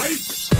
Moi, 0.00 0.59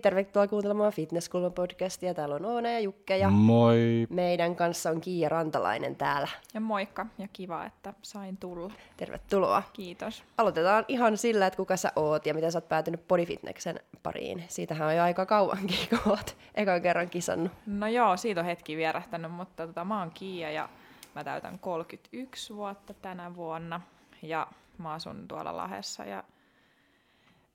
tervetuloa 0.00 0.48
kuuntelemaan 0.48 0.92
Fitnesskulma-podcastia. 0.92 2.14
Täällä 2.14 2.34
on 2.34 2.44
Oona 2.44 2.70
ja 2.70 2.80
Jukke 2.80 3.16
ja 3.16 3.30
Moi. 3.30 4.06
meidän 4.10 4.56
kanssa 4.56 4.90
on 4.90 5.00
Kiia 5.00 5.28
Rantalainen 5.28 5.96
täällä. 5.96 6.28
Ja 6.54 6.60
moikka, 6.60 7.06
ja 7.18 7.28
kiva, 7.32 7.64
että 7.64 7.94
sain 8.02 8.36
tulla. 8.36 8.72
Tervetuloa. 8.96 9.62
Kiitos. 9.72 10.24
Aloitetaan 10.38 10.84
ihan 10.88 11.16
sillä, 11.16 11.46
että 11.46 11.56
kuka 11.56 11.76
sä 11.76 11.92
oot 11.96 12.26
ja 12.26 12.34
miten 12.34 12.52
sä 12.52 12.58
oot 12.58 12.68
päätynyt 12.68 13.08
bodyfitneksen 13.08 13.80
pariin. 14.02 14.44
Siitähän 14.48 14.88
on 14.88 14.96
jo 14.96 15.02
aika 15.02 15.26
kauankin, 15.26 15.88
kun 15.88 16.12
oot 16.12 16.36
ekan 16.54 16.82
kerran 16.82 17.10
kisannut. 17.10 17.52
No 17.66 17.86
joo, 17.86 18.16
siitä 18.16 18.40
on 18.40 18.46
hetki 18.46 18.76
vierähtänyt, 18.76 19.32
mutta 19.32 19.66
tota, 19.66 19.84
mä 19.84 19.98
oon 19.98 20.10
Kiia 20.10 20.50
ja 20.50 20.68
mä 21.14 21.24
täytän 21.24 21.58
31 21.58 22.54
vuotta 22.54 22.94
tänä 22.94 23.34
vuonna. 23.34 23.80
Ja 24.22 24.46
mä 24.78 24.92
asun 24.92 25.28
tuolla 25.28 25.56
Lahessa 25.56 26.04
ja 26.04 26.24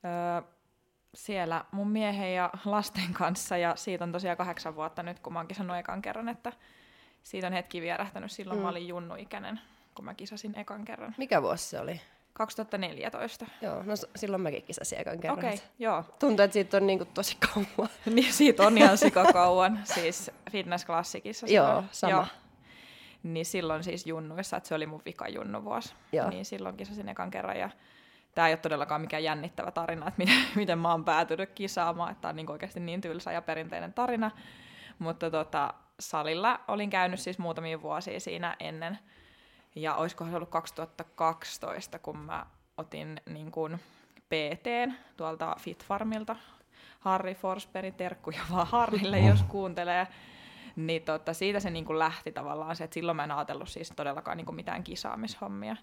öö, 0.05 0.54
siellä 1.15 1.65
mun 1.71 1.89
miehen 1.89 2.35
ja 2.35 2.49
lasten 2.65 3.13
kanssa. 3.13 3.57
Ja 3.57 3.75
siitä 3.75 4.03
on 4.03 4.11
tosiaan 4.11 4.37
kahdeksan 4.37 4.75
vuotta 4.75 5.03
nyt, 5.03 5.19
kun 5.19 5.33
mä 5.33 5.39
oon 5.39 5.47
kisannut 5.47 5.77
ekan 5.77 6.01
kerran, 6.01 6.29
että 6.29 6.53
siitä 7.23 7.47
on 7.47 7.53
hetki 7.53 7.81
vierähtänyt. 7.81 8.31
Silloin 8.31 8.59
mm. 8.59 8.63
mä 8.63 8.69
olin 8.69 8.87
junnuikäinen, 8.87 9.59
kun 9.95 10.05
mä 10.05 10.13
kisasin 10.13 10.57
ekan 10.57 10.85
kerran. 10.85 11.15
Mikä 11.17 11.41
vuosi 11.41 11.63
se 11.63 11.79
oli? 11.79 12.01
2014. 12.33 13.45
Joo, 13.61 13.83
no 13.83 13.93
silloin 14.15 14.41
mäkin 14.41 14.63
kisasin 14.63 14.99
ekan 14.99 15.19
kerran. 15.19 15.39
Okei, 15.39 15.53
okay, 15.53 15.67
joo. 15.79 16.03
Tuntuu, 16.19 16.43
että 16.43 16.53
siitä 16.53 16.77
on 16.77 16.87
niinku 16.87 17.05
tosi 17.05 17.37
kauan. 17.39 17.89
Niin 18.15 18.33
siitä 18.33 18.63
on 18.63 18.77
ihan 18.77 18.97
sikakauan, 18.97 19.79
siis 19.95 20.31
Fitness 20.51 20.85
Classicissa. 20.85 21.47
Joo, 21.47 21.83
sama. 21.91 22.27
Niin 23.23 23.45
silloin 23.45 23.83
siis 23.83 24.07
junnuissa, 24.07 24.57
että 24.57 24.69
se 24.69 24.75
oli 24.75 24.85
mun 24.85 25.01
vika 25.05 25.27
junnuvuosi. 25.27 25.93
Joo. 26.11 26.29
Niin 26.29 26.45
silloin 26.45 26.77
kisasin 26.77 27.09
ekan 27.09 27.31
kerran 27.31 27.59
ja 27.59 27.69
tämä 28.35 28.47
ei 28.47 28.51
ole 28.51 28.59
todellakaan 28.59 29.01
mikään 29.01 29.23
jännittävä 29.23 29.71
tarina, 29.71 30.07
että 30.07 30.17
miten, 30.17 30.37
miten 30.55 30.79
mä 30.79 30.91
oon 30.91 31.05
päätynyt 31.05 31.49
kisaamaan, 31.49 32.11
että 32.11 32.21
tämä 32.21 32.29
on 32.29 32.35
niin 32.35 32.51
oikeasti 32.51 32.79
niin 32.79 33.01
tylsä 33.01 33.31
ja 33.31 33.41
perinteinen 33.41 33.93
tarina. 33.93 34.31
Mutta 34.99 35.31
tota, 35.31 35.73
salilla 35.99 36.59
olin 36.67 36.89
käynyt 36.89 37.19
siis 37.19 37.39
muutamia 37.39 37.81
vuosia 37.81 38.19
siinä 38.19 38.55
ennen. 38.59 38.99
Ja 39.75 39.95
olisikohan 39.95 40.31
se 40.31 40.35
ollut 40.35 40.49
2012, 40.49 41.99
kun 41.99 42.17
mä 42.17 42.45
otin 42.77 43.21
niin 43.29 43.51
kuin 43.51 43.79
PTn 44.29 44.93
tuolta 45.17 45.55
Fitfarmilta. 45.59 46.35
Harri 46.99 47.35
Forsberg, 47.35 47.95
terkkuja 47.95 48.39
vaan 48.51 48.67
Harrille, 48.67 49.19
jos 49.19 49.43
kuuntelee. 49.43 50.07
Niin 50.75 51.01
tota, 51.01 51.33
siitä 51.33 51.59
se 51.59 51.69
niin 51.69 51.85
kuin 51.85 51.99
lähti 51.99 52.31
tavallaan 52.31 52.75
se, 52.75 52.83
että 52.83 52.93
silloin 52.93 53.15
mä 53.15 53.23
en 53.23 53.31
ajatellut 53.31 53.69
siis 53.69 53.93
todellakaan 53.95 54.37
niin 54.37 54.45
kuin 54.45 54.55
mitään 54.55 54.83
kisaamishommia. 54.83 55.75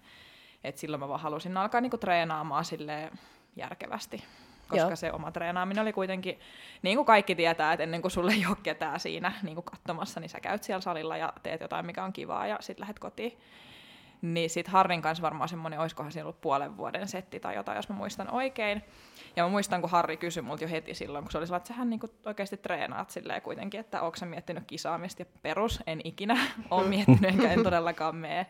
Et 0.63 0.77
silloin 0.77 0.99
mä 0.99 1.07
vaan 1.07 1.19
halusin 1.19 1.57
alkaa 1.57 1.81
niin 1.81 1.89
kuin 1.89 1.99
treenaamaan 1.99 2.65
silleen 2.65 3.11
järkevästi. 3.55 4.23
Koska 4.69 4.87
Joo. 4.87 4.95
Se 4.95 5.11
oma 5.11 5.31
treenaaminen 5.31 5.81
oli 5.81 5.93
kuitenkin, 5.93 6.39
niin 6.81 6.97
kuin 6.97 7.05
kaikki 7.05 7.35
tietää, 7.35 7.73
että 7.73 7.83
ennen 7.83 8.01
kuin 8.01 8.11
sulle 8.11 8.31
ei 8.31 8.45
ole 8.45 8.57
ketään 8.63 8.99
siinä 8.99 9.33
niin 9.43 9.55
kuin 9.55 9.65
katsomassa, 9.65 10.19
niin 10.19 10.29
sä 10.29 10.39
käyt 10.39 10.63
siellä 10.63 10.81
salilla 10.81 11.17
ja 11.17 11.33
teet 11.43 11.61
jotain, 11.61 11.85
mikä 11.85 12.03
on 12.03 12.13
kivaa 12.13 12.47
ja 12.47 12.57
sitten 12.59 12.81
lähdet 12.81 12.99
kotiin. 12.99 13.37
Niin 14.21 14.49
sit 14.49 14.67
Harrin 14.67 15.01
kanssa 15.01 15.21
varmaan 15.21 15.49
semmoinen, 15.49 15.79
olisikohan 15.79 16.11
siinä 16.11 16.25
ollut 16.25 16.41
puolen 16.41 16.77
vuoden 16.77 17.07
setti 17.07 17.39
tai 17.39 17.55
jotain, 17.55 17.75
jos 17.75 17.89
mä 17.89 17.95
muistan 17.95 18.31
oikein. 18.31 18.83
Ja 19.35 19.43
mä 19.43 19.49
muistan, 19.49 19.81
kun 19.81 19.89
Harri 19.89 20.17
kysyi 20.17 20.43
multa 20.43 20.63
jo 20.63 20.69
heti 20.69 20.93
silloin, 20.93 21.23
kun 21.23 21.31
se 21.31 21.37
oli 21.37 21.47
sellainen, 21.47 21.61
että 21.61 21.73
sähän 21.73 21.89
niinku 21.89 22.09
oikeasti 22.25 22.57
treenaat 22.57 23.09
silleen 23.09 23.41
kuitenkin, 23.41 23.79
että 23.79 24.01
onko 24.01 24.17
sä 24.17 24.25
miettinyt 24.25 24.63
kisaamista 24.67 25.21
ja 25.21 25.25
perus, 25.41 25.79
en 25.87 26.01
ikinä 26.03 26.37
ole 26.71 26.87
miettinyt, 26.87 27.23
enkä 27.23 27.51
en 27.51 27.63
todellakaan 27.63 28.15
mene. 28.15 28.47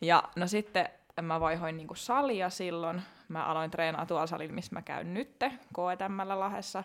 Ja 0.00 0.22
no 0.36 0.46
sitten 0.46 0.88
mä 1.24 1.40
vaihoin 1.40 1.76
niinku 1.76 1.94
salia 1.94 2.50
silloin. 2.50 3.02
Mä 3.28 3.44
aloin 3.44 3.70
treenaa 3.70 4.06
tuolla 4.06 4.26
salilla, 4.26 4.54
missä 4.54 4.74
mä 4.74 4.82
käyn 4.82 5.14
nytte, 5.14 5.52
KTMllä 5.68 6.40
Lahessa. 6.40 6.84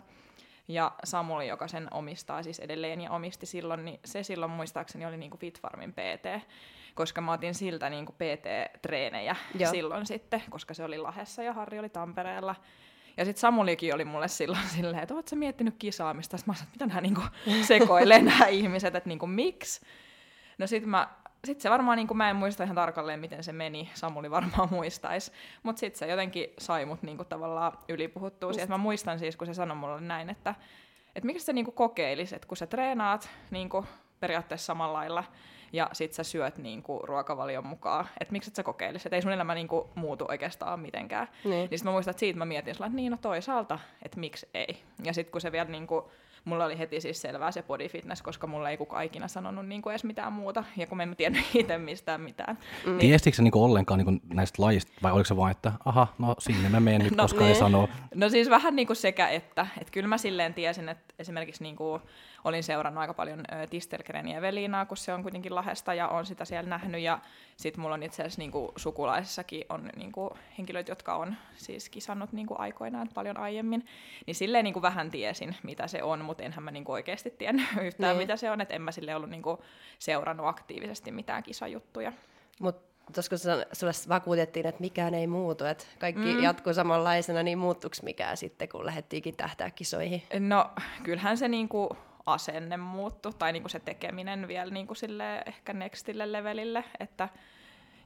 Ja 0.68 0.92
Samuli, 1.04 1.48
joka 1.48 1.68
sen 1.68 1.88
omistaa 1.92 2.44
siis 2.44 2.60
edelleen 2.60 3.02
ja 3.02 3.12
omisti 3.12 3.46
silloin, 3.46 3.86
niin 3.86 4.00
se 4.06 4.24
silloin 4.24 4.52
muistaakseni 4.52 5.06
oli 5.06 5.18
niinku 5.18 5.38
Fitfarmin 5.38 5.94
PT, 5.94 6.48
koska 6.96 7.22
mä 7.22 7.34
otin 7.34 7.56
siltä 7.56 7.90
niinku 7.90 8.14
PT-treenejä 8.14 9.36
Joo. 9.60 9.72
Silloin 9.72 10.06
sitten, 10.06 10.44
koska 10.50 10.74
se 10.74 10.84
oli 10.84 10.98
Lahessa 10.98 11.44
ja 11.44 11.54
Harri 11.54 11.80
oli 11.80 11.90
Tampereella. 11.90 12.56
Ja 13.18 13.26
sitten 13.26 13.42
Samulikin 13.42 13.96
oli 13.96 14.06
mulle 14.06 14.28
silloin 14.28 14.68
silleen, 14.68 15.04
että 15.04 15.14
oot 15.14 15.28
sä 15.28 15.36
miettinyt 15.36 15.76
kisaamista? 15.80 16.38
Sitten 16.38 16.52
mä 16.52 16.58
sanoin, 16.58 16.74
että 16.74 16.86
mitä 16.86 16.86
nämä 16.86 17.02
niinku 17.02 17.22
sekoilee 17.68 18.22
nämä 18.22 18.48
ihmiset, 18.48 18.96
että 18.96 19.10
niinku, 19.10 19.28
miksi? 19.28 19.82
No 20.58 20.68
sit 20.68 20.86
mä 20.86 21.08
sitten 21.46 21.62
se 21.62 21.70
varmaan, 21.70 21.98
niin 21.98 22.18
mä 22.18 22.30
en 22.30 22.36
muista 22.36 22.64
ihan 22.64 22.76
tarkalleen, 22.76 23.20
miten 23.20 23.44
se 23.44 23.54
meni, 23.54 23.90
Samuli 23.94 24.32
varmaan 24.32 24.70
muistaisi, 24.72 25.32
mutta 25.64 25.80
sitten 25.80 26.00
se 26.00 26.08
jotenkin 26.08 26.54
sai 26.58 26.86
mut 26.86 27.04
niin 27.04 27.18
kuin, 27.18 27.28
tavallaan 27.28 27.78
ylipuhuttua 27.90 28.54
siihen. 28.54 28.70
Mä 28.70 28.78
muistan 28.78 29.20
siis, 29.20 29.36
kun 29.36 29.48
se 29.48 29.54
sanoi 29.54 29.78
mulle 29.78 30.02
näin, 30.02 30.30
että, 30.30 30.56
että 31.16 31.26
miksi 31.26 31.46
sä 31.46 31.54
niin 31.54 31.66
kuin, 31.66 31.76
kokeilisit, 31.76 32.36
että 32.36 32.48
kun 32.48 32.58
sä 32.58 32.68
treenaat 32.68 33.30
niin 33.52 33.70
kuin, 33.70 33.88
periaatteessa 34.20 34.66
samalla 34.66 34.98
lailla, 34.98 35.24
ja 35.74 35.90
sit 35.94 36.14
sä 36.14 36.24
syöt 36.24 36.58
niin 36.58 36.84
kuin, 36.84 37.04
ruokavalion 37.04 37.66
mukaan, 37.66 38.08
että 38.20 38.32
miksi 38.32 38.50
et 38.50 38.56
sä 38.56 38.64
kokeilisit, 38.64 39.06
että 39.06 39.16
ei 39.16 39.22
sun 39.22 39.32
elämä 39.32 39.56
niin 39.56 39.68
kuin, 39.68 39.90
muutu 39.96 40.26
oikeastaan 40.30 40.80
mitenkään. 40.80 41.28
Niin. 41.44 41.70
Niin 41.70 41.80
sit 41.80 41.86
mä 41.86 41.92
muistan, 41.92 42.12
että 42.12 42.20
siitä 42.20 42.40
mä 42.40 42.46
mietin 42.46 42.74
sillä, 42.74 42.86
että 42.86 42.96
niin 42.96 43.12
no 43.12 43.18
toisaalta, 43.22 43.80
että 44.06 44.20
miksi 44.20 44.50
ei. 44.54 44.84
Ja 45.04 45.14
sitten 45.14 45.32
kun 45.32 45.42
se 45.42 45.52
vielä 45.52 45.70
niin 45.70 45.88
kuin, 45.88 46.06
mulla 46.46 46.66
oli 46.66 46.78
heti 46.78 47.02
siis 47.02 47.22
selvää 47.22 47.52
se 47.52 47.64
body 47.64 47.88
fitness, 47.88 48.22
koska 48.22 48.48
mulla 48.48 48.70
ei 48.70 48.78
kukaan 48.78 49.06
ikinä 49.06 49.28
sanonut 49.28 49.68
niin 49.68 49.82
kuin 49.82 49.92
edes 49.92 50.04
mitään 50.04 50.34
muuta, 50.34 50.64
ja 50.78 50.88
kun 50.88 50.98
mä 50.98 51.04
en 51.04 51.16
tiennyt 51.16 51.46
itse 51.54 51.78
mistään 51.78 52.22
mitään. 52.22 52.58
Mm. 52.86 52.98
Tiestikö 52.98 53.36
sä 53.38 53.44
niinku 53.44 53.64
ollenkaan 53.64 53.98
niinku 53.98 54.26
näistä 54.34 54.62
lajista, 54.62 54.92
vai 55.04 55.12
oliko 55.12 55.26
se 55.26 55.38
vaan, 55.38 55.52
että 55.52 55.72
aha, 55.86 56.08
no 56.20 56.36
sinne 56.40 56.70
mä 56.70 56.80
menen 56.80 57.02
nyt, 57.02 57.16
No, 57.18 57.24
koska 57.24 57.42
ei 57.42 57.48
niin. 57.48 57.60
sano. 57.60 57.90
No 58.16 58.30
siis 58.30 58.50
vähän 58.50 58.76
niin 58.76 58.88
kuin 58.88 58.98
sekä 58.98 59.30
että. 59.30 59.68
Että 59.82 59.92
kyllä 59.92 60.08
mä 60.08 60.18
silleen 60.18 60.54
tiesin, 60.54 60.90
että 60.90 61.14
esimerkiksi 61.20 61.64
niin 61.64 61.76
kuin 61.76 62.02
olin 62.46 62.64
seurannut 62.64 63.02
aika 63.02 63.14
paljon 63.14 63.44
Tistelgren 63.70 64.28
ja 64.28 64.38
Evelinaa, 64.38 64.86
kun 64.86 64.98
se 64.98 65.14
on 65.14 65.22
kuitenkin 65.22 65.56
Lahesta 65.56 65.94
ja 65.94 66.08
on 66.08 66.26
sitä 66.26 66.46
siellä 66.46 66.70
nähnyt. 66.70 67.02
Ja 67.02 67.20
sitten 67.58 67.82
mulla 67.82 67.94
on 67.96 68.04
itse 68.04 68.22
asiassa 68.22 68.42
niin 68.42 68.52
kuin 68.52 68.72
sukulaisissakin 68.76 69.66
on 69.70 69.90
niin 69.96 70.12
kuin 70.12 70.30
henkilöitä, 70.58 70.92
jotka 70.92 71.16
on 71.16 71.36
siis 71.56 71.90
kisannut 71.90 72.32
niin 72.32 72.48
kuin 72.48 72.60
aikoinaan 72.60 73.10
paljon 73.14 73.38
aiemmin. 73.38 73.86
Niin 74.26 74.36
silleen 74.36 74.64
niin 74.64 74.74
kuin 74.74 74.84
vähän 74.84 75.12
tiesin, 75.12 75.56
mitä 75.64 75.88
se 75.88 76.04
on, 76.04 76.26
mutta 76.26 76.44
enhän 76.44 76.64
mä 76.64 76.72
niin 76.72 76.84
kuin 76.86 76.94
oikeasti 76.94 77.30
tiennyt 77.30 77.66
yhtään, 77.86 78.18
Niin. 78.18 78.24
mitä 78.24 78.38
se 78.38 78.52
on. 78.52 78.62
Että 78.62 78.74
en 78.74 78.82
mä 78.82 78.92
silleen 78.92 79.18
ollut 79.18 79.30
niin 79.30 79.42
kuin 79.42 79.58
seurannut 80.00 80.48
aktiivisesti 80.48 81.12
mitään 81.12 81.44
kisajuttuja. 81.44 82.12
Mutta 82.60 82.96
tuossa 83.14 83.30
kun 83.30 83.40
sulle 83.74 83.94
vakuutettiin, 84.10 84.68
että 84.68 84.82
mikään 84.82 85.14
ei 85.14 85.28
muutu, 85.28 85.66
että 85.66 85.86
kaikki 86.00 86.34
mm. 86.34 86.44
jatkuu 86.44 86.74
samanlaisena, 86.74 87.44
niin 87.44 87.58
muuttuiko 87.58 87.96
mikään 88.04 88.38
sitten, 88.38 88.70
kun 88.70 88.86
lähdettiinkin 88.86 89.36
tähtää 89.38 89.72
kisoihin? 89.72 90.24
No 90.40 90.70
kyllähän 91.04 91.38
se 91.38 91.48
niinku 91.48 91.98
asenne 92.26 92.78
muuttui, 92.78 93.34
tai 93.34 93.54
niinku 93.54 93.70
se 93.70 93.80
tekeminen 93.80 94.48
vielä 94.48 94.72
niinku 94.72 94.96
sille 94.96 95.44
ehkä 95.46 95.74
nextille 95.74 96.32
levelille, 96.32 96.84
että 97.00 97.30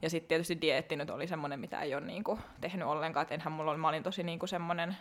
ja 0.02 0.10
sitten 0.10 0.28
tietysti 0.28 0.62
dieetti 0.62 0.96
nyt 0.96 1.10
oli 1.10 1.28
semmoinen, 1.28 1.60
mitä 1.60 1.82
ei 1.82 1.96
ole 1.96 2.06
niinku 2.06 2.40
tehnyt 2.62 2.88
ollenkaan, 2.88 3.22
että 3.22 3.36
enhän 3.36 3.52
mulla 3.52 3.72
oli, 3.72 3.80
mä 3.80 3.88
olin 3.90 4.04
tosi 4.04 4.24
niinku 4.24 4.48
semmoinen 4.48 4.98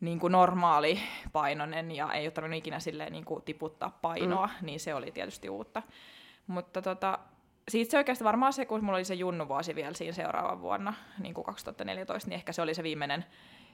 niinku 0.00 0.28
normaali 0.28 1.00
painonen 1.32 1.92
ja 1.92 2.12
ei 2.12 2.26
ole 2.26 2.30
tarvinnut 2.30 2.58
ikinä 2.58 2.80
silleen 2.80 3.12
niinku 3.12 3.40
tiputtaa 3.40 3.98
painoa, 4.02 4.46
mm. 4.46 4.66
niin 4.66 4.80
se 4.80 4.94
oli 4.94 5.10
tietysti 5.12 5.48
uutta. 5.48 5.82
Mutta 6.46 6.82
tota, 6.82 7.18
siitä 7.68 7.90
se 7.90 7.98
oikeasti 7.98 8.24
varmaan 8.24 8.52
se, 8.52 8.66
kun 8.66 8.84
mulla 8.84 8.96
oli 8.96 9.04
se 9.04 9.14
junnuvuosi 9.14 9.74
vielä 9.74 9.94
siinä 9.94 10.12
seuraavan 10.12 10.60
vuonna, 10.60 10.94
niin 11.18 11.34
kuin 11.34 11.44
2014, 11.44 12.28
niin 12.28 12.34
ehkä 12.34 12.52
se 12.52 12.62
oli 12.62 12.74
se 12.74 12.82
viimeinen 12.82 13.24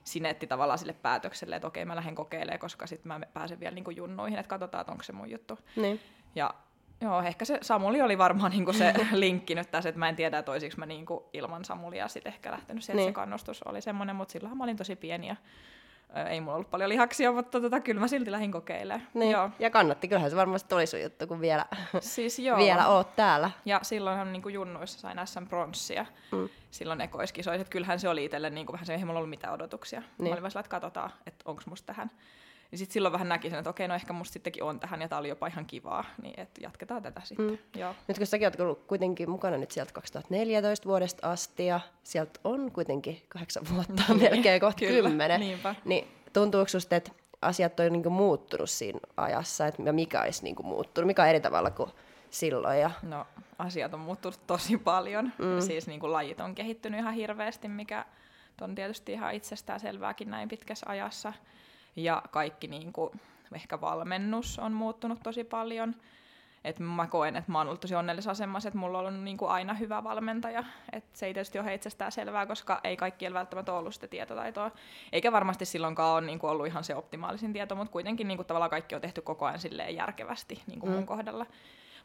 sinetti 0.05 0.47
tavallaan 0.47 0.79
sille 0.79 0.93
päätökselle, 0.93 1.56
että 1.56 1.69
okei, 1.69 1.85
mä 1.85 1.97
lähden 1.97 2.15
kokeilemaan, 2.15 2.59
koska 2.59 2.87
sitten 2.87 3.09
mä 3.09 3.21
pääsen 3.35 3.61
vielä 3.61 3.75
niin 3.75 3.85
kuin 3.85 3.97
junnuihin, 3.97 4.39
että 4.39 4.50
katsotaan, 4.50 4.81
että 4.81 4.93
onko 4.93 5.05
se 5.05 5.12
mun 5.12 5.31
juttu. 5.31 5.59
Niin. 5.77 6.00
Ja 6.35 6.55
joo, 7.00 7.23
ehkä 7.23 7.45
se 7.45 7.59
Samuli 7.62 8.00
oli 8.03 8.19
varmaan 8.19 8.50
niinku 8.50 8.73
se 8.73 8.95
linkki 9.12 9.55
nyt 9.55 9.71
tässä, 9.71 9.89
että 9.89 9.99
mä 9.99 10.09
en 10.09 10.17
tiedä, 10.17 10.39
että 10.39 10.53
olisiko 10.53 10.75
mä 10.79 10.87
niinku 10.87 11.29
ilman 11.33 11.65
Samulia 11.65 12.09
sitten 12.09 12.33
ehkä 12.33 12.50
lähtenyt 12.50 12.85
sieltä, 12.85 13.00
Niin. 13.00 13.09
se 13.09 13.12
kannustus 13.12 13.62
oli 13.62 13.81
semmoinen, 13.81 14.17
mutta 14.17 14.33
silloin 14.33 14.59
mä 14.59 14.65
olin 14.65 14.77
tosi 14.77 14.97
pieni 14.97 15.29
ja 15.29 15.37
ei 16.31 16.40
mulla 16.40 16.55
ollut 16.55 16.70
paljon 16.70 16.88
lihaksia, 16.88 17.32
mutta 17.32 17.60
tota, 17.60 17.81
kyllä 17.81 18.00
mä 18.00 18.08
silti 18.08 18.32
lähdin 18.32 18.52
kokeilemaan. 18.52 19.08
Niin. 19.14 19.31
Joo. 19.31 19.50
Ja 19.58 19.70
kannatti, 19.70 20.08
kyllähän 20.08 20.31
se 20.31 20.37
varmasti 20.37 20.75
oli 20.75 20.87
sun 20.87 21.02
juttu, 21.02 21.26
kun 21.26 21.40
vielä, 21.40 21.66
Siis 22.00 22.38
joo. 22.38 22.58
vielä 22.58 22.88
oot 22.88 23.16
täällä. 23.16 23.50
Ja 23.64 23.81
silloinhan 23.82 24.32
niin 24.32 24.43
kuin 24.43 24.55
junnuissa 24.55 25.00
sain 25.00 25.19
SM-pronssia. 25.19 26.06
Mm. 26.32 26.49
Silloin 26.70 27.00
ekoiskisoissa. 27.00 27.60
Että 27.60 27.70
Kyllähän 27.70 28.00
se 28.00 28.08
oli 28.08 28.25
itselle 28.25 28.50
niin 28.50 28.66
kuin 28.66 28.75
vähän 28.75 28.87
se, 28.87 28.94
ei 28.94 29.05
mulla 29.05 29.19
ollut 29.19 29.31
mitään 29.31 29.55
odotuksia. 29.55 30.00
Niin. 30.00 30.28
Mä 30.28 30.32
olin 30.32 30.43
vaan 30.43 30.58
että 30.58 30.70
katsotaan, 30.70 31.10
että 31.26 31.43
onko 31.44 31.62
musta 31.66 31.87
tähän. 31.87 32.10
Ja 32.73 32.79
sitten 32.79 32.93
silloin 32.93 33.12
vähän 33.12 33.29
näki 33.29 33.50
sen, 33.50 33.59
että 33.59 33.70
okei, 33.70 33.88
no 33.88 33.94
ehkä 33.94 34.12
musta 34.12 34.32
sittenkin 34.32 34.62
on 34.62 34.81
tähän, 34.81 35.00
ja 35.00 35.09
tää 35.09 35.19
oli 35.19 35.29
jopa 35.29 35.47
ihan 35.47 35.67
kivaa, 35.67 36.05
niin 36.23 36.41
että 36.41 36.61
jatketaan 36.62 37.03
tätä 37.03 37.20
sitten. 37.25 37.47
Mm. 37.50 37.59
Joo. 37.76 37.94
Nyt 38.09 38.19
kun 38.19 38.26
säkin 38.26 38.47
oot 38.47 38.61
ollut 38.61 38.85
kuitenkin 38.87 39.31
mukana 39.31 39.56
nyt 39.56 39.70
sieltä 39.70 39.93
2014 39.93 40.88
vuodesta 40.88 41.31
asti 41.31 41.67
ja 41.67 41.81
sieltä 42.05 42.41
on 42.44 42.73
kuitenkin 42.73 43.23
kahdeksan 43.29 43.62
vuotta, 43.75 44.03
Niin, 44.15 44.20
melkein 44.20 44.61
kohta 44.61 44.79
kyllä, 44.79 45.09
kymmenen, 45.09 45.41
niinpä. 45.41 45.75
niin 45.85 46.09
tuntuuko 46.32 46.69
susta, 46.69 46.97
että 46.97 47.12
asiat 47.43 47.81
on 47.81 47.93
niinku 47.93 48.11
muuttunut 48.11 48.70
siinä 48.70 49.00
ajassa, 49.17 49.67
että 49.67 49.93
mikä 49.93 50.23
olisi 50.23 50.43
niinku 50.44 50.62
muuttunut, 50.62 51.06
mikä 51.06 51.23
on 51.23 51.29
eri 51.29 51.41
tavalla 51.41 51.70
kuin 51.70 51.91
silloin? 52.31 52.81
Ja... 52.81 52.91
No, 53.03 53.26
asiat 53.59 53.94
on 53.94 54.00
muuttunut 54.00 54.47
tosi 54.47 54.79
paljon. 54.79 55.32
Mm. 55.38 55.61
Siis 55.61 55.87
niin 55.87 56.00
kuin 56.00 56.12
lajit 56.12 56.41
on 56.41 56.55
kehittynyt 56.55 57.00
ihan 57.00 57.15
hirveästi, 57.15 57.69
mikä 57.69 58.05
on 58.61 58.75
tietysti 58.75 59.12
ihan 59.12 59.35
itsestään 59.35 59.81
selvääkin 59.81 60.31
näin 60.31 60.49
pitkässä 60.49 60.87
ajassa. 60.88 61.32
Ja 61.99 62.23
kaikki 62.31 62.67
niin 62.67 62.93
kuin, 62.93 63.21
ehkä 63.55 63.81
valmennus 63.81 64.59
on 64.59 64.73
muuttunut 64.73 65.19
tosi 65.23 65.45
paljon. 65.45 65.95
Et 66.65 66.79
mä 66.79 67.06
koen, 67.06 67.37
että 67.37 67.53
mä 67.53 67.59
oon 67.59 67.67
ollut 67.67 67.81
tosi 67.81 67.95
onnellisessa 67.95 68.31
asemassa, 68.31 68.69
että 68.69 68.79
mulla 68.79 68.99
on 68.99 69.06
ollut 69.06 69.23
niin 69.23 69.37
kuin 69.37 69.50
aina 69.50 69.75
hyvä 69.75 70.05
valmentaja. 70.05 70.65
Et 70.93 71.05
se 71.12 71.27
ei 71.27 71.35
tietysti 71.35 71.59
ole 71.59 71.75
itsestään 71.75 72.12
selvää, 72.12 72.47
koska 72.47 72.81
ei 72.85 72.97
kaikki 72.97 73.33
välttämättä 73.33 73.73
ollut 73.73 73.95
sitä 73.95 74.09
tietotaitoa. 74.09 74.71
Eikä 75.12 75.33
varmasti 75.33 75.65
silloinkaan 75.65 76.15
ole 76.15 76.27
niin 76.27 76.39
kuin 76.39 76.50
ollut 76.50 76.67
ihan 76.67 76.85
se 76.85 76.95
optimaalisin 76.95 77.53
tieto, 77.53 77.75
mutta 77.75 77.93
kuitenkin 77.93 78.29
niin 78.29 78.39
kuin 78.39 78.47
tavallaan 78.47 78.71
kaikki 78.71 78.94
on 78.94 79.01
tehty 79.01 79.21
koko 79.21 79.47
ajan 79.47 79.59
silleen 79.59 79.97
järkevästi 79.97 80.62
niin 80.67 80.81
kuin 80.81 80.91
mm. 80.91 80.97
mun 80.97 81.06
kohdalla. 81.06 81.47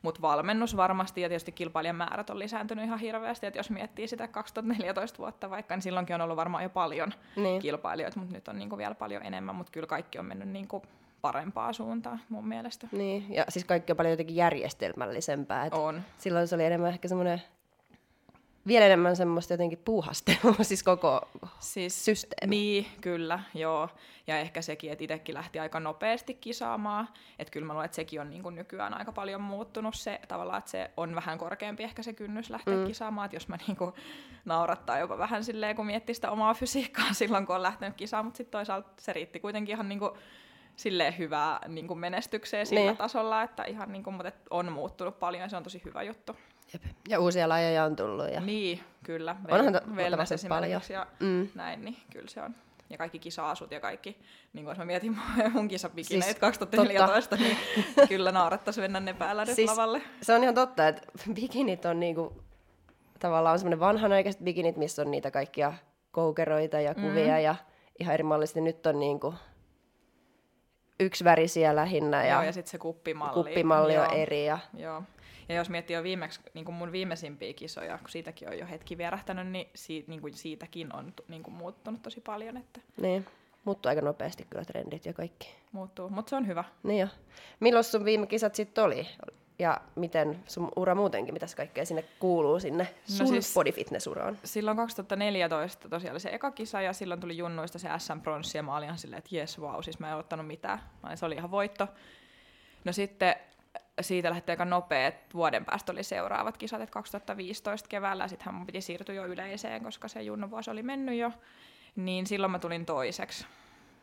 Mutta 0.03 0.21
valmennus 0.21 0.77
varmasti 0.77 1.21
ja 1.21 1.29
tietysti 1.29 1.51
kilpailijan 1.51 1.95
määrät 1.95 2.29
on 2.29 2.39
lisääntynyt 2.39 2.85
ihan 2.85 2.99
hirveästi. 2.99 3.45
Et 3.45 3.55
jos 3.55 3.69
miettii 3.69 4.07
sitä 4.07 4.27
2014 4.27 5.17
vuotta 5.17 5.49
vaikka, 5.49 5.75
niin 5.75 5.81
silloinkin 5.81 6.15
on 6.15 6.21
ollut 6.21 6.37
varmaan 6.37 6.63
jo 6.63 6.69
paljon 6.69 7.13
niin. 7.35 7.61
kilpailijoita, 7.61 8.19
mutta 8.19 8.35
nyt 8.35 8.47
on 8.47 8.57
niinku 8.57 8.77
vielä 8.77 8.95
paljon 8.95 9.25
enemmän. 9.25 9.55
Mutta 9.55 9.71
kyllä 9.71 9.87
kaikki 9.87 10.19
on 10.19 10.25
mennyt 10.25 10.49
niinku 10.49 10.83
parempaa 11.21 11.73
suuntaan 11.73 12.21
mun 12.29 12.47
mielestä. 12.47 12.87
Niin, 12.91 13.25
ja 13.29 13.45
siis 13.49 13.65
kaikki 13.65 13.91
on 13.91 13.97
paljon 13.97 14.13
jotenkin 14.13 14.35
järjestelmällisempää. 14.35 15.65
Et 15.65 15.73
on. 15.73 16.01
Silloin 16.17 16.47
se 16.47 16.55
oli 16.55 16.65
enemmän 16.65 16.89
ehkä 16.89 17.07
semmoinen 17.07 17.41
vielä 18.67 18.85
enemmän 18.85 19.15
semmoista 19.15 19.53
jotenkin 19.53 19.81
puuhastelua, 19.85 20.55
siis 20.61 20.83
koko 20.83 21.29
siis, 21.59 22.05
systeemi. 22.05 22.55
Niin, 22.55 22.85
kyllä, 23.01 23.39
joo. 23.53 23.89
Ja 24.27 24.39
ehkä 24.39 24.61
sekin, 24.61 24.91
että 24.91 25.03
itsekin 25.03 25.35
lähti 25.35 25.59
aika 25.59 25.79
nopeasti 25.79 26.33
kisaamaan. 26.33 27.09
Että 27.39 27.51
kyllä 27.51 27.67
mä 27.67 27.73
luulen, 27.73 27.85
että 27.85 27.95
sekin 27.95 28.21
on 28.21 28.29
niin 28.29 28.43
kuin 28.43 28.55
nykyään 28.55 28.93
aika 28.93 29.11
paljon 29.11 29.41
muuttunut 29.41 29.95
se 29.95 30.19
tavallaan, 30.27 30.59
että 30.59 30.71
se 30.71 30.91
on 30.97 31.15
vähän 31.15 31.37
korkeampi 31.37 31.83
ehkä 31.83 32.03
se 32.03 32.13
kynnys 32.13 32.49
lähteä 32.49 32.75
mm. 32.75 32.85
kisaamaan. 32.85 33.25
Että 33.25 33.35
jos 33.35 33.47
mä 33.47 33.57
niin 33.67 33.77
kuin 33.77 33.91
naurattaa 34.45 34.99
jopa 34.99 35.17
vähän 35.17 35.43
silleen, 35.43 35.75
kun 35.75 35.85
miettii 35.85 36.15
sitä 36.15 36.31
omaa 36.31 36.53
fysiikkaa 36.53 37.13
silloin, 37.23 37.45
kun 37.45 37.55
on 37.55 37.63
lähtenyt 37.63 37.97
kisaamaan, 37.97 38.25
mutta 38.25 38.37
sitten 38.37 38.51
toisaalta 38.51 38.89
se 38.97 39.13
riitti 39.13 39.39
kuitenkin 39.39 39.73
ihan 39.75 39.89
niin 39.89 39.99
kuin 39.99 40.11
silleen 40.75 41.17
hyvää 41.17 41.59
niin 41.67 41.87
kuin 41.87 41.99
menestykseen 41.99 42.65
sillä 42.65 42.81
niin. 42.81 42.97
tasolla, 42.97 43.43
että 43.43 43.63
ihan 43.63 43.91
niin 43.91 44.03
kuin, 44.03 44.13
mutta 44.13 44.31
on 44.49 44.71
muuttunut 44.71 45.19
paljon 45.19 45.41
ja 45.41 45.49
se 45.49 45.57
on 45.57 45.63
tosi 45.63 45.81
hyvä 45.85 46.03
juttu. 46.03 46.35
Jep. 46.73 46.83
Ja 47.09 47.19
uusia 47.19 47.49
lajeja 47.49 47.83
on 47.83 47.95
tullut. 47.95 48.31
Ja... 48.33 48.41
Niin, 48.41 48.79
kyllä. 49.03 49.35
Onhan 49.51 49.81
wellness 49.95 50.31
esimerkiksi 50.31 50.47
paljon. 50.47 50.81
ja 50.89 51.07
mm. 51.19 51.47
näin, 51.55 51.85
niin 51.85 51.97
kyllä 52.11 52.27
se 52.27 52.41
on. 52.41 52.55
Ja 52.89 52.97
kaikki 52.97 53.19
kisa-asut 53.19 53.71
ja 53.71 53.79
kaikki, 53.79 54.17
niin 54.53 54.65
kuin 54.65 54.71
jos 54.71 54.77
mä 54.77 54.85
mietin 54.85 55.17
mun 55.53 55.67
kisapikineet 55.67 56.25
siis, 56.25 56.39
2014, 56.39 57.29
totta. 57.29 57.45
niin 57.45 57.57
kyllä 58.09 58.31
naurattaisi 58.31 58.81
mennä 58.81 58.99
ne 58.99 59.13
päällä 59.13 59.45
nyt 59.45 59.55
siis, 59.55 59.69
lavalle. 59.69 60.01
Se 60.21 60.33
on 60.33 60.43
ihan 60.43 60.55
totta, 60.55 60.87
että 60.87 61.01
bikinit 61.35 61.85
on 61.85 61.99
niinku, 61.99 62.43
tavallaan 63.19 63.59
semmoinen 63.59 63.79
vanhanaikaiset 63.79 64.41
bikinit, 64.41 64.77
missä 64.77 65.01
on 65.01 65.11
niitä 65.11 65.31
kaikkia 65.31 65.73
koukeroita 66.11 66.79
ja 66.79 66.95
kuvia 66.95 67.37
mm. 67.37 67.43
ja 67.43 67.55
ihan 67.99 68.13
eri 68.13 68.23
mallisesti. 68.23 68.61
Nyt 68.61 68.85
on 68.85 68.99
niinku 68.99 69.33
yksivärisiä 70.99 71.75
lähinnä. 71.75 72.25
Ja, 72.25 72.33
Joo, 72.33 72.43
ja 72.43 72.53
sitten 72.53 72.71
se 72.71 72.77
kuppimalli. 72.77 73.33
Kuppimalli 73.33 73.97
on 73.97 74.13
eri. 74.13 74.45
Ja... 74.45 74.59
Joo. 74.77 75.03
Ja 75.49 75.55
jos 75.55 75.69
miettii 75.69 75.95
jo 75.95 76.03
viimeksi 76.03 76.39
niin 76.53 76.65
kuin 76.65 76.75
mun 76.75 76.91
viimeisimpiä 76.91 77.53
kisoja, 77.53 77.97
kun 77.97 78.09
siitäkin 78.09 78.49
on 78.49 78.57
jo 78.57 78.65
hetki 78.65 78.97
vierähtänyt, 78.97 79.47
niin, 79.47 79.67
siitä, 79.75 80.09
niin 80.09 80.21
kuin 80.21 80.33
siitäkin 80.33 80.95
on 80.95 81.13
niin 81.27 81.43
kuin 81.43 81.53
muuttunut 81.53 82.01
tosi 82.01 82.21
paljon. 82.21 82.57
Että... 82.57 82.79
Niin, 83.01 83.25
muuttuu 83.65 83.89
aika 83.89 84.01
nopeasti 84.01 84.47
kyllä 84.49 84.65
trendit 84.65 85.05
ja 85.05 85.13
kaikki. 85.13 85.55
Muuttuu, 85.71 86.09
mutta 86.09 86.29
se 86.29 86.35
on 86.35 86.47
hyvä. 86.47 86.63
Niin 86.83 86.99
jo. 86.99 87.07
Milloin 87.59 87.83
sun 87.83 88.05
viime 88.05 88.27
kisat 88.27 88.55
sitten 88.55 88.83
oli? 88.83 89.07
Ja 89.59 89.81
miten 89.95 90.43
sun 90.47 90.71
ura 90.75 90.95
muutenkin, 90.95 91.33
mitä 91.33 91.45
kaikkea 91.57 91.85
sinne 91.85 92.03
kuuluu 92.19 92.59
sinne 92.59 92.83
no 92.83 93.15
sun 93.15 93.27
siis, 93.27 93.53
body 93.53 93.71
fitness-uraan? 93.71 94.39
Silloin 94.43 94.77
2014 94.77 95.89
tosiaan 95.89 96.13
oli 96.13 96.19
se 96.19 96.29
eka 96.29 96.51
kisa 96.51 96.81
ja 96.81 96.93
silloin 96.93 97.19
tuli 97.19 97.37
junnuista 97.37 97.79
se 97.79 97.89
SM 97.97 98.21
Pronssi 98.21 98.57
ja 98.57 98.63
mä 98.63 98.75
olin 98.77 98.85
ihan 98.85 98.97
silleen, 98.97 99.17
että 99.17 99.35
jes, 99.35 99.59
wow, 99.59 99.81
siis 99.81 99.99
mä 99.99 100.09
en 100.11 100.17
ottanut 100.17 100.47
mitään. 100.47 100.79
Se 101.15 101.25
oli 101.25 101.35
ihan 101.35 101.51
voitto. 101.51 101.87
No 102.85 102.93
sitten 102.93 103.35
siitä 104.01 104.29
lähti 104.29 104.51
aika 104.51 104.65
nopea, 104.65 105.07
että 105.07 105.33
vuoden 105.33 105.65
päästä 105.65 105.91
oli 105.91 106.03
seuraavat 106.03 106.57
kisat, 106.57 106.81
että 106.81 106.93
2015 106.93 107.89
keväällä, 107.89 108.27
sittenhän 108.27 108.55
mun 108.55 108.65
piti 108.65 108.81
siirtyä 108.81 109.15
jo 109.15 109.25
yleiseen, 109.25 109.83
koska 109.83 110.07
se 110.07 110.21
junnuvuosi 110.21 110.71
oli 110.71 110.83
mennyt 110.83 111.15
jo, 111.15 111.31
niin 111.95 112.27
silloin 112.27 112.51
mä 112.51 112.59
tulin 112.59 112.85
toiseksi 112.85 113.45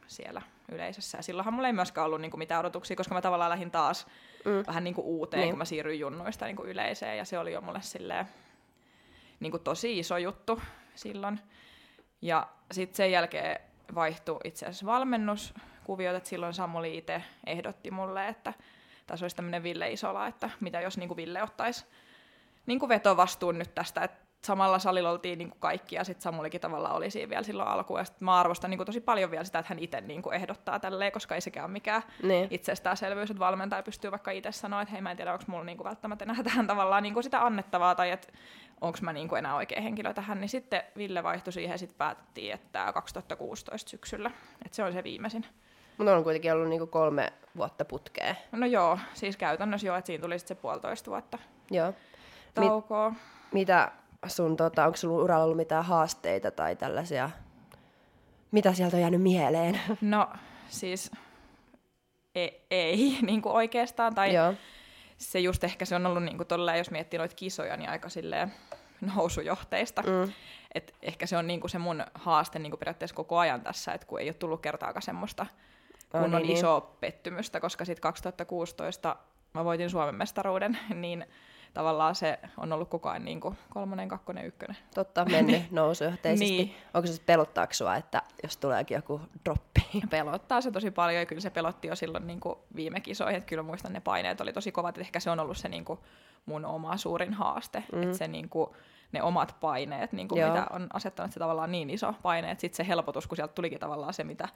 siellä 0.07 0.43
yleisössä. 0.73 1.19
Ja 1.19 1.23
silloinhan 1.23 1.55
mulla 1.55 1.69
ei 1.69 1.73
myöskään 1.73 2.05
ollut 2.07 2.21
niinku 2.21 2.37
mitään 2.37 2.61
odotuksia, 2.61 2.97
koska 2.97 3.15
mä 3.15 3.21
tavallaan 3.21 3.51
lähdin 3.51 3.71
taas 3.71 4.07
mm. 4.45 4.65
vähän 4.67 4.85
niinku 4.85 5.03
uuteen, 5.03 5.41
niin. 5.41 5.51
kun 5.51 5.59
mä 5.59 5.65
siirryin 5.65 6.01
junnuista 6.01 6.45
niinku 6.45 6.65
yleiseen, 6.65 7.19
ja 7.19 7.25
se 7.25 7.39
oli 7.39 7.53
jo 7.53 7.61
mulle 7.61 7.83
silleen, 7.83 8.27
niinku 9.41 9.59
tosi 9.59 9.99
iso 9.99 10.19
juttu 10.19 10.61
silloin. 10.95 11.41
Ja 12.23 12.47
sitten 12.73 12.97
sen 12.97 13.13
jälkeen 13.13 13.61
vaihtui 13.95 14.41
itse 14.45 14.67
asiassa 14.67 14.87
valmennuskuviot, 14.87 16.17
että 16.17 16.29
silloin 16.29 16.55
Samuli 16.55 16.99
itse 16.99 17.23
ehdotti 17.47 17.91
mulle, 17.91 18.29
että 18.29 18.55
tässä 19.11 19.25
olisi 19.25 19.37
tämmöinen 19.37 19.63
Ville 19.63 19.93
Isola, 19.93 20.27
että 20.27 20.51
mitä 20.61 20.81
jos 20.81 20.99
niin 20.99 21.09
kuin 21.09 21.17
Ville 21.17 21.43
ottaisi 21.43 21.87
niin 22.67 22.79
kuin 22.79 22.89
vetovastuun 22.89 23.59
nyt 23.59 23.75
tästä, 23.75 24.05
että 24.05 24.31
samalla 24.45 24.79
salilla 24.79 25.11
oltiin 25.11 25.39
niin 25.39 25.51
kuin 25.51 25.61
kaikki, 25.61 25.97
ja 25.97 26.05
sitten 26.05 26.23
Samulikin 26.23 26.61
tavallaan 26.61 26.97
oli 26.97 27.11
siinä 27.11 27.31
vielä 27.31 27.43
silloin 27.43 27.69
alkuun, 27.69 28.01
ja 28.01 28.05
sit 28.05 28.21
mä 28.21 28.41
arvostan 28.41 28.71
niin 28.71 28.79
kuin 28.79 28.87
tosi 28.87 29.01
paljon 29.01 29.31
vielä 29.31 29.45
sitä, 29.45 29.59
että 29.59 29.69
hän 29.69 29.79
itse 29.79 30.01
niin 30.01 30.23
kuin 30.23 30.35
ehdottaa 30.35 30.79
tälleen, 30.79 31.13
koska 31.13 31.35
ei 31.35 31.41
sekään 31.41 31.65
ole 31.65 31.73
mikään 31.73 32.03
niin. 32.23 32.49
itsestäänselvyys, 32.51 33.31
että 33.31 33.39
valmentaja 33.39 33.83
pystyy 33.83 34.11
vaikka 34.11 34.31
itse 34.31 34.53
sanoa, 34.53 34.83
että 34.83 34.93
hei 34.93 35.01
mä 35.01 35.11
en 35.11 35.17
tiedä, 35.17 35.33
onko 35.33 35.45
mulla 35.47 35.65
niin 35.65 35.77
kuin 35.77 35.85
välttämättä 35.85 36.25
enää 36.25 36.43
tähän 36.43 36.67
tavallaan 36.67 37.03
niin 37.03 37.15
kuin 37.15 37.25
sitä 37.25 37.47
annettavaa, 37.47 37.95
tai 37.95 38.11
että 38.11 38.29
onko 38.81 38.99
mä 39.03 39.13
niin 39.13 39.29
kuin 39.29 39.39
enää 39.39 39.55
oikea 39.55 39.81
henkilö 39.81 40.15
tähän, 40.15 40.41
niin 40.41 40.49
sitten 40.49 40.83
Ville 40.97 41.23
vaihtui 41.23 41.53
siihen, 41.53 41.75
ja 41.75 41.79
sitten 41.79 41.99
päätettiin, 41.99 42.55
että 42.55 42.93
2016 42.93 43.91
syksyllä, 43.91 44.31
että 44.65 44.77
se 44.77 44.85
on 44.85 44.93
se 44.93 45.05
viimeisin. 45.05 45.47
Mutta 46.01 46.17
on 46.17 46.25
kuitenkin 46.25 46.53
ollut 46.53 46.69
niinku 46.69 46.87
kolme 46.87 47.33
vuotta 47.57 47.85
putkea. 47.85 48.35
No 48.53 48.67
joo, 48.67 48.99
siis 49.15 49.37
käytännössä 49.37 49.87
joo, 49.87 49.97
että 49.97 50.07
siinä 50.07 50.23
tuli 50.23 50.39
sitten 50.39 50.57
se 50.57 50.61
puolitoista 50.61 51.11
vuotta 51.11 51.39
joo. 51.71 51.93
taukoa. 52.55 53.11
Mit, 53.11 53.19
mitä 53.53 53.93
sun, 54.27 54.57
tota, 54.57 54.85
onko 54.85 54.97
sulla 54.97 55.23
uralla 55.25 55.45
ollut 55.45 55.57
mitään 55.57 55.85
haasteita 55.85 56.51
tai 56.51 56.77
tällaisia, 56.77 57.31
mitä 58.51 58.73
sieltä 58.73 58.97
on 58.97 59.01
jäänyt 59.01 59.23
mieleen? 59.23 59.81
No 60.01 60.29
siis 60.69 61.11
ei, 62.35 62.67
ei 62.71 63.17
niin 63.23 63.43
kuin 63.43 63.55
oikeastaan, 63.55 64.15
tai 64.15 64.35
joo. 64.35 64.55
se 65.17 65.41
just 65.41 65.65
ehkä 65.65 65.85
se 65.85 65.95
on 65.95 66.07
ollut 66.07 66.23
niin 66.23 66.37
kuin 66.37 66.47
tolleen, 66.47 66.79
jos 66.79 66.91
miettii 66.91 67.19
noita 67.19 67.37
kisoja, 67.37 67.77
niin 67.77 67.91
aika 67.91 68.09
silleen 68.09 68.53
nousujohteista. 69.17 70.03
Mm. 70.03 70.33
Et 70.75 70.95
ehkä 71.03 71.27
se 71.27 71.37
on 71.37 71.47
niinku 71.47 71.69
se 71.69 71.79
mun 71.79 72.05
haaste 72.15 72.59
niinku 72.59 72.77
periaatteessa 72.77 73.17
koko 73.17 73.39
ajan 73.39 73.61
tässä, 73.61 73.93
että 73.93 74.07
kun 74.07 74.21
ei 74.21 74.29
ole 74.29 74.35
tullut 74.35 74.63
kertaakaan 74.63 75.03
semmoista 75.03 75.47
kunnon 76.11 76.35
oh, 76.35 76.47
niin, 76.47 76.57
iso 76.57 76.79
niin. 76.79 76.97
pettymystä, 77.01 77.61
koska 77.61 77.85
sitten 77.85 78.03
2016 78.03 79.17
mä 79.55 79.65
voitin 79.65 79.91
Suomen 79.91 80.15
mestaruuden, 80.15 80.79
niin 80.95 81.27
tavallaan 81.75 82.15
se 82.15 82.39
on 82.57 82.73
ollut 82.73 82.89
koko 82.89 83.09
ajan 83.09 83.25
niin 83.25 83.41
kuin 83.41 83.59
kolmonen, 83.71 84.09
kakkonen, 84.09 84.47
ykkönen. 84.47 84.77
Totta, 84.95 85.25
mennyt 85.25 85.71
nousujohteisesti. 85.71 86.45
niin. 86.45 86.75
Onko 86.95 87.07
se 87.07 87.23
pelottaako 87.27 87.73
sua, 87.73 87.97
että 87.97 88.23
jos 88.43 88.57
tuleekin 88.57 88.95
joku 88.95 89.21
droppi? 89.45 89.81
Pelottaa 90.11 90.61
se 90.61 90.71
tosi 90.71 90.91
paljon 90.91 91.21
ja 91.21 91.27
kyllä 91.27 91.41
se 91.41 91.51
pelotti 91.51 91.89
jo 91.89 91.97
silloin 91.97 92.27
niin 92.27 92.41
kuin 92.41 92.59
viime 92.77 93.01
kisoihin, 93.01 93.39
että 93.39 93.49
kyllä 93.49 93.63
muistan 93.63 93.93
ne 93.93 94.01
paineet 94.01 94.41
oli 94.41 94.53
tosi 94.53 94.73
kovat, 94.73 94.89
että 94.89 95.01
ehkä 95.01 95.21
se 95.21 95.31
on 95.31 95.41
ollut 95.41 95.57
se 95.57 95.69
niin 95.69 95.85
kuin 95.85 95.99
mun 96.47 96.65
oma 96.65 96.97
suurin 96.97 97.35
haaste, 97.35 97.85
mm. 97.93 98.03
että 98.03 98.17
se 98.17 98.29
niin 98.29 98.49
kuin, 98.49 98.71
ne 99.13 99.23
omat 99.23 99.57
paineet, 99.61 100.13
niin 100.13 100.29
kuin 100.29 100.45
mitä 100.45 100.67
on 100.71 100.87
asettanut 100.93 101.33
se 101.33 101.39
tavallaan 101.39 101.73
niin 101.73 101.91
iso 101.91 102.15
paine, 102.23 102.51
että 102.51 102.61
sitten 102.61 102.77
se 102.77 102.89
helpotus, 102.89 103.27
kun 103.27 103.37
sieltä 103.37 103.55
tulikin 103.55 103.81
tavallaan 103.81 104.15
se, 104.15 104.25
mitä 104.25 104.49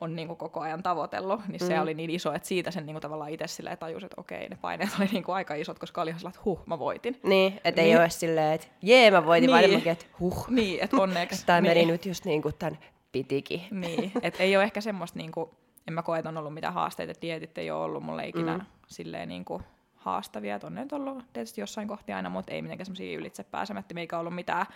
on 0.00 0.16
niin 0.16 0.28
kuin 0.28 0.38
koko 0.38 0.60
ajan 0.60 0.82
tavoitellut, 0.82 1.40
niin 1.48 1.60
mm. 1.60 1.66
se 1.66 1.80
oli 1.80 1.94
niin 1.94 2.10
iso, 2.10 2.32
että 2.32 2.48
siitä 2.48 2.70
sen 2.70 2.86
niin 2.86 2.94
kuin 2.94 3.02
tavallaan 3.02 3.30
itse 3.30 3.46
silleen 3.46 3.78
tajusi, 3.78 4.06
että 4.06 4.20
okei, 4.20 4.48
ne 4.48 4.58
paineet 4.60 4.90
oli 4.98 5.08
niin 5.12 5.24
kuin 5.24 5.36
aika 5.36 5.54
isot, 5.54 5.78
koska 5.78 6.02
oli 6.02 6.10
ihan 6.10 6.20
sellainen, 6.20 6.38
että 6.38 6.44
huh, 6.44 6.60
mä 6.66 6.78
voitin. 6.78 7.20
Niin, 7.22 7.60
että 7.64 7.82
niin. 7.82 7.92
ei 7.92 8.00
ole 8.00 8.10
silleen, 8.10 8.52
että 8.52 8.66
jee, 8.82 9.10
mä 9.10 9.26
voitin, 9.26 9.50
niin. 9.50 9.70
vaan 9.72 9.88
että 9.92 10.06
huh. 10.20 10.48
Niin, 10.48 10.84
että 10.84 10.96
onneksi. 10.96 11.42
Tämä 11.46 11.60
niin. 11.60 11.70
meni 11.70 11.86
nyt 11.86 12.06
just 12.06 12.24
niin 12.24 12.42
kuin 12.42 12.54
tämän 12.58 12.78
pitikin. 13.12 13.60
Niin, 13.70 14.12
että 14.22 14.42
ei 14.42 14.56
ole 14.56 14.64
ehkä 14.64 14.80
semmoista, 14.80 15.18
niin 15.18 15.32
kuin, 15.32 15.50
en 15.88 15.94
mä 15.94 16.02
koe, 16.02 16.18
että 16.18 16.28
on 16.28 16.38
ollut 16.38 16.54
mitään 16.54 16.74
haasteita, 16.74 17.10
että 17.10 17.22
dietit 17.22 17.58
ei 17.58 17.70
ole 17.70 17.84
ollut 17.84 18.02
mulle 18.02 18.28
ikinä 18.28 18.58
mm. 18.58 18.64
silleen 18.86 19.28
niin 19.28 19.44
kuin 19.44 19.62
haastavia, 19.94 20.54
että 20.54 20.66
on 20.66 20.74
nyt 20.74 20.92
ollut 20.92 21.24
tietysti 21.32 21.60
jossain 21.60 21.88
kohti 21.88 22.12
aina, 22.12 22.30
mutta 22.30 22.52
ei 22.52 22.62
mitenkään 22.62 22.86
semmoisia 22.86 23.18
ylitse 23.18 23.44
pääsemättömiä, 23.44 24.02
eikä 24.02 24.18
ollut 24.18 24.34
mitään 24.34 24.66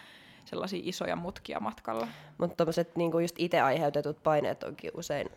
sellaisia 0.49 0.81
isoja 0.83 1.17
mutkia 1.17 1.61
matkalla. 1.61 2.09
Mutta 2.39 2.57
tuommoiset 2.57 2.97
niinku 2.97 3.19
just 3.19 3.35
itse 3.39 3.61
aiheutetut 3.61 4.23
paineet 4.23 4.63
onkin 4.63 4.91
usein 4.95 5.31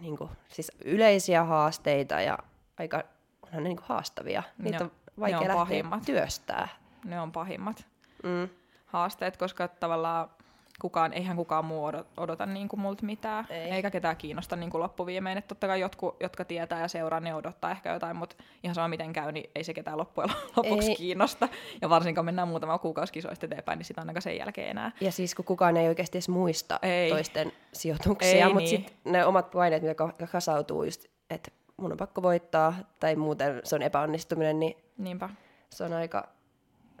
niinku, 0.00 0.30
siis 0.48 0.72
yleisiä 0.84 1.44
haasteita 1.44 2.20
ja 2.20 2.38
aika 2.78 3.02
onhan 3.42 3.62
ne 3.62 3.68
niinku 3.68 3.84
haastavia. 3.86 4.42
Niitä 4.58 4.78
ne 4.78 4.84
on, 4.84 4.90
on 4.90 5.20
vaikea 5.20 5.38
ne 5.38 5.44
on 5.44 5.48
lähteä 5.48 5.64
pahimmat. 5.64 6.02
työstää. 6.04 6.68
Ne 7.04 7.20
on 7.20 7.32
pahimmat 7.32 7.86
mm. 8.22 8.48
haasteet, 8.86 9.36
koska 9.36 9.68
tavallaan 9.68 10.30
kukaan, 10.80 11.12
eihän 11.12 11.36
kukaan 11.36 11.64
muu 11.64 11.84
odota, 11.84 12.08
odota 12.16 12.46
niin 12.46 12.68
kuin 12.68 12.80
multa 12.80 13.06
mitään, 13.06 13.46
Ei. 13.50 13.60
Ei. 13.60 13.70
eikä 13.70 13.90
ketään 13.90 14.16
kiinnosta 14.16 14.56
niin 14.56 14.70
kuin 14.70 14.82
loppuviimein. 14.82 15.38
Että 15.38 15.48
totta 15.48 15.66
kai 15.66 15.80
jotkut, 15.80 16.16
jotka 16.20 16.44
tietää 16.44 16.80
ja 16.80 16.88
seuraa, 16.88 17.20
ne 17.20 17.34
odottaa 17.34 17.70
ehkä 17.70 17.92
jotain, 17.92 18.16
mutta 18.16 18.36
ihan 18.64 18.74
sama 18.74 18.88
miten 18.88 19.12
käy, 19.12 19.32
niin 19.32 19.50
ei 19.54 19.64
se 19.64 19.74
ketään 19.74 19.98
loppujen 19.98 20.30
lopuksi 20.56 20.90
Ei. 20.90 20.96
kiinnosta. 20.96 21.48
Ja 21.82 21.88
varsinkaan 21.88 22.24
mennään 22.24 22.48
muutama 22.48 22.78
kuukausi 22.78 23.12
kisoista 23.12 23.46
eteenpäin, 23.46 23.78
niin 23.78 23.84
sitä 23.86 24.00
ainakaan 24.00 24.22
sen 24.22 24.36
jälkeen 24.36 24.70
enää. 24.70 24.92
Ja 25.00 25.12
siis 25.12 25.34
kun 25.34 25.44
kukaan 25.44 25.76
ei 25.76 25.88
oikeasti 25.88 26.18
edes 26.18 26.28
muista 26.28 26.78
Ei. 26.82 27.10
toisten 27.10 27.52
sijoituksia, 27.72 28.30
Ei 28.30 28.44
mutta 28.44 28.58
niin. 28.58 28.68
sitten 28.68 29.12
ne 29.12 29.24
omat 29.24 29.50
paineet, 29.50 29.82
mitä 29.82 29.94
ka- 29.94 30.14
kasautuu 30.32 30.84
just, 30.84 31.04
että 31.30 31.50
mun 31.76 31.92
on 31.92 31.98
pakko 31.98 32.22
voittaa, 32.22 32.74
tai 33.00 33.16
muuten 33.16 33.60
se 33.64 33.74
on 33.74 33.82
epäonnistuminen, 33.82 34.60
niin 34.60 34.76
Niinpä, 34.98 35.28
se 35.70 35.84
on 35.84 35.92
aika 35.92 36.28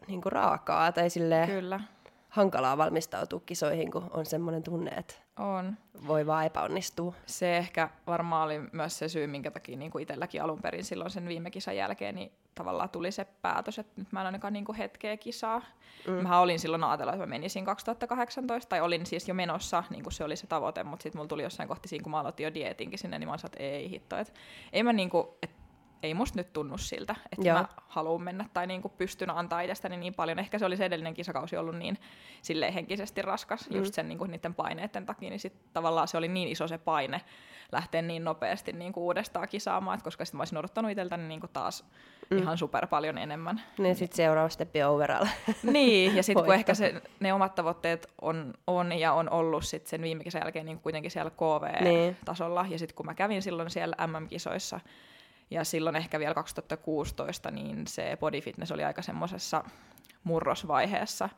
niin 0.06 0.22
kuin 0.22 0.32
raakaa 0.32 0.92
tai 0.92 1.10
silleen 1.10 1.48
kyllä, 1.48 1.80
hankalaa 2.28 2.78
valmistautua 2.78 3.40
kisoihin, 3.46 3.90
kun 3.90 4.10
on 4.10 4.26
semmoinen 4.26 4.62
tunne, 4.62 4.90
että 4.90 5.14
on. 5.38 5.76
voi 6.06 6.26
vaan 6.26 6.46
epäonnistua. 6.46 7.14
se 7.26 7.56
ehkä 7.56 7.88
varmaan 8.06 8.44
oli 8.44 8.60
myös 8.72 8.98
se 8.98 9.08
syy, 9.08 9.26
minkä 9.26 9.50
takia 9.50 9.76
niin 9.76 9.90
kuin 9.90 10.02
itselläkin 10.02 10.42
alun 10.42 10.62
perin 10.62 10.84
silloin 10.84 11.10
sen 11.10 11.28
viime 11.28 11.50
kisan 11.50 11.76
jälkeen, 11.76 12.14
niin 12.14 12.32
tavallaan 12.54 12.90
tuli 12.90 13.12
se 13.12 13.26
päätös, 13.42 13.78
että 13.78 13.92
nyt 13.96 14.12
mä 14.12 14.20
en 14.20 14.26
ainakaan 14.26 14.52
niin 14.52 14.64
kuin 14.64 14.76
hetkeä 14.76 15.16
kisaa. 15.16 15.62
Mm. 16.06 16.12
Mä 16.12 16.40
olin 16.40 16.58
silloin 16.58 16.84
ajatella, 16.84 17.12
että 17.12 17.26
mä 17.26 17.30
menisin 17.30 17.64
2018, 17.64 18.68
tai 18.68 18.80
olin 18.80 19.06
siis 19.06 19.28
jo 19.28 19.34
menossa, 19.34 19.84
niin 19.90 20.02
kuin 20.02 20.12
se 20.12 20.24
oli 20.24 20.36
se 20.36 20.46
tavoite, 20.46 20.84
mutta 20.84 21.02
sitten 21.02 21.18
mulla 21.18 21.28
tuli 21.28 21.42
jossain 21.42 21.68
kohti 21.68 21.88
siinä, 21.88 22.02
kun 22.02 22.10
mä 22.10 22.20
aloitin 22.20 22.44
jo 22.44 22.54
dietinkin 22.54 22.98
sinne, 22.98 23.18
niin 23.18 23.28
mä 23.28 23.38
sanoin, 23.38 23.52
että 23.52 23.62
ei 23.62 23.90
hitto, 23.90 24.16
että 24.16 24.32
ei 24.72 24.82
mä 24.82 24.92
niin 24.92 25.10
kuin, 25.10 25.26
että 25.42 25.56
ei 26.02 26.14
musta 26.14 26.38
nyt 26.38 26.52
tunnu 26.52 26.78
siltä, 26.78 27.16
että 27.32 27.48
Joo. 27.48 27.58
mä 27.58 27.68
haluan 27.88 28.22
mennä 28.22 28.44
tai 28.54 28.66
niin 28.66 28.82
kuin 28.82 28.92
pystyn 28.98 29.30
antaa 29.30 29.60
itsestäni 29.60 29.96
niin 29.96 30.14
paljon. 30.14 30.38
Ehkä 30.38 30.58
se 30.58 30.66
oli 30.66 30.76
se 30.76 30.84
edellinen 30.84 31.14
kisakausi 31.14 31.56
ollut 31.56 31.76
niin 31.76 31.98
silleen 32.42 32.72
henkisesti 32.72 33.22
raskas, 33.22 33.70
mm. 33.70 33.76
just 33.76 33.94
sen 33.94 34.08
niin 34.08 34.18
kuin 34.18 34.30
niiden 34.30 34.54
paineiden 34.54 35.06
takia, 35.06 35.30
niin 35.30 35.40
sitten 35.40 35.62
tavallaan 35.72 36.08
se 36.08 36.16
oli 36.16 36.28
niin 36.28 36.48
iso 36.48 36.68
se 36.68 36.78
paine 36.78 37.20
lähteä 37.72 38.02
niin 38.02 38.24
nopeasti 38.24 38.72
niin 38.72 38.92
kuin 38.92 39.04
uudestaan 39.04 39.48
kisaamaan, 39.48 39.94
että 39.94 40.04
koska 40.04 40.24
sitten 40.24 40.36
mä 40.36 40.40
olisin 40.40 40.58
odottanut 40.58 40.90
itseltäni 40.90 41.28
niin 41.28 41.40
kuin 41.40 41.50
taas 41.52 41.84
mm. 42.30 42.38
ihan 42.38 42.58
super 42.58 42.86
paljon 42.86 43.18
enemmän. 43.18 43.60
Niin 43.78 43.96
sitten 43.96 44.16
seuraava 44.16 44.48
steppi 44.48 44.82
overall. 44.82 45.26
Niin, 45.62 46.16
ja 46.16 46.22
sitten 46.22 46.44
kun 46.44 46.54
ehkä 46.54 46.74
se, 46.74 47.02
ne 47.20 47.32
omat 47.32 47.54
tavoitteet 47.54 48.06
on, 48.20 48.54
on 48.66 48.92
ja 48.92 49.12
on 49.12 49.30
ollut 49.30 49.64
sit 49.64 49.86
sen 49.86 50.02
viime 50.02 50.24
kesän 50.24 50.42
jälkeen 50.42 50.66
niin 50.66 50.80
kuitenkin 50.80 51.10
siellä 51.10 51.30
KV-tasolla, 51.30 52.66
ja 52.68 52.78
sitten 52.78 52.94
kun 52.94 53.06
mä 53.06 53.14
kävin 53.14 53.42
silloin 53.42 53.70
siellä 53.70 54.06
MM-kisoissa, 54.06 54.80
ja 55.50 55.64
silloin 55.64 55.96
ehkä 55.96 56.18
vielä 56.18 56.34
2016, 56.34 57.50
niin 57.50 57.86
se 57.86 58.16
body 58.20 58.40
fitness 58.40 58.72
oli 58.72 58.84
aika 58.84 59.02
semmoisessa 59.02 59.64
murrosvaiheessa, 60.24 61.28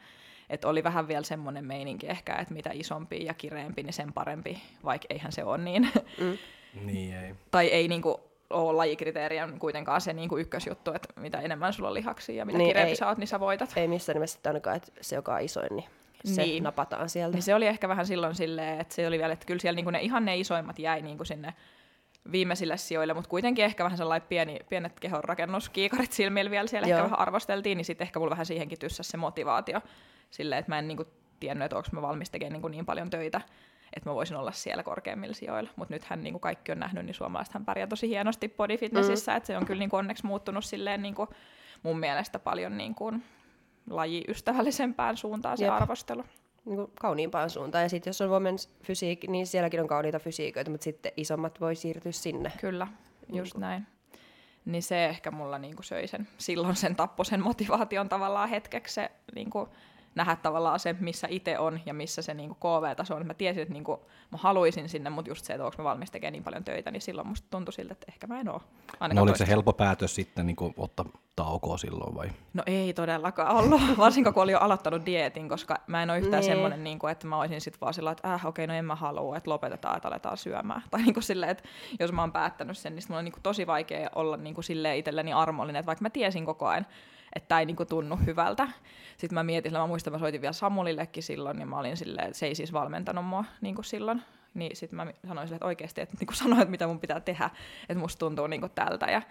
että 0.51 0.69
oli 0.69 0.85
vähän 0.85 1.09
vielä 1.09 1.23
semmoinen 1.23 1.65
meininki 1.65 2.07
ehkä, 2.07 2.37
että 2.37 2.55
mitä 2.55 2.71
isompi 2.73 3.25
ja 3.25 3.35
kireempi, 3.35 3.83
niin 3.83 3.93
sen 3.93 4.13
parempi, 4.13 4.63
vaikka 4.85 5.07
eihän 5.11 5.33
se 5.33 5.45
ole 5.45 5.59
niin. 5.59 5.89
Mm. 6.21 6.39
Niin 6.85 7.15
ei. 7.17 7.35
tai 7.51 7.67
ei 7.67 7.89
niinku 7.89 8.21
ole 8.51 8.73
lajikriteeriä 8.77 9.49
kuitenkaan 9.59 10.01
se 10.01 10.13
niinku 10.13 10.39
ykkösjuttu, 10.39 10.93
että 10.93 11.09
mitä 11.21 11.41
enemmän 11.41 11.73
sulla 11.73 11.89
on 11.89 11.95
lihaksia 11.95 12.35
ja 12.35 12.45
mitä 12.47 12.59
Niin, 12.59 12.65
niin, 12.65 12.71
kireempi 12.71 12.91
ei. 12.91 12.97
sä 12.97 13.09
oot, 13.09 13.19
niin 13.19 13.29
sä 13.29 13.41
voitat. 13.41 13.73
Ei 13.77 13.89
missään 13.89 14.15
nimessä 14.15 14.35
sitten 14.35 14.51
ainakaan, 14.51 14.77
että 14.77 14.93
se 15.01 15.17
joka 15.17 15.35
on 15.35 15.41
isoin, 15.41 15.77
niin 15.77 15.85
se 16.25 16.43
Niin. 16.43 16.63
napataan 16.63 17.09
sieltä. 17.09 17.35
Niin 17.37 17.43
se 17.43 17.55
oli 17.55 17.67
ehkä 17.67 17.89
vähän 17.89 18.07
silloin 18.07 18.35
silleen, 18.35 18.81
että 18.81 18.95
se 18.95 19.07
oli 19.07 19.19
vielä, 19.19 19.33
että 19.33 19.47
kyllä 19.47 19.61
siellä 19.61 19.77
niinku 19.77 19.91
ne 19.91 20.01
ihan 20.01 20.25
ne 20.25 20.37
isoimmat 20.37 20.79
jäi 20.79 21.03
niinku 21.03 21.25
sinne 21.25 21.55
viimeisille 22.33 22.77
sijoille, 22.77 23.15
mutta 23.15 23.31
kuitenkin 23.31 23.65
ehkä 23.65 23.85
vähän 23.85 23.97
sellainen 23.97 24.29
pieni, 24.29 24.59
pienet 24.69 25.01
kehonrakennuskiikarit 25.01 26.13
silmillä 26.13 26.51
vielä 26.51 26.67
siellä 26.67 26.89
Joo. 26.89 26.99
ehkä 26.99 27.05
vähän 27.05 27.19
arvosteltiin, 27.19 27.77
niin 27.77 27.85
sitten 27.85 28.05
ehkä 28.05 28.19
mulla 28.19 28.31
vähän 28.31 28.47
siihenkin 28.47 28.79
tyssäsi 28.79 29.11
se 29.11 29.17
motivaatio 29.17 29.81
silleen, 30.31 30.59
että 30.59 30.73
mä 30.73 30.79
en 30.79 30.89
niinku 30.89 31.05
tiennyt, 31.41 31.65
että 31.65 31.77
onko 31.77 31.89
mä 31.93 32.03
valmis 32.03 32.31
tekemään 32.31 32.53
niinku 32.53 32.69
niin 32.69 32.87
paljon 32.87 33.11
töitä, 33.11 33.41
että 33.97 34.11
mä 34.11 34.15
voisin 34.15 34.37
olla 34.37 34.53
siellä 34.53 34.83
korkeammilla 34.83 35.35
sijoilla. 35.35 35.71
Mutta 35.77 35.95
nythän 35.95 36.23
niin 36.23 36.33
kuin 36.33 36.41
kaikki 36.41 36.73
on 36.73 36.79
nähnyt, 36.79 37.07
niin 37.07 37.15
suomalaisethan 37.15 37.65
pärjää 37.65 37.87
tosi 37.87 38.09
hienosti 38.09 38.49
body 38.49 38.77
fitnessissä, 38.77 39.33
mm. 39.33 39.37
että 39.37 39.47
se 39.47 39.57
on 39.57 39.67
kyllä 39.67 39.79
niin 39.79 39.91
kuin 39.91 39.99
onneksi 39.99 40.27
muuttunut 40.27 40.65
silleen 40.65 41.03
niin 41.03 41.15
kuin 41.15 41.29
mun 41.83 41.99
mielestä 41.99 42.39
paljon 42.39 42.77
niin 42.77 42.95
kuin 42.95 43.25
lajiystävällisempään 43.91 45.17
suuntaan 45.17 45.59
se 45.59 45.65
Jep. 45.65 45.75
arvostelu. 45.75 46.25
Niin 46.71 46.77
kuin 46.77 46.93
kauniimpaan 47.01 47.51
suuntaan. 47.51 47.83
Ja 47.83 47.89
sitten 47.89 48.09
jos 48.09 48.21
on 48.21 48.31
women's 48.31 48.69
fysiik, 48.83 49.29
niin 49.29 49.47
sielläkin 49.47 49.81
on 49.81 49.89
kauniita 49.89 50.19
fysiikoita, 50.19 50.71
mutta 50.71 50.85
sitten 50.85 51.13
isommat 51.17 51.61
voi 51.61 51.77
siirtyä 51.77 52.13
sinne. 52.13 52.53
Kyllä, 52.61 52.87
just 53.33 53.57
näin. 53.57 53.87
Niin 54.65 54.83
se 54.83 55.07
ehkä 55.07 55.31
mulla 55.31 55.59
niinku 55.59 55.83
söi 55.83 56.07
sen, 56.07 56.29
silloin 56.39 56.77
sen 56.77 56.97
tappoi 56.97 57.27
sen 57.27 57.43
motivaation 57.43 58.09
tavallaan 58.09 58.49
hetkeksi 58.49 58.95
se 58.95 59.11
niinku, 59.35 59.69
nähdä 60.15 60.37
tavallaan 60.37 60.81
se, 60.81 60.97
missä 61.01 61.27
itse 61.31 61.59
on 61.59 61.81
ja 61.87 61.95
missä 61.95 62.23
se 62.23 62.35
niinku 62.35 62.55
KV-taso 62.55 63.15
on. 63.15 63.27
Mä 63.27 63.35
tiesin, 63.35 63.63
että 63.63 63.73
niinku, 63.75 64.07
mä 64.33 64.39
haluaisin 64.39 64.89
sinne, 64.89 65.11
mutta 65.11 65.31
just 65.31 65.45
se, 65.45 65.53
että 65.53 65.65
onko 65.65 65.75
mä 65.79 65.85
valmis 65.85 66.11
tekemään 66.11 66.33
niin 66.33 66.45
paljon 66.45 66.65
töitä, 66.65 66.91
niin 66.91 67.01
silloin 67.01 67.29
musta 67.29 67.49
tuntui 67.51 67.73
siltä, 67.73 67.93
että 67.93 68.07
ehkä 68.09 68.27
mä 68.27 68.41
en 68.41 68.49
oo. 68.49 68.63
No 69.15 69.23
oliko 69.23 69.37
se 69.37 69.47
helppo 69.49 69.73
päätös 69.73 70.15
sitten 70.15 70.47
niin 70.47 70.57
kuin, 70.57 70.75
ottaa 70.77 71.05
taukoa 71.37 71.79
silloin 71.79 72.15
vai? 72.15 72.29
No 72.55 72.63
ei 72.67 72.93
todellakaan 72.93 73.57
ollut, 73.57 73.81
varsinkaan 73.99 74.35
kun 74.35 74.43
oli 74.43 74.53
jo 74.53 74.59
aloittanut 74.59 75.07
dieetin, 75.07 75.49
koska 75.49 75.77
mä 75.87 76.03
en 76.03 76.11
ole 76.11 76.19
yhtään 76.19 76.41
Niin. 76.41 76.53
semmoinen, 76.53 76.85
niin 76.85 76.99
kuin, 76.99 77.13
että 77.13 77.27
mä 77.27 77.39
olisin 77.39 77.61
sitten 77.61 77.81
vaan 77.81 77.95
sillä, 77.95 78.11
että 78.11 78.35
äh, 78.35 78.47
okei, 78.47 78.67
no 78.67 78.75
en 78.75 78.85
mä 78.85 78.95
halua, 78.95 79.37
että 79.37 79.51
lopetetaan, 79.51 79.97
että 79.97 80.09
aletaan 80.09 80.37
syömään. 80.37 80.83
Tai 80.91 81.03
niin 81.03 81.15
kuin 81.15 81.25
silleen, 81.25 81.51
että 81.51 81.65
jos 82.01 82.13
mä 82.13 82.23
oon 82.23 82.33
päättänyt 82.33 82.79
sen, 82.79 82.95
niin 82.95 83.05
mulla 83.09 83.19
on 83.19 83.25
niin 83.25 83.33
kuin 83.33 83.43
tosi 83.43 83.67
vaikea 83.67 84.11
olla 84.15 84.37
niin 84.37 84.55
kuin 84.55 84.65
silleen 84.65 84.97
itselleni 84.97 85.33
armollinen, 85.33 85.81
että 85.81 85.87
vaikka 85.87 86.03
mä 86.03 86.11
tiesin 86.11 86.47
koko 86.47 86.67
ajan, 86.67 86.87
että 87.37 87.49
tämä 87.49 87.61
ei 87.61 87.67
niinku 87.67 87.85
tunnu 87.85 88.19
hyvältä. 88.27 88.69
Sitten 89.17 89.35
mä 89.35 89.43
mietin, 89.43 89.73
mä 89.73 89.87
muistan, 89.87 90.13
mä 90.13 90.19
soitin 90.19 90.41
vielä 90.41 90.53
Samulillekin 90.53 91.23
silloin, 91.23 91.61
ja 91.61 91.67
mä 91.67 91.79
olin 91.79 91.97
silleen, 91.97 92.27
että 92.27 92.39
se 92.39 92.47
ei 92.47 92.55
siis 92.55 92.73
valmentanut 92.73 93.27
mua 93.27 93.45
niinku 93.61 93.83
silloin. 93.83 94.23
Niin 94.55 94.77
sitten 94.77 94.97
mä 94.97 95.07
sanoin 95.29 95.49
sille, 95.49 95.57
että 95.57 95.67
oikeasti, 95.67 96.01
että 96.01 96.17
niinku 96.21 96.35
sanoin, 96.43 96.63
että 96.63 96.71
mitä 96.71 96.87
mun 96.87 97.01
pitää 97.01 97.21
tehdä, 97.21 97.51
että 97.89 98.01
musta 98.01 98.19
tuntuu 98.19 98.47
niinku 98.47 98.69
tältä. 98.69 99.07
Ja 99.07 99.23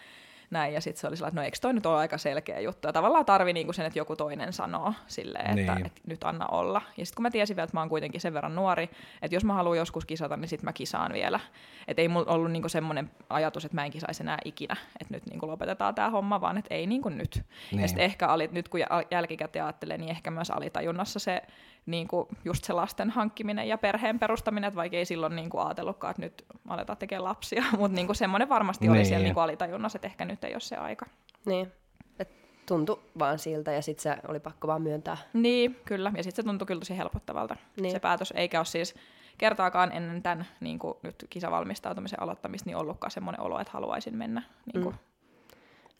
näin, 0.52 0.74
ja 0.74 0.82
sitten 0.82 1.02
se 1.02 1.08
oli 1.08 1.18
sellainen, 1.18 1.32
että 1.34 1.42
no 1.42 1.46
eikö 1.46 1.58
toi 1.62 1.74
nyt 1.74 1.86
ole 1.86 1.98
aika 1.98 2.18
selkeä 2.18 2.60
juttu, 2.60 2.88
ja 2.88 2.94
tavallaan 2.94 3.26
tarvii 3.26 3.54
niinku 3.54 3.74
sen, 3.74 3.86
että 3.86 4.00
joku 4.00 4.16
toinen 4.16 4.54
sanoo 4.54 4.94
silleen, 5.08 5.60
että, 5.60 5.76
Niin. 5.76 5.86
että 5.86 6.02
nyt 6.08 6.24
anna 6.24 6.46
olla. 6.48 6.82
Ja 6.98 7.06
sitten 7.06 7.16
kun 7.16 7.24
mä 7.24 7.32
tiesin 7.32 7.56
vielä, 7.56 7.64
että 7.64 7.78
mä 7.78 7.82
oon 7.82 7.90
kuitenkin 7.90 8.22
sen 8.22 8.34
verran 8.34 8.56
nuori, 8.56 8.90
että 9.22 9.36
jos 9.36 9.46
mä 9.46 9.54
haluan 9.54 9.78
joskus 9.78 10.06
kisata, 10.06 10.38
niin 10.38 10.50
sitten 10.50 10.66
mä 10.66 10.74
kisaan 10.74 11.14
vielä. 11.14 11.40
Että 11.88 12.02
ei 12.02 12.08
mulla 12.08 12.32
ollut 12.34 12.52
niinku 12.52 12.70
semmoinen 12.70 13.12
ajatus, 13.30 13.66
että 13.66 13.76
mä 13.76 13.86
en 13.86 13.92
kisaisi 13.92 14.24
enää 14.24 14.38
ikinä, 14.46 14.76
että 15.02 15.14
nyt 15.14 15.26
niinku 15.26 15.48
lopetetaan 15.48 15.96
tämä 15.96 16.10
homma, 16.10 16.42
vaan 16.42 16.58
että 16.58 16.76
ei 16.76 16.88
niinku 16.88 17.10
nyt. 17.10 17.36
Niin. 17.36 17.46
Niin. 17.72 17.82
Ja 17.82 17.88
sitten 17.88 18.06
ehkä 18.06 18.28
ali, 18.28 18.50
nyt 18.52 18.70
kun 18.70 18.80
jäl- 18.80 19.08
jälkikäteen 19.12 19.66
ajattelee, 19.66 19.98
niin 19.98 20.10
ehkä 20.12 20.32
myös 20.32 20.52
alitajunnassa 20.52 21.20
se 21.20 21.42
niinku 21.86 22.28
just 22.46 22.64
se 22.64 22.74
lasten 22.74 23.10
hankkiminen 23.10 23.68
ja 23.68 23.78
perheen 23.78 24.20
perustaminen, 24.20 24.68
että 24.68 24.76
vaikka 24.76 24.98
ei 24.98 25.06
silloin 25.06 25.36
niinku 25.36 25.60
ajatellutkaan, 25.60 26.12
että 26.12 26.22
nyt 26.22 26.46
aletaan 26.68 26.98
tekemään 26.98 27.24
lapsia, 27.24 27.64
mutta 27.80 27.96
niinku 27.96 28.14
semmoinen 28.14 28.50
varmasti 28.50 28.90
oli 28.90 28.98
Niin. 28.98 29.06
siellä 29.06 29.24
niinku 29.24 29.40
alitajunnassa, 29.40 29.98
että 29.98 30.08
ehkä 30.08 30.26
nyt 30.26 30.39
ei 30.48 30.54
ole 30.54 30.60
se 30.60 30.76
aika. 30.76 31.06
Niin. 31.46 31.72
Et 32.20 32.30
tuntui 32.66 33.00
vaan 33.20 33.40
siltä 33.40 33.72
ja 33.72 33.82
sitten 33.82 34.04
se 34.04 34.22
oli 34.28 34.40
pakko 34.40 34.68
vaan 34.68 34.82
myöntää. 34.82 35.18
Niin, 35.34 35.76
kyllä. 35.86 36.12
Ja 36.18 36.24
sitten 36.24 36.44
se 36.44 36.48
tuntui 36.50 36.66
kyllä 36.66 36.80
tosi 36.80 36.98
helpottavalta 36.98 37.56
Niin. 37.82 37.92
se 37.92 38.00
päätös, 38.00 38.34
eikä 38.36 38.60
ole 38.60 38.66
siis 38.66 38.96
kertaakaan 39.38 39.92
ennen 39.92 40.24
tämän 40.24 40.48
niin 40.60 40.80
kuin 40.80 40.98
nyt 41.04 41.26
kisavalmistautumisen 41.30 42.22
aloittamista 42.22 42.70
niin 42.70 42.78
ollutkaan 42.78 43.12
semmoinen 43.12 43.42
olo, 43.42 43.60
että 43.60 43.74
haluaisin 43.74 44.18
mennä. 44.18 44.44
Niin 44.74 44.84
kuin. 44.84 44.96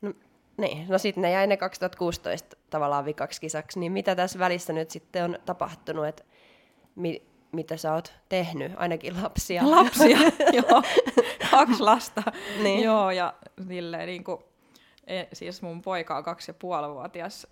No, 0.02 0.14
niin, 0.58 0.86
no 0.90 0.98
sitten 0.98 1.22
ne 1.22 1.32
jäi 1.32 1.48
ne 1.48 1.58
2016 1.58 2.58
tavallaan 2.70 3.06
vikaksi 3.06 3.42
kisaksi, 3.42 3.80
niin 3.80 3.92
mitä 3.92 4.16
tässä 4.16 4.40
välissä 4.40 4.74
nyt 4.74 4.90
sitten 4.90 5.24
on 5.24 5.40
tapahtunut, 5.46 6.06
että 6.06 6.24
mi, 6.96 7.29
mitä 7.52 7.78
sä 7.78 7.94
oot 7.94 8.14
tehnyt, 8.30 8.72
ainakin 8.76 9.24
lapsia. 9.24 9.70
Lapsia, 9.76 10.18
joo. 10.58 10.84
Kaksi 11.52 11.84
lasta. 11.84 12.24
Niin. 12.64 12.84
Joo, 12.84 13.12
ja 13.12 13.34
silleen 13.68 14.08
niin 14.08 14.24
kuin, 14.24 14.44
e, 15.08 15.24
siis 15.34 15.62
mun 15.62 15.82
poika 15.82 16.18
on 16.18 16.24
kaksi 16.24 16.50
ja 16.52 16.56
puoli 16.60 16.94
vuotias, 16.94 17.48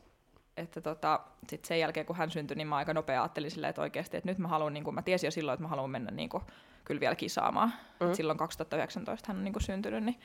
että 0.58 0.82
tota, 0.82 1.20
sit 1.50 1.66
sen 1.66 1.80
jälkeen 1.80 2.06
kun 2.06 2.16
hän 2.16 2.32
syntyi, 2.32 2.58
niin 2.58 2.68
mä 2.68 2.76
aika 2.76 2.94
nopea 2.94 3.22
ajattelin 3.22 3.52
silleen, 3.52 3.70
että 3.70 3.82
oikeasti, 3.82 4.18
että 4.18 4.30
nyt 4.30 4.38
mä 4.38 4.48
haluan, 4.48 4.74
niin 4.74 4.84
kuin, 4.84 4.96
mä 4.96 5.02
tiesin 5.02 5.28
jo 5.28 5.32
silloin, 5.32 5.54
että 5.54 5.64
mä 5.64 5.70
haluan 5.70 5.90
mennä 5.90 6.12
niin 6.12 6.30
kuin, 6.30 6.44
kyllä 6.86 7.00
vielä 7.00 7.16
kisaamaan. 7.16 7.74
Mm. 8.00 8.14
Silloin 8.14 8.38
2019 8.38 9.28
hän 9.28 9.38
on 9.38 9.44
niin 9.44 9.54
kuin, 9.54 9.64
syntynyt, 9.64 10.04
niin 10.04 10.20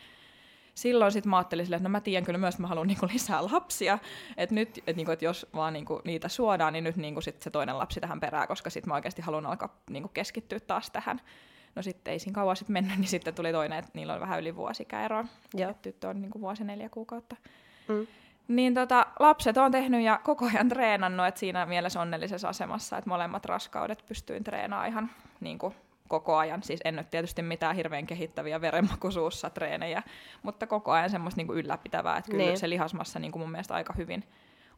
silloin 0.75 1.13
sitten 1.13 1.31
mä 1.31 1.37
ajattelin 1.37 1.67
silleen, 1.67 1.79
että 1.79 1.89
no 1.89 1.93
mä 1.93 2.01
tiedän 2.01 2.25
kyllä 2.25 2.39
myös, 2.39 2.55
että 2.55 2.63
mä 2.63 2.69
haluan 2.69 2.87
niinku 2.87 3.09
lisää 3.13 3.45
lapsia, 3.53 3.99
että 4.37 4.55
nyt, 4.55 4.79
että 4.79 4.93
niinku, 4.93 5.13
et 5.13 5.23
jos 5.23 5.47
vaan 5.55 5.73
niinku 5.73 6.01
niitä 6.05 6.29
suodaan, 6.29 6.73
niin 6.73 6.85
nyt 6.85 6.97
niinku 6.97 7.21
sit 7.21 7.43
se 7.43 7.51
toinen 7.51 7.79
lapsi 7.79 8.01
tähän 8.01 8.21
perään, 8.21 8.49
koska 8.49 8.71
sitten 8.71 8.89
mä 8.89 8.95
oikeasti 8.95 9.23
haluan 9.23 9.47
alkaa 9.47 9.77
niinku 9.91 10.09
keskittyä 10.09 10.61
taas 10.61 10.91
tähän. 10.91 11.21
No 11.75 11.83
sitten 11.83 12.13
ei 12.13 12.19
siinä 12.19 12.35
kauan 12.35 12.57
sitten 12.57 12.73
mennyt, 12.73 12.99
niin 12.99 13.09
sitten 13.09 13.35
tuli 13.35 13.53
toinen, 13.53 13.79
että 13.79 13.91
niillä 13.95 14.15
on 14.15 14.21
vähän 14.21 14.41
yli 14.41 14.57
vuosikäero. 14.57 15.25
Joo. 15.55 15.71
Et 15.71 15.83
Tyttö 15.83 16.09
on 16.09 16.23
niinku 16.23 16.41
vuosi 16.41 16.65
neljä 16.65 16.89
kuukautta. 16.89 17.37
Mm. 17.89 18.07
Niin 18.49 18.75
tota, 18.75 19.07
lapset 19.19 19.57
on 19.57 19.73
tehnyt 19.73 20.03
ja 20.03 20.21
koko 20.25 20.47
ajan 20.55 20.69
treenannut, 20.69 21.27
että 21.27 21.41
siinä 21.41 21.67
mielessä 21.67 22.01
onnellisessa 22.01 22.49
asemassa, 22.49 22.99
että 22.99 23.11
molemmat 23.11 23.45
raskaudet 23.45 24.05
pystyin 24.07 24.45
treenaamaan 24.45 24.89
ihan 24.89 25.11
niin 25.41 25.59
kuin 25.59 25.75
koko 26.13 26.37
ajan. 26.37 26.63
Siis 26.63 26.81
en 26.85 26.97
nyt 26.97 27.11
tietysti 27.11 27.43
mitään 27.43 27.77
hirveän 27.77 28.07
kehittäviä 28.07 28.61
verenmakuisuussa 28.61 29.51
treenejä, 29.51 30.03
mutta 30.43 30.67
koko 30.67 30.93
ajan 30.93 31.11
semmoista 31.11 31.39
niin 31.39 31.47
kuin 31.47 31.59
ylläpitävää, 31.59 32.17
että 32.17 32.31
kyllä 32.31 32.45
Niin. 32.45 32.59
se 32.59 32.71
lihasmassa 32.71 33.19
niin 33.19 33.33
kuin 33.33 33.41
mun 33.43 33.51
mielestä 33.51 33.75
aika 33.75 33.93
hyvin 33.97 34.25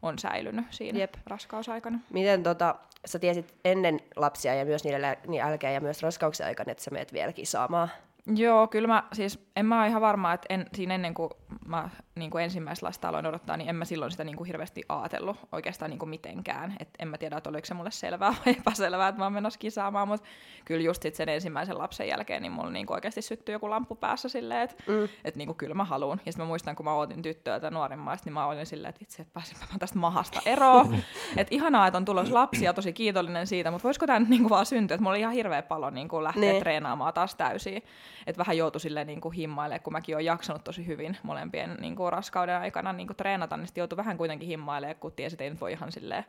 on 0.01 0.19
säilynyt 0.19 0.65
siinä 0.69 0.99
Jep. 0.99 1.13
raskausaikana. 1.27 1.99
Miten 2.09 2.43
tota, 2.43 2.75
sä 3.05 3.19
tiesit 3.19 3.53
ennen 3.65 3.99
lapsia 4.15 4.55
ja 4.55 4.65
myös 4.65 4.83
niiden 4.83 5.01
lä- 5.01 5.15
niin 5.27 5.39
jälkeen 5.39 5.73
ja 5.73 5.81
myös 5.81 6.03
raskauksen 6.03 6.47
aikana, 6.47 6.71
että 6.71 6.83
sä 6.83 6.91
meet 6.91 7.13
vielä 7.13 7.33
kisaamaan? 7.33 7.89
Joo, 8.35 8.67
kyllä 8.67 8.87
mä, 8.87 9.03
siis 9.13 9.39
en 9.55 9.65
mä 9.65 9.79
ole 9.81 9.87
ihan 9.89 10.01
varma, 10.01 10.33
että 10.33 10.45
en, 10.53 10.65
siinä 10.73 10.95
ennen 10.95 11.13
kuin 11.13 11.29
mä 11.67 11.89
niin 12.15 12.31
kuin 12.31 12.43
ensimmäistä 12.43 12.85
lasta 12.85 13.09
aloin 13.09 13.25
odottaa, 13.25 13.57
niin 13.57 13.69
en 13.69 13.75
mä 13.75 13.85
silloin 13.85 14.11
sitä 14.11 14.23
niin 14.23 14.35
kuin 14.35 14.47
hirveästi 14.47 14.83
ajatellut 14.89 15.37
oikeastaan 15.51 15.91
niin 15.91 15.99
kuin 15.99 16.09
mitenkään. 16.09 16.75
Et 16.79 16.89
en 16.99 17.07
mä 17.07 17.17
tiedä, 17.17 17.37
että 17.37 17.49
oliko 17.49 17.65
se 17.65 17.73
mulle 17.73 17.91
selvää 17.91 18.35
vai 18.45 18.55
epäselvää, 18.59 19.07
että 19.07 19.19
mä 19.19 19.25
oon 19.25 19.33
menossa 19.33 19.59
kisaamaan, 19.59 20.07
mutta 20.07 20.27
kyllä 20.65 20.81
just 20.83 21.01
sit 21.01 21.15
sen 21.15 21.29
ensimmäisen 21.29 21.77
lapsen 21.77 22.07
jälkeen, 22.07 22.41
niin 22.41 22.51
mulla 22.51 22.69
niin 22.71 22.85
kuin 22.85 22.95
oikeasti 22.95 23.21
syttyi 23.21 23.53
joku 23.53 23.69
lamppu 23.69 23.95
päässä 23.95 24.29
silleen, 24.29 24.61
että 24.61 24.83
mm. 24.87 25.07
et 25.25 25.35
niin 25.35 25.47
kuin 25.47 25.57
kyllä 25.57 25.75
mä 25.75 25.83
haluan. 25.83 26.21
Ja 26.25 26.31
sitten 26.31 26.45
mä 26.45 26.47
muistan, 26.47 26.75
kun 26.75 26.85
mä 26.85 26.93
ootin 26.93 27.21
tyttöä 27.21 27.59
tai 27.59 27.71
nuorimmaista, 27.71 28.25
niin 28.25 28.33
mä 28.33 28.45
olin 28.45 28.65
silleen, 28.65 28.89
että 28.89 29.01
vitsi, 29.01 29.21
että 29.21 29.33
pääsinpä 29.33 29.65
mä 29.73 29.79
tästä 29.79 29.99
mahasta 29.99 30.41
eroon. 30.45 30.95
että 31.37 31.55
ihanaa, 31.55 31.87
että 31.87 31.97
on 31.97 32.05
tulos 32.05 32.31
lapsia, 32.31 32.73
tosi 32.73 32.93
kiitollinen 32.93 33.47
siitä, 33.47 33.71
mutta 33.71 33.83
voisiko 33.83 34.07
tämä 34.07 34.19
niin 34.19 34.41
kuin 34.41 34.49
vaan 34.49 34.65
syntyä, 34.65 34.95
että 34.95 35.01
mulla 35.03 35.11
oli 35.13 35.19
ihan 35.19 35.33
hirveä 35.33 35.61
palo 35.61 35.89
niin 35.89 36.07
kuin 36.07 36.23
lähteä 36.23 36.51
Niin. 36.51 36.59
treenaamaan 36.59 37.13
taas 37.13 37.35
täysin. 37.35 37.83
Että 38.27 38.39
vähän 38.39 38.57
joutui 38.57 38.81
silleen 38.81 39.07
niin 39.07 39.21
kuin 39.21 39.33
himmailemaan, 39.33 39.81
kun 39.81 39.93
mäkin 39.93 40.15
olen 40.15 40.25
jaksanut 40.25 40.63
tosi 40.63 40.87
hyvin 40.87 41.17
molempien 41.45 41.77
niin 41.81 41.95
kuin 41.95 42.13
raskauden 42.13 42.57
aikana 42.57 42.93
niin 42.93 43.07
kuin 43.07 43.17
treenata, 43.17 43.57
niin 43.57 43.67
sitten 43.67 43.81
joutui 43.81 43.97
vähän 43.97 44.17
kuitenkin 44.17 44.47
himmailemaan, 44.47 44.95
kun 44.95 45.11
tiesi, 45.11 45.33
että 45.33 45.43
ei 45.43 45.49
nyt 45.49 45.61
voi 45.61 45.71
ihan 45.71 45.91
silleen 45.91 46.25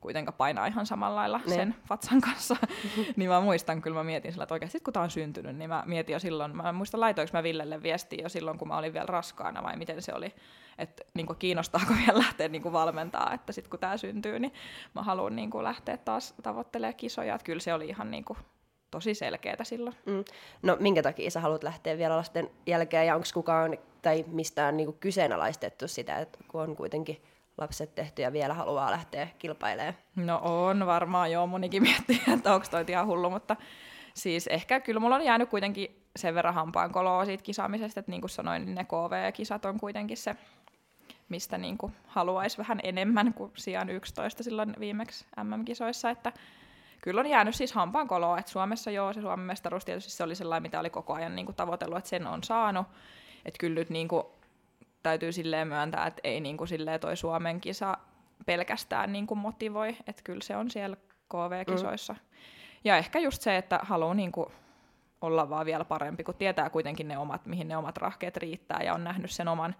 kuitenkaan 0.00 0.34
painaa 0.36 0.66
ihan 0.66 0.86
samalla 0.86 1.16
lailla 1.16 1.40
Ne. 1.46 1.54
sen 1.54 1.74
vatsan 1.90 2.20
kanssa. 2.20 2.56
niin 3.16 3.30
mä 3.30 3.40
muistan, 3.40 3.82
kyllä 3.82 3.94
mä 3.94 4.04
mietin 4.04 4.32
sillä, 4.32 4.42
että 4.42 4.54
oikeasti 4.54 4.80
kun 4.80 4.92
tää 4.92 5.02
on 5.02 5.10
syntynyt, 5.10 5.56
niin 5.56 5.70
mä 5.70 5.82
mietin 5.86 6.12
jo 6.12 6.18
silloin, 6.18 6.56
mä 6.56 6.68
en 6.68 6.74
muista 6.74 7.00
laitoinko 7.00 7.30
mä 7.32 7.42
Villelle 7.42 7.82
viestiä 7.82 8.22
jo 8.22 8.28
silloin, 8.28 8.58
kun 8.58 8.68
mä 8.68 8.78
olin 8.78 8.92
vielä 8.92 9.06
raskaana 9.06 9.62
vai 9.62 9.76
miten 9.76 10.02
se 10.02 10.14
oli, 10.14 10.34
että 10.78 11.04
niin 11.14 11.26
kiinnostaako 11.38 11.94
vielä 12.06 12.18
lähteä 12.18 12.48
niin 12.48 12.72
valmentaa, 12.72 13.32
että 13.34 13.52
sitten 13.52 13.70
kun 13.70 13.80
tämä 13.80 13.96
syntyy, 13.96 14.38
niin 14.38 14.52
mä 14.94 15.02
haluan 15.02 15.36
niin 15.36 15.50
lähteä 15.62 15.96
taas 15.96 16.34
tavoittelemaan 16.42 16.94
kisoja. 16.94 17.34
Että 17.34 17.44
kyllä 17.44 17.60
se 17.60 17.74
oli 17.74 17.88
ihan 17.88 18.10
niin 18.10 18.24
kuin 18.24 18.38
tosi 18.90 19.14
selkeätä 19.14 19.64
silloin. 19.64 19.96
Mm. 20.06 20.24
No 20.62 20.76
minkä 20.80 21.02
takia 21.02 21.30
sä 21.30 21.40
haluat 21.40 21.62
lähteä 21.62 21.98
vielä 21.98 22.16
lasten 22.16 22.50
jälkeen 22.66 23.06
ja 23.06 23.14
onko 23.14 23.26
kukaan 23.34 23.78
tai 24.08 24.24
mistään 24.28 24.76
niinku 24.76 24.96
kyseenalaistettu 25.00 25.88
sitä, 25.88 26.16
että 26.18 26.38
kun 26.48 26.62
on 26.62 26.76
kuitenkin 26.76 27.22
lapset 27.58 27.94
tehty 27.94 28.22
ja 28.22 28.32
vielä 28.32 28.54
haluaa 28.54 28.90
lähteä 28.90 29.28
kilpailemaan? 29.38 29.94
No 30.16 30.40
on 30.42 30.86
varmaan, 30.86 31.32
joo, 31.32 31.46
monikin 31.46 31.82
miettii, 31.88 32.20
että 32.34 32.54
onko 32.54 32.66
toi 32.70 32.84
ihan 32.88 33.06
hullu, 33.06 33.30
mutta 33.30 33.56
siis 34.14 34.46
ehkä 34.46 34.80
kyllä 34.80 35.00
mulla 35.00 35.16
on 35.16 35.24
jäänyt 35.24 35.48
kuitenkin 35.48 36.02
sen 36.16 36.34
verran 36.34 36.54
hampaan 36.54 36.92
koloa 36.92 37.24
siitä 37.24 37.42
kisaamisesta, 37.42 38.00
että 38.00 38.12
niin 38.12 38.20
kuin 38.20 38.30
sanoin, 38.30 38.64
niin 38.64 38.74
ne 38.74 38.84
KV-kisat 38.84 39.64
on 39.64 39.80
kuitenkin 39.80 40.16
se, 40.16 40.36
mistä 41.28 41.58
niin 41.58 41.78
kuin 41.78 41.92
haluaisi 42.06 42.58
vähän 42.58 42.80
enemmän 42.82 43.34
kuin 43.34 43.52
sijaan 43.56 43.90
11 43.90 44.42
silloin 44.42 44.74
viimeksi 44.80 45.26
MM-kisoissa, 45.42 46.10
että 46.10 46.32
kyllä 47.02 47.20
on 47.20 47.26
jäänyt 47.26 47.54
siis 47.54 47.72
hampaan 47.72 48.08
koloa, 48.08 48.38
että 48.38 48.52
Suomessa 48.52 48.90
joo, 48.90 49.12
se 49.12 49.20
Suomen 49.20 49.46
mestaruus 49.46 49.84
tietysti 49.84 50.10
se 50.10 50.24
oli 50.24 50.34
sellainen, 50.34 50.62
mitä 50.62 50.80
oli 50.80 50.90
koko 50.90 51.14
ajan 51.14 51.36
niin 51.36 51.46
kuin 51.46 51.56
tavoitellut, 51.56 51.98
että 51.98 52.10
sen 52.10 52.26
on 52.26 52.44
saanut, 52.44 52.86
että 53.48 53.58
kyllä 53.58 53.74
nyt 53.74 53.90
niin 53.90 54.08
kuin 54.08 54.22
täytyy 55.02 55.32
silleen 55.32 55.68
myöntää, 55.68 56.06
että 56.06 56.20
ei 56.24 56.40
niin 56.40 56.56
kuin 56.56 56.68
silleen 56.68 57.00
toi 57.00 57.16
Suomen 57.16 57.60
kisa 57.60 57.96
pelkästään 58.46 59.12
niin 59.12 59.26
kuin 59.26 59.38
motivoi, 59.38 59.96
että 60.06 60.22
kyllä 60.24 60.40
se 60.42 60.56
on 60.56 60.70
siellä 60.70 60.96
KV-kisoissa. 61.28 62.12
Mm. 62.12 62.18
Ja 62.84 62.96
ehkä 62.96 63.18
just 63.18 63.42
se, 63.42 63.56
että 63.56 63.80
haluaa 63.82 64.14
niin 64.14 64.32
kuin 64.32 64.46
olla 65.20 65.50
vaan 65.50 65.66
vielä 65.66 65.84
parempi, 65.84 66.24
kun 66.24 66.34
tietää 66.34 66.70
kuitenkin 66.70 67.08
ne 67.08 67.18
omat, 67.18 67.46
mihin 67.46 67.68
ne 67.68 67.76
omat 67.76 67.96
rahkeet 67.96 68.36
riittää 68.36 68.80
ja 68.84 68.94
on 68.94 69.04
nähnyt 69.04 69.30
sen 69.30 69.48
oman 69.48 69.74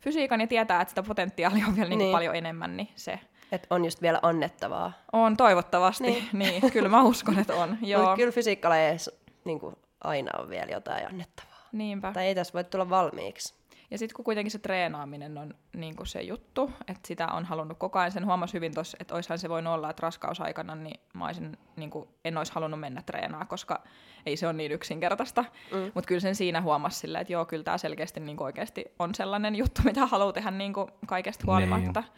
fysiikan 0.00 0.40
ja 0.40 0.46
tietää, 0.46 0.80
että 0.80 0.90
sitä 0.90 1.02
potentiaalia 1.02 1.66
on 1.66 1.76
vielä 1.76 1.88
niin. 1.88 1.98
Niin. 1.98 2.06
Niin 2.06 2.12
paljon 2.12 2.36
enemmän, 2.36 2.76
niin 2.76 2.88
se 2.96 3.18
Että 3.52 3.66
on 3.70 3.84
just 3.84 4.02
vielä 4.02 4.18
annettavaa. 4.22 4.92
on 5.12 5.36
toivottavasti. 5.36 6.04
Niin. 6.04 6.28
Niin. 6.32 6.60
niin 6.62 6.72
kyllä 6.72 6.88
mä 6.88 7.02
uskon, 7.02 7.38
että 7.38 7.54
on. 7.54 7.78
Joo, 7.80 8.02
Mutta 8.02 8.16
kyllä 8.16 8.32
fysiikkalajeissa 8.32 9.10
niinku 9.44 9.72
aina 10.04 10.30
on 10.38 10.50
vielä 10.50 10.72
jotain 10.72 11.06
annettavaa. 11.06 11.51
Niinpä. 11.72 12.12
Tai 12.12 12.26
ei 12.26 12.34
tässä 12.34 12.52
voi 12.52 12.64
tulla 12.64 12.90
valmiiksi. 12.90 13.54
Ja 13.92 13.98
sitten 13.98 14.16
kun 14.16 14.24
kuitenkin 14.24 14.50
se 14.50 14.58
treenaaminen 14.58 15.38
on 15.38 15.54
niin 15.76 15.96
kuin 15.96 16.06
se 16.06 16.22
juttu, 16.22 16.70
että 16.88 17.08
sitä 17.08 17.26
on 17.26 17.44
halunnut 17.44 17.78
koko 17.78 17.98
ajan, 17.98 18.12
sen 18.12 18.26
huomasi 18.26 18.54
hyvin 18.54 18.74
tuossa, 18.74 18.96
että 19.00 19.14
oishan 19.14 19.38
se 19.38 19.48
voinut 19.48 19.74
olla, 19.74 19.90
että 19.90 20.02
raskausaikana 20.02 20.74
niin 20.74 21.00
mä 21.14 21.26
olisin, 21.26 21.58
niin 21.76 21.90
kuin, 21.90 22.08
en 22.24 22.38
olisi 22.38 22.52
halunnut 22.52 22.80
mennä 22.80 23.02
treenaa, 23.02 23.44
koska 23.44 23.82
ei 24.26 24.36
se 24.36 24.46
ole 24.46 24.52
niin 24.52 24.72
yksinkertaista. 24.72 25.44
Mm. 25.72 25.90
Mutta 25.94 26.08
kyllä 26.08 26.20
sen 26.20 26.34
siinä 26.34 26.60
huomasi 26.60 26.98
silleen, 26.98 27.22
että 27.22 27.32
joo, 27.32 27.44
kyllä 27.44 27.64
tämä 27.64 27.78
selkeästi 27.78 28.20
niin 28.20 28.42
oikeasti 28.42 28.84
on 28.98 29.14
sellainen 29.14 29.54
juttu, 29.54 29.82
mitä 29.90 30.06
haluaa 30.06 30.32
tehdä 30.32 30.50
niin 30.50 30.72
kuin 30.72 30.88
kaikesta 31.06 31.44
huolimatta. 31.46 32.00
Niin. 32.00 32.12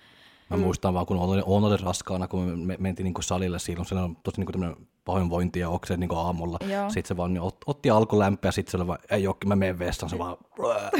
Mä 0.50 0.56
muistan 0.56 0.94
vaan, 0.94 1.06
kun 1.06 1.16
olin, 1.16 1.44
olin, 1.46 1.64
olin 1.66 1.80
raskaana, 1.80 2.28
kun 2.28 2.40
me 2.42 2.56
me 2.56 2.76
mentiin 2.78 3.04
niin 3.04 3.14
salille 3.20 3.58
silloin, 3.58 3.86
se 3.86 3.94
on 3.94 4.16
tosi 4.22 4.40
niin 4.40 4.52
tämmöinen 4.52 4.76
pahoinvointi 5.04 5.60
ja 5.60 5.68
okset 5.68 6.00
niin 6.00 6.10
aamulla. 6.14 6.58
Joo. 6.70 6.90
Sitten 6.90 7.08
se 7.08 7.16
vaan 7.16 7.34
niin 7.34 7.40
ot, 7.42 7.56
otti 7.66 7.90
alkulämpöä 7.90 8.48
ja 8.48 8.52
sitten 8.52 8.70
se 8.70 8.76
oli 8.76 8.86
vaan, 8.86 8.98
ei 9.10 9.26
ookin, 9.26 9.48
mä 9.48 9.56
menen 9.56 9.78
vessaan, 9.78 10.10
se 10.10 10.18
vaan, 10.18 10.36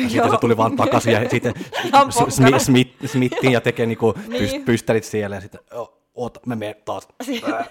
ja 0.03 0.09
sitten 0.09 0.31
se 0.31 0.37
tuli 0.41 0.57
vaan 0.57 0.77
takaisin 0.77 1.13
ja 1.13 1.31
sitten 1.31 1.55
smittiin 3.07 3.53
ja 3.53 3.61
tekee 3.61 3.87
niin 3.87 3.99
kuin 3.99 4.15
Niin. 4.29 4.43
pyst, 4.43 4.65
pystärit 4.65 5.05
siellä 5.05 5.37
ja 5.37 5.41
sitten, 5.41 5.61
"Joo, 5.73 5.99
oota, 6.15 6.41
mä 6.47 6.57
menen 6.57 6.75
taas. 6.85 7.09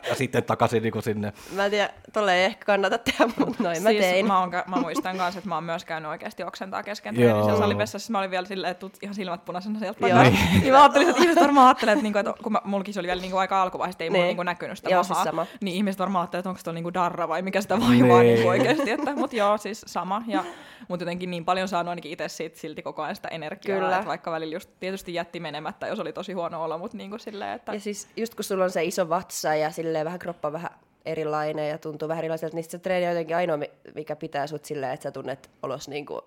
ja 0.10 0.16
sitten 0.16 0.44
takaisin 0.44 0.84
niin 0.84 0.92
kuin 0.94 1.04
sinne. 1.04 1.34
Mä 1.52 1.66
en 1.66 1.72
tiedä, 1.72 1.90
tolle 2.14 2.36
ei 2.36 2.46
ehkä 2.46 2.66
kannata 2.66 2.98
tehdä, 2.98 3.26
mutta 3.46 3.64
noin 3.64 3.84
mä 3.84 3.90
siis 3.90 4.02
tein. 4.02 4.28
Mä, 4.28 4.40
oon, 4.40 4.50
kä- 4.54 4.64
mä 4.70 4.76
muistan 4.76 5.18
kanssa, 5.18 5.38
että 5.38 5.50
mä 5.50 5.56
oon 5.56 5.64
myös 5.64 5.86
käynyt 5.86 6.10
oikeasti 6.12 6.44
oksentaa 6.44 6.84
kesken 6.84 7.16
Joo. 7.16 7.22
treenin 7.24 7.44
siellä 7.44 7.60
salivessassa. 7.60 8.12
Mä 8.12 8.20
olin 8.20 8.32
vielä 8.32 8.46
silleen, 8.48 8.72
että 8.72 8.80
tuut 8.80 8.98
ihan 9.02 9.16
silmät 9.16 9.46
punaisena 9.46 9.80
sieltä 9.80 10.08
Joo. 10.08 10.18
takaisin. 10.18 10.40
Niin 10.62 10.74
mä 10.74 10.82
ajattelin, 10.82 11.10
että 11.10 11.22
ihmiset 11.22 11.44
varmaan 11.44 11.68
ajattelee, 11.68 11.94
että, 11.94 12.04
niinku, 12.04 12.20
että 12.20 12.34
kun 12.44 12.52
mä, 12.52 12.62
mulkin 12.64 12.94
se 12.94 13.00
oli 13.00 13.08
vielä 13.08 13.22
niinku 13.22 13.38
aika 13.38 13.62
alkuvaiheessa, 13.62 14.04
ei 14.04 14.10
mulla 14.10 14.22
Niin. 14.24 14.28
niinku 14.28 14.44
näkynyt 14.44 14.78
sitä 14.78 14.90
Joo, 14.90 15.04
mahaa. 15.04 15.24
siis 15.24 15.24
sama. 15.32 15.46
Niin 15.62 15.76
ihmiset 15.76 16.00
varmaan 16.00 16.22
ajattelee, 16.22 16.40
että 16.40 16.50
onko 16.50 16.62
se 16.66 16.72
niinku 16.72 16.94
darra 16.94 17.28
vai 17.28 17.42
mikä 17.42 17.62
sitä 17.62 17.80
vaivaa 17.80 18.22
Niin. 18.22 18.34
niinku 18.34 18.48
oikeasti. 18.50 18.92
Että, 18.92 19.16
mutta 19.16 19.36
joo, 19.36 19.58
siis 19.58 19.82
sama. 19.88 20.22
Ja, 20.28 20.44
mutta 20.88 21.04
jotenkin 21.04 21.30
niin 21.32 21.46
paljon 21.46 21.68
saanut 21.68 21.90
ainakin 21.90 22.12
itse 22.12 22.28
siitä 22.28 22.60
silti 22.60 22.82
koko 22.82 23.02
ajan 23.02 23.16
sitä 23.16 23.28
energiaa. 23.28 23.80
Kyllä. 23.80 23.96
Että 23.96 24.08
vaikka 24.08 24.32
välillä 24.32 24.54
just 24.54 24.70
tietysti 24.80 25.14
jätti 25.14 25.40
menemättä, 25.40 25.88
jos 25.88 26.00
oli 26.00 26.14
tosi 26.14 26.34
huono 26.34 26.64
olo, 26.64 26.78
mutta 26.78 26.98
niinku 26.98 27.18
silleen, 27.18 27.54
että... 27.54 27.74
Ja 27.74 27.80
siis 27.80 28.08
just 28.18 28.33
kun 28.36 28.44
sulla 28.44 28.64
on 28.64 28.72
se 28.72 28.84
iso 28.84 29.10
vatsa 29.10 29.56
ja 29.56 29.72
silleen 29.72 30.06
vähän 30.06 30.20
kroppa 30.20 30.52
vähän 30.52 30.72
erilainen 31.06 31.70
ja 31.70 31.78
tuntuu 31.78 32.08
vähän 32.08 32.20
erilaiselta, 32.20 32.56
niin 32.56 32.64
se 32.70 32.80
treeni 32.80 33.06
on 33.06 33.12
jotenkin 33.12 33.36
ainoa, 33.36 33.58
mi- 33.58 33.72
mikä 33.96 34.16
pitää 34.16 34.48
sut 34.48 34.66
silleen, 34.66 34.94
että 34.94 35.04
sä 35.04 35.12
tunnet 35.12 35.52
olos 35.64 35.88
niinku 35.90 36.22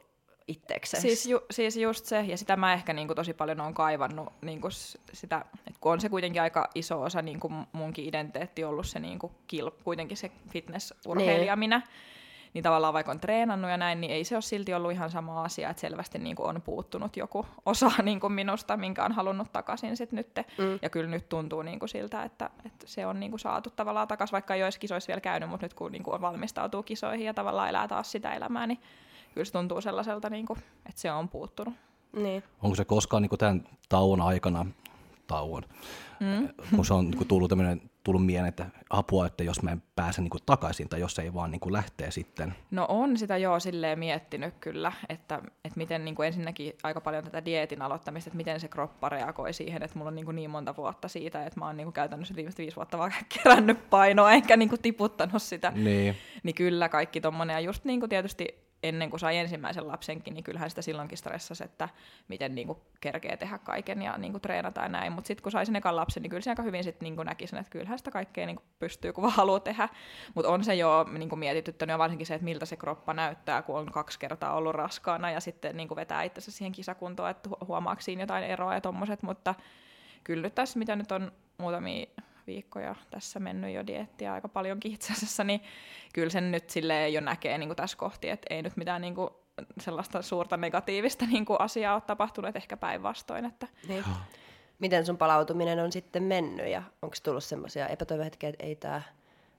itseksesi. 0.49 1.03
Siis, 1.03 1.27
ju, 1.27 1.41
siis 1.51 1.77
just 1.77 2.05
se, 2.05 2.21
ja 2.21 2.37
sitä 2.39 2.57
mä 2.57 2.73
ehkä 2.75 2.93
niin 2.93 3.09
kuin, 3.09 3.17
tosi 3.17 3.35
paljon 3.35 3.61
on 3.61 3.75
kaivannut 3.75 4.33
niin 4.43 4.61
kuin, 4.61 4.73
sitä, 5.13 5.45
että 5.67 5.81
kun 5.81 5.93
on 5.93 6.01
se 6.01 6.09
kuitenkin 6.09 6.43
aika 6.43 6.71
iso 6.75 7.03
osa 7.03 7.23
niin 7.23 7.41
kuin 7.41 7.55
munkin 7.73 8.05
identiteetti 8.09 8.65
ollut 8.65 8.87
se 8.87 8.99
niin 8.99 9.19
kuin, 9.19 9.33
kil, 9.47 9.71
kuitenkin 9.85 10.17
se 10.17 10.31
fitnessurheilija 10.51 11.53
Niin. 11.53 11.59
minä, 11.59 11.83
niin 12.57 12.63
tavallaan 12.63 12.95
vaikka 12.95 13.13
on 13.13 13.21
treenannut 13.21 13.71
ja 13.71 13.77
näin, 13.77 14.01
niin 14.01 14.13
ei 14.13 14.25
se 14.25 14.37
ole 14.37 14.43
silti 14.43 14.75
ollut 14.75 14.93
ihan 14.93 15.11
sama 15.11 15.45
asia, 15.45 15.71
että 15.71 15.81
selvästi 15.81 16.19
niin 16.19 16.37
kuin 16.37 16.49
on 16.49 16.63
puuttunut 16.63 17.17
joku 17.17 17.47
osa 17.67 17.91
niin 18.03 18.21
kuin 18.21 18.33
minusta, 18.33 18.77
minkä 18.77 19.05
on 19.05 19.13
halunnut 19.13 19.53
takaisin 19.53 19.97
sit 19.97 20.13
nyt. 20.13 20.27
Mm. 20.37 20.79
Ja 20.83 20.91
kyllä 20.91 21.11
nyt 21.11 21.29
tuntuu 21.29 21.63
niin 21.63 21.79
kuin 21.79 21.89
siltä, 21.89 22.23
että, 22.23 22.51
että 22.67 22.87
se 22.87 23.07
on 23.07 23.21
niin 23.21 23.31
kuin 23.31 23.41
saatu 23.41 23.71
tavallaan 23.71 24.09
takaisin, 24.09 24.33
vaikka 24.33 24.55
ei 24.55 24.65
olisi 24.65 24.81
kisoissa 24.81 25.09
vielä 25.09 25.21
käynyt, 25.21 25.49
mutta 25.49 25.65
nyt 25.65 25.75
kun 25.75 25.93
niin 25.93 26.03
kuin 26.03 26.21
valmistautuu 26.21 26.83
kisoihin 26.83 27.27
ja 27.27 27.35
tavallaan 27.35 27.69
elää 27.69 27.89
taas 27.89 28.13
sitä 28.13 28.35
elämää, 28.35 28.67
niin 28.67 28.79
kyllä 29.35 29.45
se 29.45 29.53
tuntuu 29.53 29.81
sellaiselta, 29.81 30.31
niin 30.31 30.47
kuin, 30.47 30.59
että 30.87 31.01
se 31.01 31.13
on 31.13 31.29
puuttunut. 31.29 31.75
Niin. 32.13 32.43
Onko 32.63 32.77
se 32.77 32.85
koskaan 32.85 33.23
niin 33.23 33.31
kuin 33.31 33.39
tämän 33.39 33.65
tauon 33.89 34.21
aikana, 34.21 34.67
tauon, 35.27 35.63
mm. 36.21 36.49
kun 36.77 36.85
se 36.85 36.95
on 36.95 37.05
niin 37.05 37.19
kuin 37.19 37.29
tullut, 37.29 37.49
tämmöinen, 37.49 37.91
tullut 38.07 38.27
mieleen, 38.27 38.49
että 38.49 38.67
apua, 38.91 39.27
että 39.27 39.45
jos 39.45 39.63
mä 39.63 39.71
en 39.71 39.83
pääse 39.97 40.23
niin 40.23 40.31
kuin 40.31 40.43
takaisin 40.47 40.89
tai 40.89 41.01
jos 41.01 41.15
se 41.15 41.23
ei 41.23 41.35
vaan 41.35 41.51
niin 41.51 41.61
kuin 41.61 41.73
lähtee 41.73 42.11
sitten. 42.11 42.55
No 42.71 42.87
on 42.89 43.17
sitä 43.17 43.37
joo 43.37 43.61
silleen 43.61 43.99
miettinyt 43.99 44.55
kyllä, 44.61 44.93
että, 45.09 45.35
että 45.37 45.77
miten 45.77 46.05
niin 46.05 46.15
kuin 46.15 46.27
ensinnäkin 46.27 46.73
aika 46.83 47.01
paljon 47.01 47.25
tätä 47.25 47.45
dieetin 47.45 47.83
aloittamista, 47.83 48.29
että 48.29 48.37
miten 48.37 48.61
se 48.61 48.69
kroppa 48.69 49.09
reagoi 49.09 49.53
siihen, 49.53 49.83
että 49.83 49.99
mulla 49.99 50.09
on 50.09 50.15
niin, 50.15 50.25
kuin 50.25 50.35
niin 50.35 50.51
monta 50.51 50.77
vuotta 50.77 51.09
siitä, 51.09 51.47
että 51.47 51.61
mä 51.61 51.67
oon 51.67 51.77
niin 51.77 51.87
kuin 51.87 51.95
käytännössä 51.95 52.37
viimeiset 52.37 52.59
viisi 52.59 52.77
vuotta 52.77 52.99
vaan 52.99 53.13
kerännyt 53.43 53.91
painoa, 53.91 54.33
enkä 54.33 54.57
niin 54.57 54.69
kuin 54.69 54.83
tiputtanut 54.83 55.43
sitä. 55.43 55.73
Niin. 55.75 56.17
Niin 56.43 56.55
kyllä 56.55 56.89
kaikki 56.89 57.21
tommonen, 57.21 57.55
ja 57.55 57.61
just 57.61 57.85
niin 57.85 58.01
kuin 58.01 58.11
tietysti 58.11 58.66
ennen 58.83 59.11
kuin 59.11 59.21
sai 59.21 59.37
ensimmäisen 59.37 59.89
lapsenkin, 59.89 60.35
niin 60.35 60.45
kyllähän 60.45 60.71
sitä 60.71 60.83
silloinkin 60.83 61.19
stressasi, 61.19 61.65
että 61.65 61.89
miten 62.29 62.55
niin 62.55 62.67
kuin 62.67 62.79
kerkee 63.01 63.37
tehdä 63.37 63.59
kaiken 63.59 64.03
ja 64.03 64.19
niin 64.19 64.33
kuin 64.33 64.43
treenata 64.43 64.81
ja 64.81 64.89
näin. 64.89 65.13
Mutta 65.13 65.29
sitten 65.29 65.43
kun 65.43 65.53
sai 65.53 65.67
sen 65.67 65.77
ekan 65.77 65.97
lapsen, 65.97 66.23
niin 66.23 66.31
kyllä 66.31 66.43
se 66.43 66.51
aika 66.51 66.63
hyvin 66.63 66.85
sit 66.85 67.01
niin 67.01 67.17
kuin 67.17 67.27
näki 67.27 67.47
sen, 67.47 67.59
että 67.59 67.71
kyllähän 67.71 67.99
sitä 67.99 68.11
kaikkea 68.11 68.47
niin 68.47 68.57
kuin 68.57 68.67
pystyy, 68.79 69.13
kun 69.13 69.23
vaan 69.23 69.35
haluaa 69.35 69.61
tehdä. 69.61 69.89
Mutta 70.35 70.51
on 70.51 70.65
se 70.65 70.75
jo 70.75 71.07
niin 71.13 71.29
kuin 71.29 71.39
mietityttänyt 71.39 71.95
ja 71.95 71.99
varsinkin 71.99 72.27
se, 72.27 72.35
että 72.35 72.45
miltä 72.45 72.67
se 72.67 72.77
kroppa 72.77 73.15
näyttää, 73.15 73.63
kun 73.63 73.79
on 73.79 73.93
kaksi 73.93 74.19
kertaa 74.19 74.55
ollut 74.55 74.75
raskaana 74.75 75.31
ja 75.31 75.41
sitten 75.41 75.77
niin 75.77 75.89
kuin 75.89 75.97
vetää 75.97 76.23
itsensä 76.23 76.51
siihen 76.51 76.73
kisakuntoon, 76.73 77.31
että 77.31 77.51
hu- 77.51 77.67
huomaako 77.67 78.01
siinä 78.01 78.23
jotain 78.23 78.45
eroa 78.45 78.75
ja 78.75 78.81
tommoset. 78.81 79.23
Mutta 79.23 79.55
kyllä 80.25 80.43
nyt 80.43 80.55
tässä, 80.55 80.79
mitä 80.79 80.97
nyt 80.97 81.13
on 81.13 81.33
muutamia 81.59 82.07
viikkoja 82.47 82.95
tässä 83.11 83.41
mennyt 83.41 83.75
jo 83.75 83.87
diettiä 83.87 84.33
aika 84.33 84.49
paljonkin 84.49 84.93
itse 84.93 85.13
asiassa, 85.13 85.45
niin 85.45 85.61
kyllä 86.13 86.31
sen 86.31 86.53
nyt 86.53 86.71
sille 86.71 87.09
jo 87.09 87.21
näkee 87.21 87.59
niin 87.59 87.69
kuin 87.69 87.77
tässä 87.77 87.97
kohti, 87.97 88.29
että 88.29 88.55
ei 88.55 88.63
nyt 88.63 88.77
mitään 88.77 89.01
niin 89.01 89.15
kuin 89.15 89.31
sellaista 89.81 90.23
suurta 90.23 90.57
negatiivista 90.57 91.27
niin 91.27 91.45
kuin 91.45 91.61
asiaa 91.61 91.95
ole 91.95 92.03
tapahtunut, 92.07 92.49
että 92.49 92.59
ehkä 92.59 92.77
päinvastoin. 92.77 93.45
Että 93.45 93.69
Niin. 93.89 94.05
miten 94.79 95.07
sun 95.07 95.19
palautuminen 95.19 95.81
on 95.81 95.93
sitten 95.93 96.23
mennyt 96.23 96.69
ja 96.69 96.83
onko 97.03 97.17
tullut 97.23 97.45
semmoisia 97.45 97.89
epätoivohetkiä, 97.89 98.49
että 98.49 98.65
ei 98.65 98.77
tää, 98.77 99.03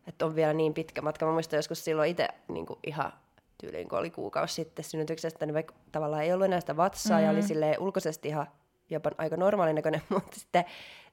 että 0.07 0.25
on 0.25 0.35
vielä 0.35 0.53
niin 0.53 0.73
pitkä 0.73 1.01
matka. 1.01 1.25
Mä 1.25 1.31
muistan 1.31 1.57
joskus 1.57 1.85
silloin 1.85 2.11
itse 2.11 2.27
niin 2.47 2.65
ihan 2.87 3.13
tyyliin, 3.57 3.89
kun 3.89 3.99
oli 3.99 4.09
kuukausi 4.09 4.53
sitten 4.53 4.85
synnytyksestä, 4.85 5.45
niin 5.45 5.53
vaikka 5.53 5.75
tavallaan 5.91 6.23
ei 6.23 6.33
ollut 6.33 6.45
enää 6.45 6.59
sitä 6.59 6.77
vatsaa 6.77 7.19
mm. 7.19 7.25
ja 7.25 7.31
oli 7.31 7.41
silleen 7.41 7.79
ulkoisesti 7.79 8.27
ihan 8.27 8.47
jopa 8.89 9.11
aika 9.17 9.37
normaalin 9.37 9.75
näköinen, 9.75 10.01
mutta 10.09 10.39
sitten, 10.39 10.65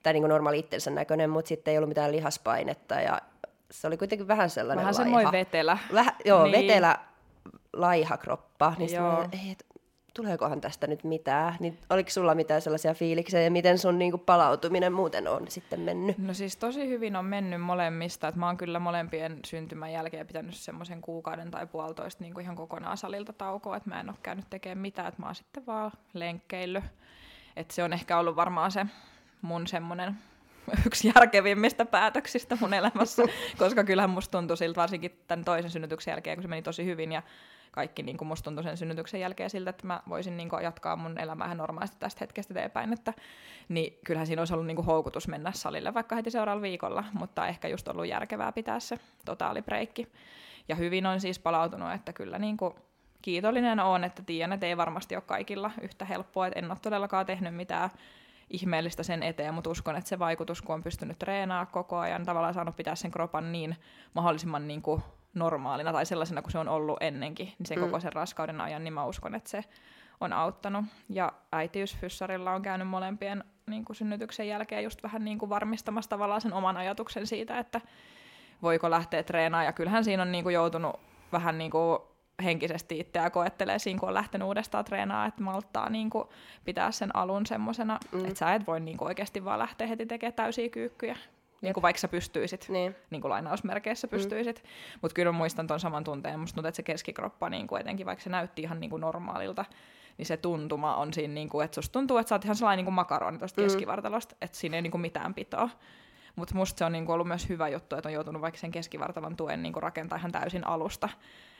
tai 0.05 0.13
niin 0.13 0.23
kuin 0.23 0.29
normaali 0.29 0.59
itsensä 0.59 0.91
näköinen, 0.91 1.31
mutta 1.31 1.49
sitten 1.49 1.73
ei 1.73 1.79
ollut 1.79 1.89
mitään 1.89 2.13
lihaspainetta 2.13 2.95
ja 2.95 3.21
se 3.71 3.87
oli 3.87 3.97
kuitenkin 3.97 4.29
vähän 4.29 4.51
sellainen 4.51 4.83
Vähän 4.85 4.95
laiha. 4.95 5.05
semmoinen 5.05 5.33
vetelä. 5.33 5.79
Vähän, 5.95 6.15
joo, 6.25 6.45
Niin. 6.45 6.53
vetelä 6.63 6.99
laiha 7.73 8.17
kroppa. 8.17 8.75
Niin 8.79 8.95
Joo. 8.95 9.29
ei, 9.33 9.51
et, 9.51 9.67
tuleekohan 10.15 10.61
tästä 10.61 10.87
nyt 10.87 11.05
mitään? 11.05 11.57
Niin 11.61 11.79
oliko 11.91 12.11
sulla 12.11 12.35
mitään 12.35 12.63
sellaisia 12.63 12.95
fiiliksiä 12.95 13.43
ja 13.43 13.51
miten 13.51 13.79
sun 13.79 13.99
niinku 13.99 14.19
palautuminen 14.19 14.93
muuten 14.93 15.29
on 15.29 15.43
sitten 15.49 15.81
mennyt? 15.81 16.19
No 16.19 16.35
siis 16.35 16.57
tosi 16.57 16.89
hyvin 16.89 17.17
on 17.17 17.25
mennyt 17.25 17.61
molemmista, 17.61 18.29
että 18.29 18.41
mä 18.41 18.47
oon 18.47 18.57
kyllä 18.57 18.79
molempien 18.79 19.39
syntymän 19.47 19.93
jälkeen 19.93 20.27
pitänyt 20.27 20.55
semmoisen 20.55 21.01
kuukauden 21.01 21.51
tai 21.51 21.67
puolitoista 21.67 22.25
niin 22.25 22.35
kuin 22.35 22.45
ihan 22.45 22.57
kokonaan 22.57 22.97
salilta 22.97 23.33
taukoa, 23.33 23.77
että 23.77 23.91
mä 23.91 24.01
en 24.01 24.09
ole 24.09 24.17
käynyt 24.23 24.51
tekemään 24.51 24.79
mitään, 24.79 25.09
että 25.09 25.23
mä 25.23 25.27
oon 25.27 25.35
sitten 25.35 25.67
vaan 25.67 25.91
lenkkeillyt. 26.13 26.85
Että 27.57 27.75
se 27.75 27.85
on 27.85 27.93
ehkä 27.93 28.19
ollut 28.19 28.37
varmaan 28.37 28.71
se 28.73 28.87
mun 29.45 29.67
semmoinen 29.67 30.15
yksi 30.87 31.13
järkevimmistä 31.15 31.85
päätöksistä 31.85 32.57
mun 32.61 32.75
elämässä, 32.75 33.23
koska 33.59 33.85
kyllähän 33.85 34.11
musta 34.11 34.39
tuntui 34.39 34.57
siltä 34.57 34.81
varsinkin 34.81 35.19
tämän 35.27 35.45
toisen 35.45 35.71
synnytyksen 35.71 36.13
jälkeen, 36.13 36.37
kun 36.37 36.43
se 36.43 36.49
meni 36.49 36.63
tosi 36.63 36.85
hyvin 36.85 37.13
ja 37.13 37.23
kaikki 37.71 38.03
niin 38.03 38.17
kuin 38.17 38.29
musta 38.29 38.45
tuntui 38.45 38.65
sen 38.65 38.77
synnytyksen 38.77 39.21
jälkeen 39.21 39.51
siltä, 39.51 39.71
että 39.71 39.87
mä 39.87 40.01
voisin 40.09 40.37
niin 40.37 40.49
kuin 40.49 40.63
jatkaa 40.63 40.97
mun 40.97 41.19
elämää 41.19 41.55
normaalisti 41.55 41.97
tästä 42.01 42.19
hetkestä 42.21 42.55
eteenpäin, 42.55 42.93
että 42.93 43.13
niin 43.69 43.99
kyllähän 44.05 44.27
siinä 44.27 44.41
olisi 44.41 44.55
ollut 44.55 44.67
niin 44.67 44.77
kuin 44.77 44.87
houkutus 44.87 45.29
mennä 45.29 45.53
salille 45.53 45.95
vaikka 45.95 46.17
heti 46.17 46.31
seuraavalla 46.31 46.63
viikolla, 46.63 47.05
mutta 47.13 47.49
ehkä 47.49 47.69
just 47.69 47.89
ollut 47.89 48.07
järkevää 48.07 48.53
pitää 48.53 48.81
se 48.81 48.97
totaalibreikki. 49.25 50.09
Ja 50.69 50.75
hyvin 50.75 51.07
on 51.07 51.21
siis 51.21 51.39
palautunut, 51.39 51.93
että 51.93 52.13
kyllä 52.13 52.39
niin 52.39 52.57
kuin 52.57 52.75
kiitollinen 53.23 53.81
on, 53.81 54.05
että 54.05 54.23
tiedän, 54.23 54.53
että 54.53 54.67
ei 54.67 54.77
varmasti 54.77 55.17
ole 55.17 55.23
kaikilla 55.27 55.71
yhtä 55.83 56.05
helppoa, 56.05 56.47
että 56.47 56.59
en 56.59 56.71
ole 56.71 56.79
todellakaan 56.83 57.27
tehnyt 57.27 57.55
mitään 57.55 57.91
ihmeellistä 58.51 59.03
sen 59.03 59.23
eteen, 59.23 59.55
mutta 59.55 59.71
uskon, 59.71 59.97
että 59.97 60.09
se 60.09 60.19
vaikutus, 60.19 60.63
kun 60.63 60.75
on 60.75 60.83
pystynyt 60.83 61.19
treenaamaan 61.19 61.67
koko 61.67 61.99
ajan, 61.99 62.25
tavallaan 62.25 62.55
saanut 62.55 62.77
pitää 62.77 62.95
sen 62.95 63.11
kropan 63.11 63.53
niin 63.53 63.77
mahdollisimman 64.15 64.69
niin 64.69 64.83
kuin 64.83 65.03
normaalina 65.35 65.93
tai 65.93 66.07
sellaisena 66.07 66.43
kuin 66.43 66.53
se 66.53 66.59
on 66.59 66.69
ollut 66.69 66.97
ennenkin, 67.01 67.47
niin 67.59 67.67
se 67.67 67.77
mm. 67.77 67.83
koko 67.83 68.01
sen 68.01 68.13
raskauden 68.13 68.61
ajan, 68.61 68.85
niin 68.85 68.95
mä 68.95 69.05
uskon, 69.05 69.35
että 69.35 69.51
se 69.51 69.65
on 70.21 70.33
auttanut. 70.33 70.85
Ja 71.09 71.33
äitiysfyssarilla 71.53 72.53
on 72.53 72.63
käynyt 72.63 72.89
molempien 72.89 73.45
niin 73.67 73.85
kuin 73.85 73.97
synnytyksen 73.97 74.49
jälkeen 74.49 74.85
just 74.85 75.03
vähän 75.03 75.25
niin 75.25 75.39
kuin 75.39 75.51
varmistamassa 75.51 76.11
tavallaan 76.11 76.41
sen 76.41 76.53
oman 76.53 76.77
ajatuksen 76.77 77.27
siitä, 77.27 77.59
että 77.59 77.81
voiko 78.63 78.91
lähteä 78.91 79.23
treenaamaan. 79.23 79.67
Ja 79.67 79.73
kyllähän 79.73 80.05
siinä 80.05 80.23
on 80.23 80.33
niin 80.33 80.45
kuin 80.45 80.55
joutunut 80.55 81.01
vähän 81.33 81.59
niin 81.59 81.71
kuin 81.71 81.99
henkisesti 82.43 82.99
itseä 82.99 83.31
koettelee 83.31 83.79
siinä, 83.79 84.01
kun 84.01 84.09
on 84.09 84.15
lähtenyt 84.15 84.47
uudestaan 84.47 84.85
treenaamaan, 84.85 85.29
että 85.29 85.43
malttaa 85.43 85.91
niin 85.91 86.11
kuin 86.11 86.29
pitää 86.65 86.93
sen 86.93 87.17
alun 87.17 87.47
semmoisena, 87.47 87.99
mm. 88.13 88.25
että 88.25 88.39
sä 88.39 88.55
et 88.55 88.67
voi 88.67 88.81
niin 88.81 88.97
kuin 88.97 89.09
oikeasti 89.09 89.45
vaan 89.45 89.59
lähteä 89.59 89.87
heti 89.87 90.07
tekemään 90.07 90.35
täysiä 90.35 90.69
kyykkyjä. 90.69 91.17
Niin 91.63 91.75
kuin 91.75 91.83
vaikka 91.83 92.01
sä 92.01 92.09
pystyisit, 92.09 92.67
Niin. 92.69 92.97
niin 93.11 93.21
kuin 93.23 93.31
lainausmerkeissä 93.31 94.09
pystyisit. 94.09 94.63
Mm. 94.63 94.99
Mutta 95.03 95.15
kyllä 95.15 95.33
mä 95.33 95.39
muistan 95.39 95.67
ton 95.67 95.81
saman 95.81 96.05
tunteen. 96.05 96.41
Musta 96.41 96.55
tuntuu, 96.55 96.69
että 96.69 96.77
se 96.77 96.83
keskikroppa 96.83 97.51
niin 97.51 97.67
kuin 97.67 97.81
etenkin, 97.81 98.07
vaikka 98.07 98.25
se 98.25 98.31
näytti 98.31 98.63
ihan 98.63 98.81
niin 98.81 98.91
kuin 98.91 99.01
normaalilta, 99.01 99.65
niin 100.19 100.27
se 100.27 100.37
tuntuma 100.37 100.97
on 100.97 101.13
siinä, 101.15 101.35
niin 101.35 101.49
kuin, 101.49 101.65
että 101.65 101.75
susta 101.75 101.93
tuntuu, 101.93 102.19
että 102.19 102.29
sä 102.29 102.35
oot 102.35 102.45
ihan 102.45 102.57
sellainen 102.57 102.77
niin 102.77 102.85
kuin 102.85 102.95
makaroni 102.95 103.39
tuosta 103.39 103.61
mm. 103.61 103.65
keskivartalosta, 103.65 104.37
että 104.41 104.59
siinä 104.59 104.77
ei 104.77 104.83
niin 104.83 104.91
kuin 104.91 105.01
mitään 105.01 105.35
pitoa. 105.35 105.69
Mutta 106.37 106.55
musta 106.55 106.79
se 106.79 106.85
on 106.85 106.93
niin 106.93 107.07
kuin 107.07 107.15
ollut 107.15 107.29
myös 107.29 107.49
hyvä 107.49 107.69
juttu, 107.69 107.97
että 107.97 108.09
on 108.09 108.13
joutunut 108.13 108.43
vaikka 108.43 108.61
sen 108.61 108.71
keskivartalon 108.71 109.37
tuen 109.37 109.63
niin 109.63 109.73
kuin 109.73 109.83
rakentaa 109.83 110.19
ihan 110.19 110.33
täysin 110.33 110.67
alusta. 110.67 111.09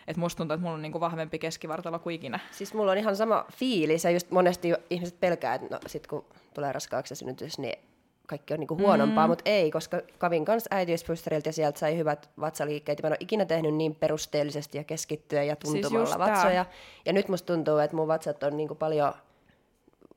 Et 0.07 0.17
musta 0.17 0.37
tuntuu, 0.37 0.55
että 0.55 0.63
mulla 0.63 0.75
on 0.75 0.83
niin 0.83 0.93
kuin 0.93 1.01
vahvempi 1.01 1.39
keskivartalo 1.39 1.99
kuin 1.99 2.15
ikinä. 2.15 2.41
Siis 2.51 2.75
mulla 2.75 2.93
on 2.93 2.99
ihan 2.99 3.17
sama 3.17 3.45
fiilis 3.53 4.05
ja 4.05 4.11
just 4.11 4.31
monesti 4.31 4.73
ihmiset 4.91 5.21
pelkää, 5.21 5.55
että 5.55 5.69
no 5.71 5.79
sit 5.87 6.07
kun 6.07 6.25
tulee 6.55 6.73
raskaaksi 6.73 7.13
ja 7.13 7.17
synnytys, 7.17 7.59
niin 7.59 7.79
kaikki 8.27 8.55
on 8.55 8.61
niinku 8.61 8.79
huonompaa, 8.79 9.27
mm. 9.27 9.31
mutta 9.31 9.43
ei, 9.45 9.71
koska 9.71 10.01
kävin 10.21 10.45
kanssa 10.45 10.69
äitiyspusterilta 10.71 11.49
ja 11.49 11.53
sieltä 11.53 11.79
sai 11.79 11.97
hyvät 11.97 12.31
vatsaliikkeet. 12.41 13.03
Mä 13.03 13.07
en 13.07 13.13
ole 13.13 13.17
ikinä 13.21 13.45
tehnyt 13.45 13.75
niin 13.75 13.95
perusteellisesti 13.95 14.79
ja 14.79 14.85
keskittyä 14.85 15.43
ja 15.43 15.57
Siis 15.65 15.73
tuntumalla 15.73 16.09
just 16.09 16.19
vatsoja. 16.19 16.67
Ja 17.05 17.13
nyt 17.13 17.29
musta 17.29 17.55
tuntuu, 17.55 17.79
että 17.79 17.97
mun 17.97 18.09
vatsat 18.09 18.43
on 18.43 18.57
niinku 18.57 18.75
paljon 18.75 19.15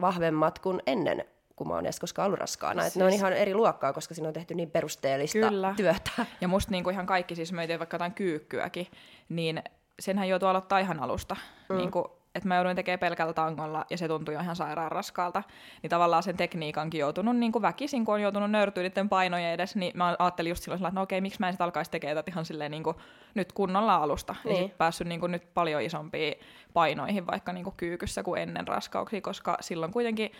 vahvemmat 0.02 0.60
kuin 0.60 0.82
ennen, 0.88 1.26
kun 1.56 1.68
mä 1.68 1.74
oon 1.74 1.86
edes 1.86 2.00
koskaan 2.00 2.26
ollut 2.26 2.40
raskaana. 2.40 2.82
Siis... 2.82 2.94
Et 2.94 3.00
ne 3.00 3.06
on 3.06 3.14
ihan 3.14 3.34
eri 3.34 3.56
luokkaa, 3.56 3.94
koska 3.94 4.14
siinä 4.14 4.28
on 4.28 4.34
tehty 4.34 4.56
niin 4.56 4.72
perusteellista 4.72 5.50
Kyllä. 5.50 5.74
työtä. 5.78 6.12
Ja 6.42 6.48
musta 6.48 6.72
niinku 6.72 6.90
ihan 6.90 7.06
kaikki, 7.06 7.36
siis 7.36 7.52
mä 7.52 7.58
mietin 7.58 7.80
vaikka 7.80 7.96
jotain 7.96 8.14
kyykkyäkin, 8.14 8.88
niin 9.30 9.64
senhän 10.00 10.30
joutuu 10.30 10.50
aloittaa 10.50 10.80
ihan 10.80 11.00
alusta. 11.00 11.36
Mm. 11.70 11.78
Niinku, 11.78 12.18
että 12.36 12.48
mä 12.48 12.56
jouduin 12.56 12.76
tekemään 12.76 13.00
pelkällä 13.00 13.34
tangolla 13.34 13.86
ja 13.90 13.98
se 13.98 14.08
tuntui 14.08 14.34
jo 14.34 14.40
ihan 14.40 14.56
sairaan 14.56 14.92
raskaalta. 14.92 15.44
Niin 15.82 15.90
tavallaan 15.90 16.24
sen 16.24 16.38
tekniikankin 16.38 17.00
joutunut 17.00 17.38
niin 17.38 17.52
kuin 17.52 17.62
väkisin, 17.62 18.06
kun 18.06 18.14
on 18.14 18.22
joutunut 18.22 18.52
nöyrtyä 18.52 18.84
niiden 18.84 19.10
painojen 19.10 19.54
edes, 19.54 19.76
niin 19.76 19.98
mä 19.98 20.16
ajattelin 20.20 20.50
just 20.50 20.64
silloin, 20.64 20.86
että 20.86 20.96
no 20.96 21.02
okei, 21.02 21.22
miksi 21.22 21.40
mä 21.40 21.48
en 21.48 21.54
sit 21.54 21.62
alkaisi 21.62 21.92
tekemään 21.92 22.16
tätä 22.18 22.32
ihan 22.32 22.46
silleen 22.46 22.72
niin 22.72 22.84
kuin 22.84 22.96
nyt 23.36 23.52
kunnolla 23.52 23.96
alusta. 23.96 24.36
Niin. 24.44 24.54
Ja 24.54 24.60
Niin. 24.60 24.70
sit 24.70 24.78
päässyt 24.78 25.08
niin 25.08 25.20
kuin 25.20 25.32
nyt 25.32 25.54
paljon 25.54 25.82
isompiin 25.82 26.34
painoihin 26.74 27.28
vaikka 27.28 27.54
niin 27.54 27.64
kuin 27.64 27.76
kyykyssä 27.78 28.24
kuin 28.24 28.42
ennen 28.42 28.68
raskauksia, 28.68 29.22
koska 29.22 29.58
silloin 29.62 29.92
kuitenkin 29.92 30.32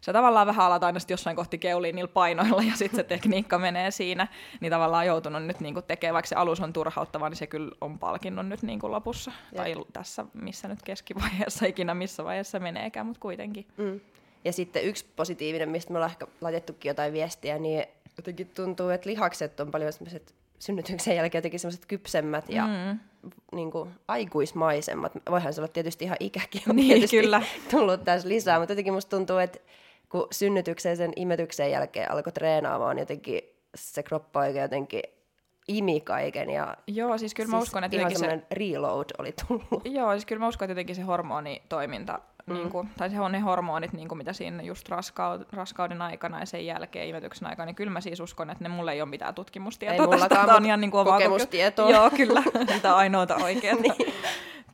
sä 0.00 0.12
tavallaan 0.12 0.46
vähän 0.46 0.66
alat 0.66 0.84
aina 0.84 0.98
jossain 1.08 1.36
kohti 1.36 1.58
keuliin 1.58 1.94
niillä 1.96 2.10
painoilla 2.12 2.62
ja 2.62 2.76
sitten 2.76 2.96
se 2.96 3.04
tekniikka 3.04 3.58
menee 3.58 3.90
siinä, 3.90 4.28
niin 4.60 4.70
tavallaan 4.72 5.06
joutunut 5.06 5.44
nyt 5.44 5.60
niinku 5.60 5.82
tekemään, 5.82 6.14
vaikka 6.14 6.28
se 6.28 6.34
alus 6.34 6.60
on 6.60 6.72
turhauttava, 6.72 7.28
niin 7.28 7.36
se 7.36 7.46
kyllä 7.46 7.70
on 7.80 7.98
palkinnut 7.98 8.46
nyt 8.48 8.62
niinku 8.62 8.90
lopussa. 8.90 9.32
Jep. 9.52 9.56
Tai 9.56 9.74
tässä 9.92 10.24
missä 10.34 10.68
nyt 10.68 10.82
keskivaiheessa 10.82 11.66
ikinä 11.66 11.94
missä 11.94 12.24
vaiheessa 12.24 12.58
meneekään, 12.58 13.06
mutta 13.06 13.20
kuitenkin. 13.20 13.66
Mm. 13.76 14.00
Ja 14.44 14.52
sitten 14.52 14.84
yksi 14.84 15.06
positiivinen, 15.16 15.68
mistä 15.68 15.92
me 15.92 15.98
ollaan 15.98 16.10
ehkä 16.10 16.26
laitettukin 16.40 16.90
jotain 16.90 17.12
viestiä, 17.12 17.58
niin 17.58 17.84
jotenkin 18.16 18.48
tuntuu, 18.54 18.88
että 18.88 19.10
lihakset 19.10 19.60
on 19.60 19.70
paljon 19.70 19.92
semmoiset 19.92 20.34
synnytyksen 20.58 21.16
jälkeen 21.16 21.38
jotenkin 21.38 21.60
semmoiset 21.60 21.86
kypsemmät 21.86 22.48
ja 22.48 22.66
Mm. 22.66 22.98
niin 23.52 23.70
kuin, 23.70 23.90
aikuismaisemmat. 24.08 25.12
Voihan 25.30 25.52
se 25.52 25.60
olla 25.60 25.68
tietysti 25.68 26.04
ihan 26.04 26.16
ikäkin 26.20 26.62
on 26.68 26.76
Niin, 26.76 26.88
tietysti 26.88 27.20
kyllä. 27.20 27.42
tullut 27.70 28.04
tässä 28.04 28.28
lisää, 28.28 28.58
mutta 28.58 28.72
jotenkin 28.72 28.92
musta 28.92 29.16
tuntuu, 29.16 29.38
että 29.38 29.58
kun 30.08 30.26
synnytyksen 30.30 30.96
sen 30.96 31.12
imetyksen 31.16 31.70
jälkeen 31.70 32.10
alkoi 32.10 32.32
treenaamaan, 32.32 32.98
jotenkin 32.98 33.40
se 33.76 34.02
kroppa 34.02 34.40
oikein 34.40 34.62
jotenkin 34.62 35.02
imi 35.68 36.00
kaiken 36.00 36.50
ja 36.50 36.76
Joo, 36.86 37.18
siis 37.18 37.34
kyllä 37.34 37.50
mä 37.50 37.58
uskon, 37.58 37.84
että 37.84 37.96
ihan 37.96 38.18
se, 38.18 38.42
reload 38.52 39.10
oli 39.18 39.34
tullut. 39.48 39.86
joo, 39.98 40.12
siis 40.12 40.26
kyllä 40.26 40.40
mä 40.40 40.48
uskon, 40.48 40.66
että 40.66 40.70
jotenkin 40.70 40.96
se 40.96 41.02
hormonitoiminta, 41.02 42.18
mm. 42.46 42.54
niin 42.54 42.70
kuin, 42.70 42.88
tai 42.98 43.10
se 43.10 43.20
on 43.20 43.32
ne 43.32 43.38
hormonit, 43.38 43.92
niin 43.92 44.08
kuin 44.08 44.18
mitä 44.18 44.32
siinä 44.32 44.62
just 44.62 44.88
raskaud, 44.88 45.42
raskauden 45.52 46.02
aikana 46.02 46.40
ja 46.40 46.46
sen 46.46 46.66
jälkeen 46.66 47.08
imetyksen 47.08 47.48
aikana, 47.48 47.66
niin 47.66 47.76
kyllä 47.76 47.92
mä 47.92 48.00
siis 48.00 48.20
uskon, 48.20 48.50
että 48.50 48.64
ne 48.64 48.68
mulla 48.68 48.92
ei 48.92 49.02
ole 49.02 49.08
mitään 49.08 49.34
tutkimustietoa. 49.34 50.04
Ei 50.04 50.10
mullakaan, 50.10 50.56
on 50.56 50.66
ihan 50.66 50.80
niin 50.80 50.90
kuin 50.90 51.04
kokemustietoa. 51.04 51.90
Joo, 51.90 52.10
kyllä. 52.10 52.42
Mitä 52.74 52.96
ainoata 52.96 53.36
oikein. 53.36 53.82
niin. 53.82 54.14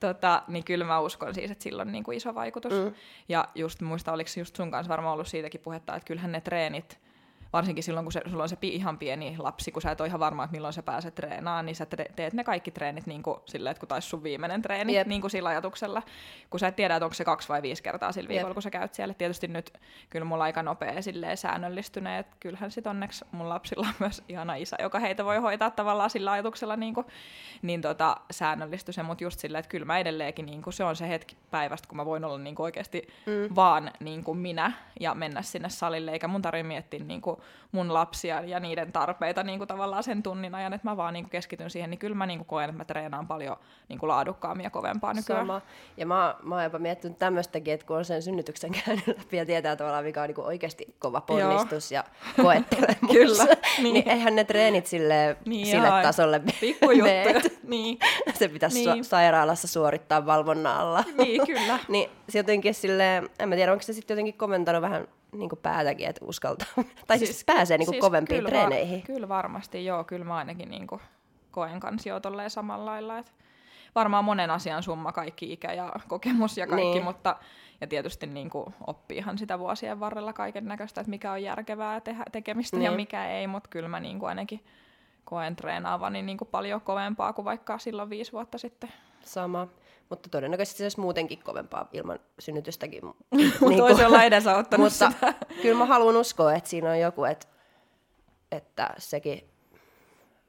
Tota, 0.01 0.43
niin 0.49 0.65
kyllä 0.65 0.85
mä 0.85 1.01
uskon 1.01 1.35
siis, 1.35 1.51
että 1.51 1.63
sillä 1.65 1.83
on 1.83 1.93
niin 1.93 2.05
kuin 2.05 2.17
iso 2.17 2.35
vaikutus. 2.35 2.73
Mm. 2.73 2.95
Ja 3.29 3.49
just 3.55 3.81
muista, 3.81 4.13
oliko 4.13 4.31
just 4.39 4.57
sun 4.57 4.71
kanssa 4.71 4.91
varmaan 4.91 5.13
ollut 5.13 5.27
siitäkin 5.27 5.61
puhetta, 5.61 5.97
että 5.97 6.07
kyllähän 6.07 6.33
ne 6.33 6.41
treenit, 6.41 6.99
varsinkin 7.53 7.85
silloin, 7.85 8.05
kun 8.05 8.12
se, 8.12 8.21
sulla 8.31 8.43
on 8.43 8.49
se 8.49 8.57
ihan 8.62 8.99
pieni 8.99 9.35
lapsi, 9.38 9.73
kun 9.73 9.83
sä 9.83 9.91
et 9.91 10.01
ole 10.01 10.09
ihan 10.09 10.21
varma, 10.21 10.45
että 10.45 10.53
milloin 10.53 10.73
sä 10.73 10.83
pääset 10.83 11.15
treenaamaan, 11.15 11.67
niin 11.67 11.77
sä 11.77 11.87
tre- 11.97 12.12
teet 12.17 12.33
ne 12.33 12.45
kaikki 12.45 12.71
treenit 12.71 13.07
niin 13.07 13.23
kuin 13.23 13.37
silleen, 13.47 13.71
että 13.71 13.81
kun 13.81 13.88
taisi 13.88 14.09
sun 14.09 14.23
viimeinen 14.23 14.62
treeni, 14.62 14.95
Jep. 14.95 15.07
niin 15.07 15.21
kuin 15.21 15.31
sillä 15.31 15.49
ajatuksella, 15.49 16.03
kun 16.51 16.61
sä 16.61 16.69
et 16.69 16.77
tiedä, 16.77 16.97
että 16.97 17.05
onko 17.05 17.15
se 17.15 17.25
kaksi 17.25 17.49
vai 17.49 17.62
viisi 17.62 17.83
kertaa 17.83 18.12
sillä 18.12 18.29
viikolla, 18.29 18.49
Jep. 18.49 18.55
kun 18.55 18.62
sä 18.62 18.71
käyt 18.71 18.95
siellä. 18.95 19.15
Tietysti 19.15 19.49
nyt 19.49 19.79
kyllä 20.11 20.25
mulla 20.25 20.45
aika 20.45 20.62
nopea 20.62 21.03
silleen 21.03 21.37
säännöllistyneet, 21.37 22.27
kyllähän 22.41 22.71
sit 22.71 22.87
onneksi 22.87 23.25
mun 23.33 23.49
lapsilla 23.49 23.87
on 23.87 23.95
myös 23.99 24.23
ihana 24.29 24.55
isä, 24.55 24.77
joka 24.83 24.99
heitä 24.99 25.25
voi 25.25 25.37
hoitaa 25.37 25.71
tavallaan 25.71 26.11
sillä 26.11 26.33
ajatuksella, 26.33 26.77
niin, 26.77 26.95
kuin, 26.95 27.07
niin 27.62 27.81
tota, 27.81 28.17
säännöllistyi 28.31 28.95
se, 28.95 29.03
mutta 29.03 29.25
just 29.25 29.38
silleen, 29.38 29.61
että 29.61 29.71
kyllä 29.71 29.87
mä 29.87 29.99
edelleenkin, 29.99 30.47
niin 30.47 30.62
kuin 30.62 30.75
se 30.75 30.85
on 30.85 30.97
se 30.97 31.09
hetki 31.09 31.37
päivästä, 31.51 31.88
kun 31.88 31.97
mä 31.97 32.07
voin 32.07 32.25
olla 32.25 32.38
niin 32.38 32.55
kuin 32.55 32.65
oikeasti 32.65 33.09
mm. 33.27 33.55
vaan 33.55 33.91
niin 34.01 34.25
kuin 34.25 34.38
minä 34.38 34.73
ja 35.01 35.15
mennä 35.15 35.43
sinne 35.43 35.69
salille, 35.69 36.11
eikä 36.11 36.29
mun 36.29 36.43
tarvitse 36.43 36.69
miettiä 36.69 37.05
niin 37.05 37.21
kuin 37.21 37.42
mun 37.73 37.95
lapsia 37.95 38.41
ja 38.41 38.61
niiden 38.61 38.93
tarpeita 38.93 39.43
niin 39.43 39.59
kuin 39.59 39.69
tavallaan 39.69 40.03
sen 40.03 40.23
tunnin 40.23 40.55
ajan, 40.55 40.73
että 40.73 40.89
mä 40.89 40.97
vaan 40.97 41.15
niin 41.15 41.25
kuin 41.25 41.31
keskityn 41.31 41.71
siihen, 41.71 41.91
niin 41.91 41.99
kyllä 41.99 42.15
mä 42.17 42.27
niin 42.27 42.39
kuin 42.39 42.47
koen, 42.47 42.65
että 42.71 42.77
mä 42.77 42.85
treenaan 42.85 43.27
paljon 43.27 43.57
niin 43.89 43.99
kuin 43.99 44.09
laadukkaammin 44.09 44.65
ja 44.65 44.71
kovempaa 44.71 45.15
nykyään. 45.15 45.43
Sama. 45.47 45.61
Ja 45.97 46.07
mä, 46.07 46.35
mä 46.43 46.55
oon 46.55 46.65
jopa 46.65 46.79
miettinyt 46.79 47.19
tämmöistäkin, 47.19 47.75
että 47.75 47.87
kun 47.87 47.97
on 47.97 48.05
sen 48.05 48.23
synnytyksen 48.23 48.71
käynyt 48.85 49.07
läpi 49.07 49.37
ja 49.37 49.47
tietää 49.47 49.77
tavallaan, 49.77 50.05
mikä 50.05 50.23
on 50.23 50.29
niin 50.29 50.41
oikeasti 50.41 50.95
kova 50.99 51.21
ponnistus 51.21 51.93
ja 51.93 52.05
koettelemus, 52.43 53.11
Kyllä, 53.13 53.45
niin. 53.83 53.95
niin. 53.95 54.09
eihän 54.09 54.37
ne 54.37 54.45
treenit 54.45 54.87
sille, 54.87 55.37
Niin, 55.47 55.67
sille 55.67 55.89
ai, 55.89 56.03
tasolle 56.03 56.39
me- 56.39 56.53
Pikkujuttuja. 56.61 57.25
mene. 57.25 57.41
niin, 57.63 57.99
Se 58.35 58.49
pitäisi 58.49 58.79
Niin. 58.79 58.93
niin. 58.93 59.05
sairaalassa 59.05 59.69
suorittaa 59.69 60.27
valvonnan 60.27 60.77
alla. 60.77 61.05
niin, 61.19 61.47
kyllä. 61.47 61.79
niin 61.89 62.11
jotenkin 62.35 62.75
sille, 62.75 63.23
en 63.39 63.49
mä 63.49 63.55
tiedä, 63.55 63.73
onko 63.73 63.83
se 63.83 63.93
sitten 63.93 64.15
jotenkin 64.15 64.35
komentanut 64.35 64.83
vähän 64.83 65.09
niinku 65.33 65.57
päätäkin, 65.57 66.09
että 66.09 66.25
uskaltaa. 66.25 66.66
tai 67.07 67.18
siis, 67.18 67.31
siis 67.31 67.45
pääsee 67.45 67.79
niinku 67.79 67.92
siis 67.92 68.01
kovempiin 68.01 68.38
kyllä 68.38 68.49
treeneihin. 68.49 68.99
Var, 68.99 69.07
kyllä 69.07 69.29
varmasti, 69.29 69.85
joo. 69.85 70.05
Kyllä 70.05 70.25
mä 70.25 70.37
ainakin 70.37 70.71
niinku 70.71 71.01
koen 71.51 71.81
kanssa 71.81 72.09
jo 72.09 72.21
tolleen 72.21 72.51
samalla 72.51 72.87
lailla. 72.87 73.18
Et 73.18 73.33
varmaan 73.95 74.25
monen 74.25 74.51
asian 74.51 74.83
summa, 74.83 75.12
kaikki 75.12 75.53
ikä 75.53 75.73
ja 75.73 75.92
kokemus 76.09 76.59
ja 76.59 76.66
kaikki, 76.66 76.90
niin. 76.90 77.05
mutta 77.05 77.37
ja 77.81 77.87
tietysti 77.87 78.27
niin 78.27 78.51
kuin 78.51 78.75
oppiihan 78.87 79.38
sitä 79.38 79.59
vuosien 79.59 80.01
varrella 80.01 80.33
kaiken 80.33 80.64
näköistä, 80.64 81.01
että 81.01 81.11
mikä 81.11 81.33
on 81.33 81.42
järkevää 81.42 82.01
tehdä, 82.01 82.25
tekemistä 82.33 82.77
niin. 82.77 82.85
ja 82.85 82.92
mikä 82.92 83.27
ei, 83.27 83.47
mutta 83.47 83.68
kyllä 83.68 83.88
mä 83.88 84.01
niin 84.01 84.18
kuin 84.18 84.29
ainakin 84.29 84.64
koen 85.25 85.57
treenaavani 85.57 86.23
niin 86.23 86.38
kuin 86.38 86.49
paljon 86.49 86.81
kovempaa 86.81 87.33
kuin 87.33 87.45
vaikka 87.45 87.79
silloin 87.79 88.11
viisi 88.11 88.33
vuotta 88.33 88.59
sitten. 88.59 88.92
Sama, 89.25 89.69
mutta 90.11 90.29
todennäköisesti 90.29 90.79
se 90.79 90.85
olisi 90.85 91.01
muutenkin 91.01 91.43
kovempaa 91.43 91.89
ilman 91.93 92.19
synnytystäkin. 92.39 93.03
niin 93.37 93.53
kuin, 93.59 93.83
olisi 93.83 94.05
olla 94.05 94.23
edesauttanut 94.23 94.85
Mutta 94.93 95.11
sitä. 95.11 95.35
kyllä 95.63 95.79
mä 95.79 95.87
haluan 95.87 96.17
uskoa, 96.17 96.55
että 96.55 96.71
siinä 96.71 96.91
on 96.91 97.01
joku, 97.01 97.25
että, 97.25 97.47
että 98.53 98.91
sekin 98.99 99.51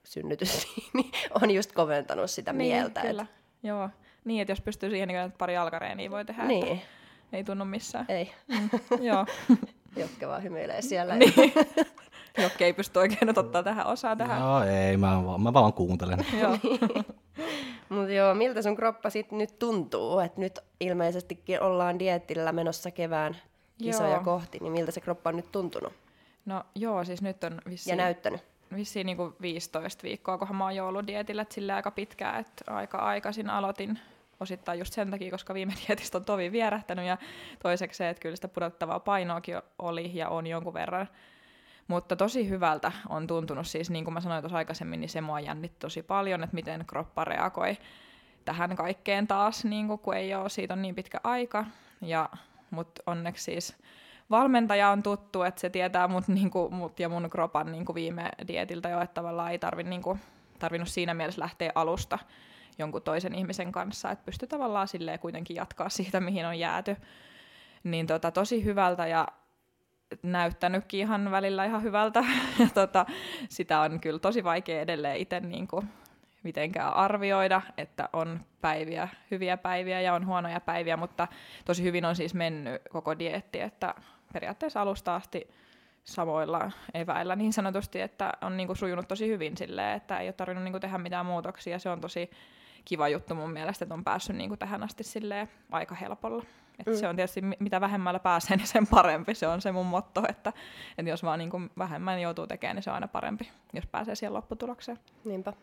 synnytys 0.04 0.68
niin 0.94 1.12
on 1.42 1.52
just 1.52 1.72
koventanut 1.72 2.32
sitä 2.32 2.54
niin, 2.54 2.76
mieltä. 2.76 3.02
Kyllä, 3.02 3.22
että... 3.22 3.68
joo. 3.68 3.90
Niin, 4.26 4.42
että 4.42 4.52
jos 4.52 4.62
pystyy 4.62 4.90
siihen, 4.90 5.08
niin 5.08 5.20
että 5.20 5.38
pari 5.38 5.58
alkareeniä 5.58 6.12
voi 6.12 6.26
tehdä. 6.26 6.44
Niin. 6.44 6.68
Että 6.68 7.38
ei 7.38 7.44
tunnu 7.44 7.66
missään. 7.66 8.06
Ei. 8.10 8.34
Mm, 8.48 8.70
joo. 9.02 9.26
Jokke 9.96 10.28
vaan 10.28 10.44
hymyilee 10.44 10.82
siellä. 10.82 11.16
niin. 11.16 11.34
Jokke 12.38 12.66
ei 12.66 12.74
pysty 12.74 13.00
oikein 13.00 13.40
ottaa 13.40 13.64
tähän 13.64 13.86
osaa 13.86 14.16
tähän. 14.16 14.40
Joo, 14.40 14.64
ei, 14.64 14.98
mä, 14.98 15.26
vaan, 15.26 15.42
mä 15.42 15.54
vaan 15.54 15.74
kuuntelen. 15.74 16.26
joo. 16.42 16.58
Mutta 17.94 18.14
joo, 18.14 18.34
miltä 18.34 18.62
sun 18.62 18.76
kroppa 18.76 19.10
sitten 19.10 19.38
nyt 19.38 19.60
tuntuu? 19.60 20.20
Että 20.20 20.42
nyt 20.42 20.60
ilmeisestikin 20.80 21.62
ollaan 21.62 22.00
diettillä 22.00 22.52
menossa 22.52 22.92
kevään 22.92 23.38
kisoja 23.84 24.10
joo. 24.10 24.24
kohti, 24.24 24.58
niin 24.62 24.72
miltä 24.72 24.92
se 24.92 25.02
kroppa 25.02 25.30
on 25.30 25.36
nyt 25.36 25.52
tuntunut? 25.52 25.94
No 26.46 26.64
joo, 26.76 27.04
siis 27.04 27.22
nyt 27.22 27.44
on 27.44 27.62
vissiin... 27.70 27.92
Ja 27.92 28.04
näyttänyt? 28.04 28.42
Vissiin 28.76 29.06
niin 29.06 29.18
15 29.42 30.04
viikkoa, 30.04 30.38
kunhan 30.38 30.56
mä 30.56 30.64
oon 30.64 30.76
jo 30.76 30.88
ollut 30.88 31.08
dietillä, 31.08 31.42
että 31.42 31.56
sillä 31.56 31.76
aika 31.76 31.92
pitkään, 31.92 32.40
että 32.40 32.74
aika 32.74 32.98
aikaisin 32.98 33.50
aloitin 33.50 34.00
osittain 34.40 34.80
just 34.80 34.94
sen 34.94 35.12
takia, 35.12 35.32
koska 35.32 35.54
viime 35.54 35.74
dietistä 35.88 36.18
on 36.18 36.26
tovi 36.26 36.52
vierähtänyt 36.52 37.06
ja 37.06 37.18
toiseksi 37.64 37.98
se, 37.98 38.10
että 38.10 38.22
kyllä 38.22 38.36
sitä 38.36 38.48
pudottavaa 38.48 39.00
painoakin 39.00 39.62
oli 39.80 40.12
ja 40.14 40.30
on 40.30 40.48
jonkun 40.48 40.74
verran. 40.74 41.08
Mutta 41.88 42.16
tosi 42.16 42.50
hyvältä 42.50 42.92
on 43.10 43.28
tuntunut 43.28 43.68
siis, 43.68 43.90
niin 43.90 44.04
kuin 44.04 44.14
mä 44.14 44.22
sanoin 44.22 44.42
tuossa 44.42 44.58
aikaisemmin, 44.58 45.02
niin 45.02 45.10
se 45.10 45.22
mua 45.22 45.40
jännitti 45.40 45.78
tosi 45.80 46.04
paljon, 46.04 46.44
että 46.44 46.56
miten 46.56 46.86
kroppa 46.88 47.26
reagoi 47.26 47.78
tähän 48.46 48.76
kaikkeen 48.76 49.28
taas, 49.28 49.66
niin 49.66 49.88
kuin, 49.88 50.00
kun 50.00 50.16
ei 50.16 50.36
ole, 50.36 50.50
siitä 50.50 50.74
on 50.74 50.82
niin 50.82 50.96
pitkä 50.96 51.20
aika. 51.24 51.66
Ja, 52.02 52.30
mutta 52.72 53.04
onneksi 53.06 53.44
siis 53.44 53.78
valmentaja 54.30 54.90
on 54.90 55.04
tuttu, 55.04 55.44
että 55.44 55.62
se 55.62 55.70
tietää 55.70 56.08
mut, 56.08 56.28
niin 56.28 56.52
kuin, 56.52 56.74
mut 56.74 57.00
ja 57.00 57.10
mun 57.10 57.30
kropan 57.30 57.72
niin 57.72 57.86
kuin 57.86 57.96
viime 57.96 58.30
dietiltä 58.48 58.90
jo, 58.90 59.02
että 59.02 59.14
tavallaan 59.14 59.52
ei 59.52 59.60
tarvi, 59.60 59.84
niin 59.84 60.02
kuin, 60.02 60.20
tarvinnut 60.60 60.90
siinä 60.90 61.14
mielessä 61.14 61.42
lähteä 61.42 61.72
alusta 61.76 62.20
jonkun 62.78 63.02
toisen 63.02 63.36
ihmisen 63.36 63.72
kanssa, 63.72 64.12
että 64.12 64.26
pystyy 64.26 64.48
tavallaan 64.48 64.88
silleen 64.88 65.20
kuitenkin 65.20 65.56
jatkaa 65.56 65.90
siitä, 65.90 66.20
mihin 66.20 66.46
on 66.46 66.60
jääty. 66.60 66.98
Niin 67.84 68.08
tota, 68.08 68.32
tosi 68.32 68.64
hyvältä 68.64 69.08
ja 69.08 69.28
näyttänytkin 70.24 71.00
ihan 71.00 71.32
välillä 71.32 71.66
ihan 71.66 71.84
hyvältä. 71.84 72.24
ja 72.60 72.68
tota, 72.74 73.06
sitä 73.50 73.80
on 73.80 74.00
kyllä 74.00 74.20
tosi 74.20 74.44
vaikea 74.44 74.82
edelleen 74.82 75.18
itse 75.18 75.40
niin 75.40 75.68
kuin 75.68 75.90
mitenkään 76.44 76.94
arvioida, 76.94 77.62
että 77.78 78.10
on 78.14 78.40
päiviä, 78.62 79.08
hyviä 79.32 79.58
päiviä 79.58 80.02
ja 80.02 80.14
on 80.14 80.26
huonoja 80.26 80.60
päiviä, 80.60 80.98
mutta 80.98 81.28
tosi 81.66 81.84
hyvin 81.84 82.06
on 82.06 82.16
siis 82.16 82.34
mennyt 82.34 82.82
koko 82.90 83.20
dietti, 83.20 83.60
että 83.60 83.96
periaatteessa 84.34 84.82
alusta 84.82 85.16
asti 85.16 85.50
samoilla 86.04 86.72
eväillä 86.94 87.36
niin 87.36 87.54
sanotusti, 87.54 88.02
että 88.02 88.32
on 88.42 88.58
niinku 88.58 88.76
sujunut 88.76 89.08
tosi 89.08 89.28
hyvin 89.28 89.58
silleen, 89.58 89.98
että 89.98 90.20
ei 90.20 90.28
ole 90.28 90.34
tarvinnut 90.34 90.64
niinku 90.64 90.80
tehdä 90.80 90.98
mitään 90.98 91.26
muutoksia. 91.26 91.80
Se 91.80 91.90
on 91.90 92.02
tosi 92.02 92.30
kiva 92.86 93.10
juttu 93.10 93.36
mun 93.36 93.52
mielestä, 93.52 93.86
että 93.86 93.94
on 93.94 94.04
päässyt 94.04 94.36
niinku 94.36 94.58
tähän 94.58 94.84
asti 94.84 95.04
silleen 95.04 95.50
aika 95.72 95.96
helpolla. 95.96 96.44
Et 96.80 96.88
mm. 96.88 96.96
Se 96.96 97.08
on 97.08 97.16
tietysti, 97.16 97.42
mitä 97.60 97.82
vähemmällä 97.82 98.20
pääsee, 98.20 98.58
niin 98.58 98.68
sen 98.68 98.88
parempi. 98.88 99.36
Se 99.36 99.48
on 99.48 99.62
se 99.62 99.72
mun 99.72 99.86
motto, 99.86 100.24
että, 100.30 100.54
että 100.98 101.10
jos 101.10 101.24
vaan 101.24 101.40
niinku 101.40 101.62
vähemmän 101.78 102.22
joutuu 102.22 102.48
tekemään, 102.48 102.76
niin 102.76 102.84
se 102.84 102.90
on 102.90 102.94
aina 102.94 103.08
parempi, 103.08 103.50
jos 103.74 103.86
pääsee 103.86 104.16
siihen 104.16 104.34
lopputulokseen. 104.34 105.00
Niinpä, 105.26 105.54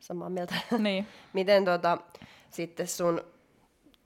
samaa 0.00 0.30
mieltä. 0.30 0.54
Niin. 0.78 1.06
Miten 1.32 1.64
tota, 1.64 1.98
sitten 2.50 2.86
sun 2.86 3.20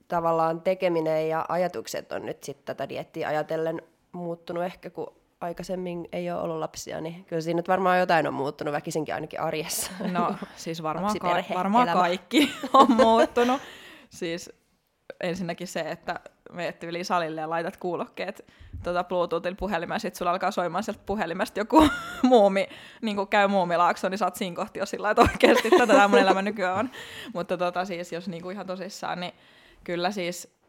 tavallaan 0.08 0.60
tekeminen 0.60 1.28
ja 1.28 1.46
ajatukset 1.48 2.12
on 2.12 2.26
nyt 2.26 2.44
sitten 2.44 2.64
tätä 2.76 2.88
diettiä 2.88 3.28
ajatellen 3.28 3.82
muuttunut 4.12 4.64
ehkä, 4.64 4.90
kun 4.90 5.14
aikaisemmin 5.40 6.08
ei 6.12 6.30
ole 6.30 6.40
ollut 6.40 6.58
lapsia, 6.58 7.00
niin 7.00 7.24
kyllä 7.24 7.42
siinä 7.42 7.58
nyt 7.58 7.68
varmaan 7.68 7.98
jotain 7.98 8.26
on 8.26 8.34
muuttunut 8.34 8.72
väkisinkin 8.74 9.14
ainakin 9.14 9.40
arjessa. 9.40 9.92
No 10.12 10.34
siis 10.56 10.82
varmaan, 10.82 11.18
ka- 11.18 11.44
varmaan 11.54 11.88
kaikki 11.88 12.50
on 12.72 12.92
muuttunut. 12.92 13.60
Siis 14.10 14.50
ensinnäkin 15.20 15.66
se, 15.66 15.80
että 15.80 16.20
menet 16.52 16.84
yli 16.84 17.04
salille 17.04 17.40
ja 17.40 17.50
laitat 17.50 17.76
kuulokkeet 17.76 18.44
tuota 18.82 19.04
Bluetoothin 19.04 19.56
puhelimeen, 19.56 19.96
ja 19.96 20.00
sitten 20.00 20.18
sulla 20.18 20.30
alkaa 20.30 20.50
soimaan 20.50 20.84
sieltä 20.84 21.00
puhelimesta 21.06 21.60
joku 21.60 21.88
muumi, 22.22 22.68
niin 23.02 23.16
kuin 23.16 23.28
käy 23.28 23.48
muumilaakso, 23.48 24.08
niin 24.08 24.18
sä 24.18 24.24
oot 24.24 24.36
siinä 24.36 24.56
kohti 24.56 24.78
jo 24.78 24.86
sillä 24.86 25.10
että 25.10 25.22
oikeasti 25.22 25.70
tätä 25.70 25.86
tämä 25.86 26.08
mun 26.08 26.18
elämä 26.18 26.42
nykyään 26.42 26.78
on. 26.78 26.90
Mutta 27.34 27.56
tota, 27.56 27.84
siis, 27.84 28.12
jos 28.12 28.28
niin 28.28 28.42
kuin 28.42 28.54
ihan 28.54 28.66
tosissaan, 28.66 29.20
niin 29.20 29.32
kyllä 29.84 30.10
siis 30.10 30.60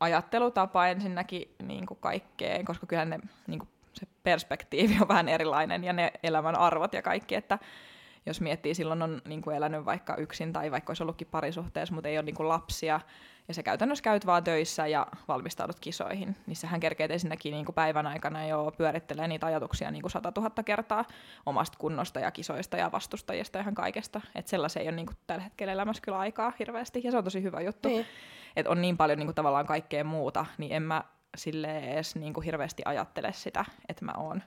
ajattelutapa 0.00 0.86
ensinnäkin 0.86 1.54
niin 1.62 1.86
kuin 1.86 1.98
kaikkeen, 2.00 2.64
koska 2.64 2.86
kyllä 2.86 3.04
ne 3.04 3.18
niin 3.46 3.58
kuin 3.58 3.68
se 3.92 4.06
perspektiivi 4.22 4.98
on 5.00 5.08
vähän 5.08 5.28
erilainen 5.28 5.84
ja 5.84 5.92
ne 5.92 6.12
elämän 6.22 6.56
arvot 6.56 6.94
ja 6.94 7.02
kaikki, 7.02 7.34
että 7.34 7.58
jos 8.26 8.40
miettii, 8.40 8.74
silloin 8.74 9.02
on 9.02 9.22
niin 9.24 9.42
kuin 9.42 9.56
elänyt 9.56 9.84
vaikka 9.84 10.16
yksin 10.16 10.52
tai 10.52 10.70
vaikka 10.70 10.90
olisi 10.90 11.02
ollutkin 11.02 11.28
parisuhteessa, 11.30 11.94
mutta 11.94 12.08
ei 12.08 12.18
ole 12.18 12.24
niin 12.24 12.34
kuin 12.34 12.48
lapsia, 12.48 13.00
ja 13.48 13.54
se 13.54 13.62
käytännössä 13.62 14.02
käyt 14.02 14.26
vaan 14.26 14.44
töissä 14.44 14.86
ja 14.86 15.06
valmistaudut 15.28 15.80
kisoihin, 15.80 16.36
niin 16.46 16.56
sehän 16.56 16.80
kerkeet 16.80 17.10
ensinnäkin 17.10 17.52
niin 17.52 17.64
kuin 17.64 17.74
päivän 17.74 18.06
aikana 18.06 18.46
jo 18.46 18.72
pyörittelee 18.76 19.28
niitä 19.28 19.46
ajatuksia 19.46 19.90
niin 19.90 20.02
kuin 20.02 20.10
100 20.10 20.32
000 20.36 20.62
kertaa 20.64 21.04
omasta 21.46 21.78
kunnosta 21.78 22.20
ja 22.20 22.30
kisoista 22.30 22.76
ja 22.76 22.92
vastustajista 22.92 23.58
ja 23.58 23.62
ihan 23.62 23.74
kaikesta. 23.74 24.20
Että 24.34 24.50
sellaisen 24.50 24.82
ei 24.82 24.88
ole 24.88 24.96
niin 24.96 25.06
kuin 25.06 25.16
tällä 25.26 25.42
hetkellä 25.42 25.72
elämässä 25.72 26.02
kyllä 26.02 26.18
aikaa 26.18 26.52
hirveästi, 26.58 27.00
ja 27.04 27.10
se 27.10 27.18
on 27.18 27.24
tosi 27.24 27.42
hyvä 27.42 27.60
juttu. 27.60 27.88
Niin. 27.88 28.06
Että 28.56 28.70
on 28.70 28.80
niin 28.80 28.96
paljon 28.96 29.18
niin 29.18 29.26
kuin 29.26 29.34
tavallaan 29.34 29.66
kaikkea 29.66 30.04
muuta, 30.04 30.46
niin 30.58 30.72
en 30.72 30.82
mä 30.82 31.04
sille 31.36 31.78
edes 31.78 32.16
niin 32.16 32.34
kuin 32.34 32.44
hirveästi 32.44 32.82
ajattele 32.84 33.32
sitä, 33.32 33.64
että 33.88 34.04
mä 34.04 34.12
oon 34.16 34.42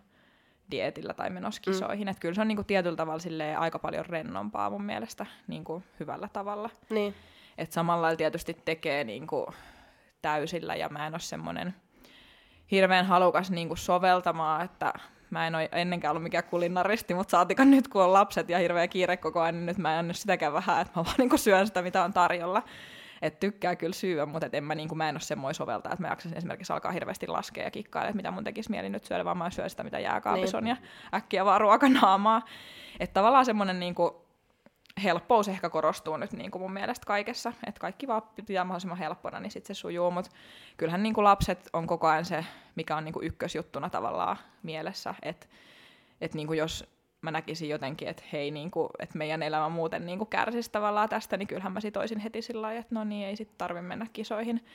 dietillä 0.72 1.14
tai 1.14 1.30
menossa 1.30 1.62
kisoihin. 1.62 2.08
Mm. 2.08 2.12
Että 2.12 2.22
kyllä 2.22 2.36
se 2.36 2.42
on 2.42 2.48
niin 2.48 2.56
kuin 2.56 2.66
tietyllä 2.66 2.96
tavalla 2.96 3.60
aika 3.60 3.80
paljon 3.80 4.06
rennompaa 4.06 4.70
mun 4.70 4.84
mielestä 4.84 5.26
niin 5.48 5.64
kuin 5.64 5.84
hyvällä 6.00 6.28
tavalla. 6.34 6.70
Niin. 6.90 7.16
Et 7.58 7.72
samalla 7.72 8.16
tietysti 8.16 8.58
tekee 8.66 9.04
niin 9.04 9.28
kuin 9.28 9.46
täysillä 10.22 10.76
ja 10.76 10.90
mä 10.90 11.08
en 11.08 11.14
ole 11.14 11.20
semmoinen 11.20 11.76
hirveän 12.72 13.06
halukas 13.06 13.52
niin 13.52 13.68
kuin 13.68 13.78
soveltamaan, 13.78 14.66
että 14.66 14.94
mä 15.30 15.48
en 15.48 15.56
ole 15.56 15.70
ennenkään 15.72 16.12
ollut 16.12 16.24
mikään 16.24 16.44
kulinaristi, 16.44 17.14
mutta 17.14 17.32
saatikaan 17.32 17.72
nyt 17.72 17.88
kun 17.88 18.04
on 18.04 18.14
lapset 18.14 18.50
ja 18.50 18.60
hirveä 18.60 18.88
kiire 18.88 19.18
koko 19.18 19.42
ajan, 19.42 19.56
niin 19.56 19.66
nyt 19.66 19.78
mä 19.78 20.00
en 20.00 20.08
nyt 20.08 20.18
sitäkään 20.18 20.54
vähän, 20.54 20.82
että 20.82 21.00
mä 21.00 21.06
vaan 21.06 21.16
niin 21.18 21.30
kuin 21.30 21.40
syön 21.40 21.68
sitä, 21.68 21.82
mitä 21.82 22.04
on 22.04 22.14
tarjolla. 22.14 22.64
Et 23.24 23.40
tykkää 23.40 23.76
kyllä 23.76 23.94
syödä, 23.94 24.26
mutta 24.26 24.46
et 24.46 24.54
en 24.54 24.64
mä, 24.64 24.76
niin 24.76 24.88
kuin, 24.88 24.98
mä 24.98 25.10
en 25.10 25.16
ole 25.16 25.22
semmoinen 25.22 25.56
soveltaa, 25.56 25.94
että 25.94 26.02
mä 26.02 26.08
jaksasin 26.08 26.38
esimerkiksi 26.38 26.74
alkaa 26.74 26.92
hirveästi 26.92 27.28
laskea 27.28 27.64
ja 27.64 27.72
kikkailla, 27.72 28.10
että 28.10 28.16
mitä 28.16 28.32
mun 28.32 28.44
tekisi 28.44 28.70
mieli 28.70 28.90
nyt 28.90 29.04
syödä, 29.04 29.26
vaan 29.26 29.38
mä 29.38 29.50
syön 29.50 29.70
sitä, 29.70 29.84
mitä 29.84 30.00
jääkaapissa 30.00 30.62
niin. 30.62 30.72
on 30.72 30.78
ja 30.84 31.18
äkkiä 31.18 31.46
vaan 31.46 31.62
ruokanaamaa. 31.62 32.42
Että 33.00 33.14
tavallaan 33.14 33.46
semmoinen 33.46 33.80
niin 33.80 33.96
kuin, 33.96 34.12
helppous 35.04 35.48
ehkä 35.48 35.70
korostuu 35.70 36.18
nyt 36.18 36.34
niin 36.34 36.52
kuin 36.52 36.62
mun 36.62 36.74
mielestä 36.74 37.06
kaikessa, 37.06 37.54
että 37.68 37.82
kaikki 37.82 38.08
vaan 38.08 38.22
pitää 38.36 38.64
mahdollisimman 38.64 38.98
helppona, 38.98 39.40
niin 39.40 39.52
sitten 39.52 39.76
se 39.76 39.80
sujuu, 39.80 40.12
mutta 40.12 40.32
kyllähän 40.78 41.04
niin 41.04 41.14
kuin 41.14 41.24
lapset 41.24 41.70
on 41.74 41.88
koko 41.88 42.08
ajan 42.08 42.26
se, 42.26 42.46
mikä 42.76 42.98
on 42.98 43.06
niin 43.06 43.14
kuin 43.14 43.26
ykkösjuttuna 43.26 43.90
tavallaan 43.90 44.38
mielessä, 44.64 45.16
että 45.22 45.48
että 46.22 46.38
niin 46.38 46.48
kuin 46.48 46.60
jos 46.60 46.93
mä 47.24 47.32
näkisin 47.32 47.70
jotenkin, 47.70 48.08
että 48.08 48.24
hei, 48.34 48.52
niin 48.52 48.72
kuin, 48.72 48.90
että 49.00 49.18
meidän 49.18 49.44
elämä 49.44 49.70
muuten 49.70 50.06
niin 50.06 50.18
kuin 50.18 50.30
kärsisi 50.30 50.72
tavallaan 50.72 51.10
tästä, 51.10 51.38
niin 51.38 51.48
kyllähän 51.48 51.72
mä 51.74 51.80
sit 51.80 51.98
olisin 51.98 52.20
heti 52.20 52.42
sillä 52.42 52.62
lailla, 52.62 52.80
että 52.80 52.96
no 52.96 53.04
niin, 53.04 53.28
ei 53.28 53.36
sitten 53.36 53.58
tarvi 53.58 53.82
mennä 53.82 54.08
kisoihin. 54.14 54.66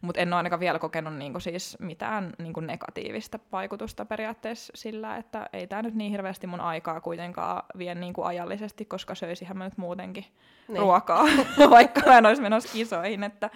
Mutta 0.00 0.20
en 0.20 0.28
ole 0.28 0.36
ainakaan 0.36 0.60
vielä 0.60 0.78
kokenut 0.78 1.16
niin 1.16 1.32
kuin 1.32 1.42
siis 1.42 1.76
mitään 1.80 2.32
niin 2.38 2.52
kuin 2.52 2.66
negatiivista 2.66 3.38
vaikutusta 3.52 4.04
periaatteessa 4.04 4.72
sillä, 4.76 5.16
että 5.16 5.46
ei 5.52 5.66
tämä 5.66 5.82
nyt 5.82 5.94
niin 5.94 6.10
hirveästi 6.10 6.46
mun 6.46 6.60
aikaa 6.60 7.00
kuitenkaan 7.00 7.62
vie 7.78 7.94
niin 7.94 8.12
kuin 8.12 8.26
ajallisesti, 8.26 8.84
koska 8.84 9.14
söisihän 9.14 9.58
mä 9.58 9.64
nyt 9.64 9.78
muutenkin 9.78 10.24
niin. 10.68 10.78
ruokaa, 10.80 11.24
vaikka 11.70 12.00
mä 12.06 12.18
en 12.18 12.26
olisi 12.26 12.42
menossa 12.42 12.72
kisoihin, 12.72 13.24
että 13.24 13.50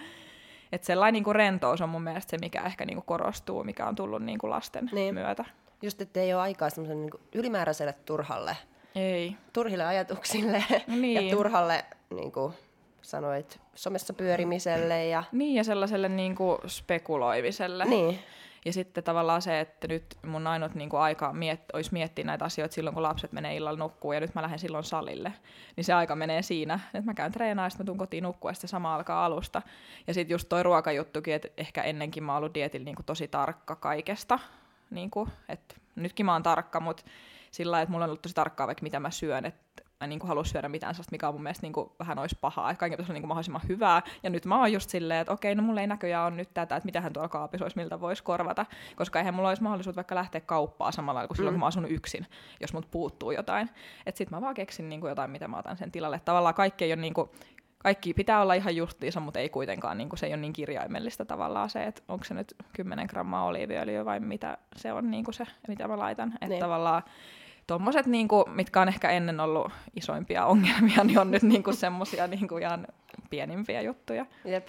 että 0.71 0.87
sellainen 0.87 1.13
niin 1.13 1.23
kuin 1.23 1.35
rentous 1.35 1.81
on 1.81 1.89
mun 1.89 2.03
mielestä 2.03 2.31
se, 2.31 2.37
mikä 2.41 2.61
ehkä 2.61 2.85
niin 2.85 2.95
kuin 2.95 3.05
korostuu, 3.05 3.63
mikä 3.63 3.85
on 3.85 3.95
tullut 3.95 4.23
niin 4.23 4.39
kuin 4.39 4.49
lasten 4.49 4.89
niin. 4.93 5.13
myötä. 5.13 5.45
Just, 5.83 6.01
että 6.01 6.19
ei 6.19 6.33
ole 6.33 6.41
aikaa 6.41 6.69
semmoisen 6.69 7.01
niin 7.01 7.11
ylimääräiselle 7.33 7.93
turhalle. 8.05 8.57
Ei. 8.95 9.35
Turhille 9.53 9.85
ajatuksille 9.85 10.63
niin. 10.87 11.27
ja 11.27 11.35
turhalle, 11.35 11.85
niin 12.09 12.31
kuin 12.31 12.53
sanoit, 13.01 13.59
somessa 13.75 14.13
pyörimiselle. 14.13 15.05
Ja... 15.05 15.23
Niin, 15.31 15.55
ja 15.55 15.63
sellaiselle 15.63 16.09
niin 16.09 16.35
kuin 16.35 16.57
spekuloimiselle. 16.67 17.85
Niin. 17.85 18.19
Ja 18.65 18.73
sitten 18.73 19.03
tavallaan 19.03 19.41
se, 19.41 19.59
että 19.59 19.87
nyt 19.87 20.05
mun 20.25 20.47
ainut 20.47 20.75
niin 20.75 20.89
kuin 20.89 20.99
aika 21.01 21.33
miet- 21.33 21.69
olisi 21.73 21.93
miettiä 21.93 22.25
näitä 22.25 22.45
asioita 22.45 22.75
silloin, 22.75 22.93
kun 22.93 23.03
lapset 23.03 23.31
menee 23.31 23.55
illalla 23.55 23.79
nukkuu 23.79 24.13
ja 24.13 24.19
nyt 24.19 24.35
mä 24.35 24.41
lähden 24.41 24.59
silloin 24.59 24.83
salille. 24.83 25.33
Niin 25.75 25.83
se 25.83 25.93
aika 25.93 26.15
menee 26.15 26.41
siinä, 26.41 26.79
että 26.93 27.05
mä 27.05 27.13
käyn 27.13 27.31
treenaamaan 27.31 27.71
sitten 27.71 27.83
mä 27.83 27.85
tuun 27.85 27.97
kotiin 27.97 28.23
nukkua 28.23 28.49
ja 28.49 28.53
sitten 28.53 28.69
sama 28.69 28.95
alkaa 28.95 29.25
alusta. 29.25 29.61
Ja 30.07 30.13
sitten 30.13 30.33
just 30.33 30.49
toi 30.49 30.63
ruokajuttukin, 30.63 31.33
että 31.33 31.47
ehkä 31.57 31.83
ennenkin 31.83 32.23
mä 32.23 32.31
oon 32.31 32.37
ollut 32.37 32.53
dietillä 32.53 32.85
niin 32.85 32.95
kuin 32.95 33.05
tosi 33.05 33.27
tarkka 33.27 33.75
kaikesta. 33.75 34.39
Niin 34.93 35.11
kuin, 35.11 35.29
että 35.49 35.75
nytkin 35.95 36.25
mä 36.25 36.33
oon 36.33 36.43
tarkka, 36.43 36.79
mutta 36.79 37.03
sillä 37.51 37.71
lailla, 37.71 37.83
että 37.83 37.91
mulla 37.91 38.05
on 38.05 38.09
ollut 38.09 38.21
tosi 38.21 38.35
tarkkaa 38.35 38.67
vaikka 38.67 38.83
mitä 38.83 38.99
mä 38.99 39.11
syön, 39.11 39.45
että 39.45 39.83
mä 40.01 40.07
niin 40.07 40.19
halua 40.23 40.43
syödä 40.43 40.69
mitään 40.69 40.95
sellaista, 40.95 41.11
mikä 41.11 41.27
on 41.27 41.33
mun 41.33 41.43
mielestä 41.43 41.65
niin 41.65 41.73
kuin, 41.73 41.89
vähän 41.99 42.19
olisi 42.19 42.37
pahaa, 42.41 42.71
että 42.71 42.79
kaiken 42.79 42.97
pitäisi 42.97 43.11
olla 43.11 43.13
niin 43.13 43.21
kuin 43.21 43.27
mahdollisimman 43.27 43.61
hyvää. 43.67 44.01
Ja 44.23 44.29
nyt 44.29 44.45
mä 44.45 44.59
oon 44.59 44.73
just 44.73 44.89
silleen, 44.89 45.19
että 45.19 45.33
okei, 45.33 45.55
no 45.55 45.63
mulla 45.63 45.81
ei 45.81 45.87
näköjään 45.87 46.27
ole 46.27 46.35
nyt 46.35 46.53
tätä, 46.53 46.75
että 46.75 46.85
mitähän 46.85 47.13
tuolla 47.13 47.29
kaapissa 47.29 47.65
olisi, 47.65 47.77
miltä 47.77 47.99
voisi 47.99 48.23
korvata, 48.23 48.65
koska 48.95 49.19
eihän 49.19 49.33
mulla 49.33 49.49
olisi 49.49 49.63
mahdollisuus 49.63 49.95
vaikka 49.95 50.15
lähteä 50.15 50.41
kauppaan 50.41 50.93
samalla 50.93 51.27
kuin 51.27 51.37
silloin, 51.37 51.53
mm. 51.53 51.55
kun 51.55 51.59
mä 51.59 51.67
asun 51.67 51.85
yksin, 51.85 52.27
jos 52.61 52.73
mut 52.73 52.91
puuttuu 52.91 53.31
jotain. 53.31 53.69
Että 54.05 54.17
sit 54.17 54.31
mä 54.31 54.41
vaan 54.41 54.53
keksin 54.53 54.89
niin 54.89 55.01
kuin 55.01 55.09
jotain, 55.09 55.31
mitä 55.31 55.47
mä 55.47 55.57
otan 55.57 55.77
sen 55.77 55.91
tilalle. 55.91 56.21
Tavallaan 56.25 56.55
kaikki 56.55 56.85
ei 56.85 56.93
ole 56.93 57.01
niin 57.01 57.13
kuin, 57.13 57.29
kaikki 57.83 58.13
pitää 58.13 58.41
olla 58.41 58.53
ihan 58.53 58.75
justiinsa, 58.75 59.19
mutta 59.19 59.39
ei 59.39 59.49
kuitenkaan, 59.49 59.97
niin 59.97 60.09
kuin 60.09 60.19
se 60.19 60.25
ei 60.25 60.33
ole 60.33 60.41
niin 60.41 60.53
kirjaimellista 60.53 61.25
tavallaan 61.25 61.69
se, 61.69 61.83
että 61.83 62.01
onko 62.07 62.23
se 62.23 62.33
nyt 62.33 62.55
10 62.73 63.07
grammaa 63.09 63.45
oliiviöljyä 63.45 64.05
vai 64.05 64.19
mitä 64.19 64.57
se 64.75 64.93
on 64.93 65.11
niin 65.11 65.23
kuin 65.23 65.35
se, 65.35 65.45
mitä 65.67 65.87
mä 65.87 65.97
laitan. 65.97 66.33
Että 66.33 66.47
niin. 66.47 66.59
tavallaan 66.59 67.03
tuommoiset, 67.67 68.05
niin 68.05 68.27
mitkä 68.53 68.81
on 68.81 68.87
ehkä 68.87 69.09
ennen 69.09 69.39
ollut 69.39 69.71
isoimpia 69.95 70.45
ongelmia, 70.45 71.03
niin 71.03 71.19
on 71.19 71.31
nyt 71.31 71.43
niin 71.43 71.63
semmoisia 71.71 72.27
niin 72.27 72.59
ihan 72.61 72.87
pienimpiä 73.29 73.81
juttuja. 73.81 74.25
Jep. 74.45 74.67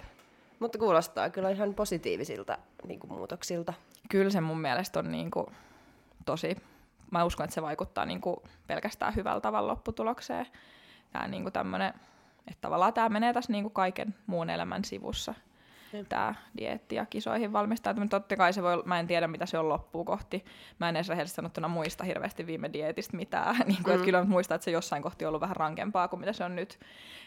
Mutta 0.58 0.78
kuulostaa 0.78 1.30
kyllä 1.30 1.50
ihan 1.50 1.74
positiivisilta 1.74 2.58
niin 2.86 3.00
kuin 3.00 3.12
muutoksilta. 3.12 3.72
Kyllä 4.10 4.30
se 4.30 4.40
mun 4.40 4.60
mielestä 4.60 4.98
on 4.98 5.12
niin 5.12 5.30
kuin, 5.30 5.46
tosi, 6.24 6.56
mä 7.10 7.24
uskon, 7.24 7.44
että 7.44 7.54
se 7.54 7.62
vaikuttaa 7.62 8.04
niin 8.04 8.20
kuin, 8.20 8.36
pelkästään 8.66 9.14
hyvällä 9.14 9.40
tavalla 9.40 9.72
lopputulokseen. 9.72 10.46
Tämä 11.12 11.28
niin 11.28 11.52
tämmöinen, 11.52 11.94
että 12.46 12.60
tavallaan 12.60 12.92
tämä 12.92 13.08
menee 13.08 13.32
tässä 13.32 13.52
niin 13.52 13.64
kuin 13.64 13.74
kaiken 13.74 14.14
muun 14.26 14.50
elämän 14.50 14.84
sivussa 14.84 15.34
tämä 16.08 16.34
dieetti 16.58 16.94
ja 16.94 17.06
kisoihin 17.06 17.52
valmistautuminen. 17.52 18.08
Totta 18.08 18.36
kai 18.36 18.52
se 18.52 18.62
voi, 18.62 18.82
mä 18.84 19.00
en 19.00 19.06
tiedä 19.06 19.28
mitä 19.28 19.46
se 19.46 19.58
on 19.58 19.68
loppuun 19.68 20.04
kohti. 20.04 20.44
Mä 20.80 20.88
en 20.88 20.96
edes 20.96 21.08
rehellisesti 21.08 21.36
sanottuna 21.36 21.68
muista 21.68 22.04
hirveästi 22.04 22.46
viime 22.46 22.72
dietistä 22.72 23.16
mitään. 23.16 23.56
niin 23.66 23.82
kuin, 23.82 23.86
mm. 23.86 23.94
että 23.94 24.04
kyllä 24.04 24.24
muistan, 24.24 24.54
että 24.54 24.64
se 24.64 24.70
jossain 24.70 25.02
kohti 25.02 25.24
on 25.24 25.28
ollut 25.28 25.40
vähän 25.40 25.56
rankempaa 25.56 26.08
kuin 26.08 26.20
mitä 26.20 26.32
se 26.32 26.44
on 26.44 26.56
nyt. 26.56 26.78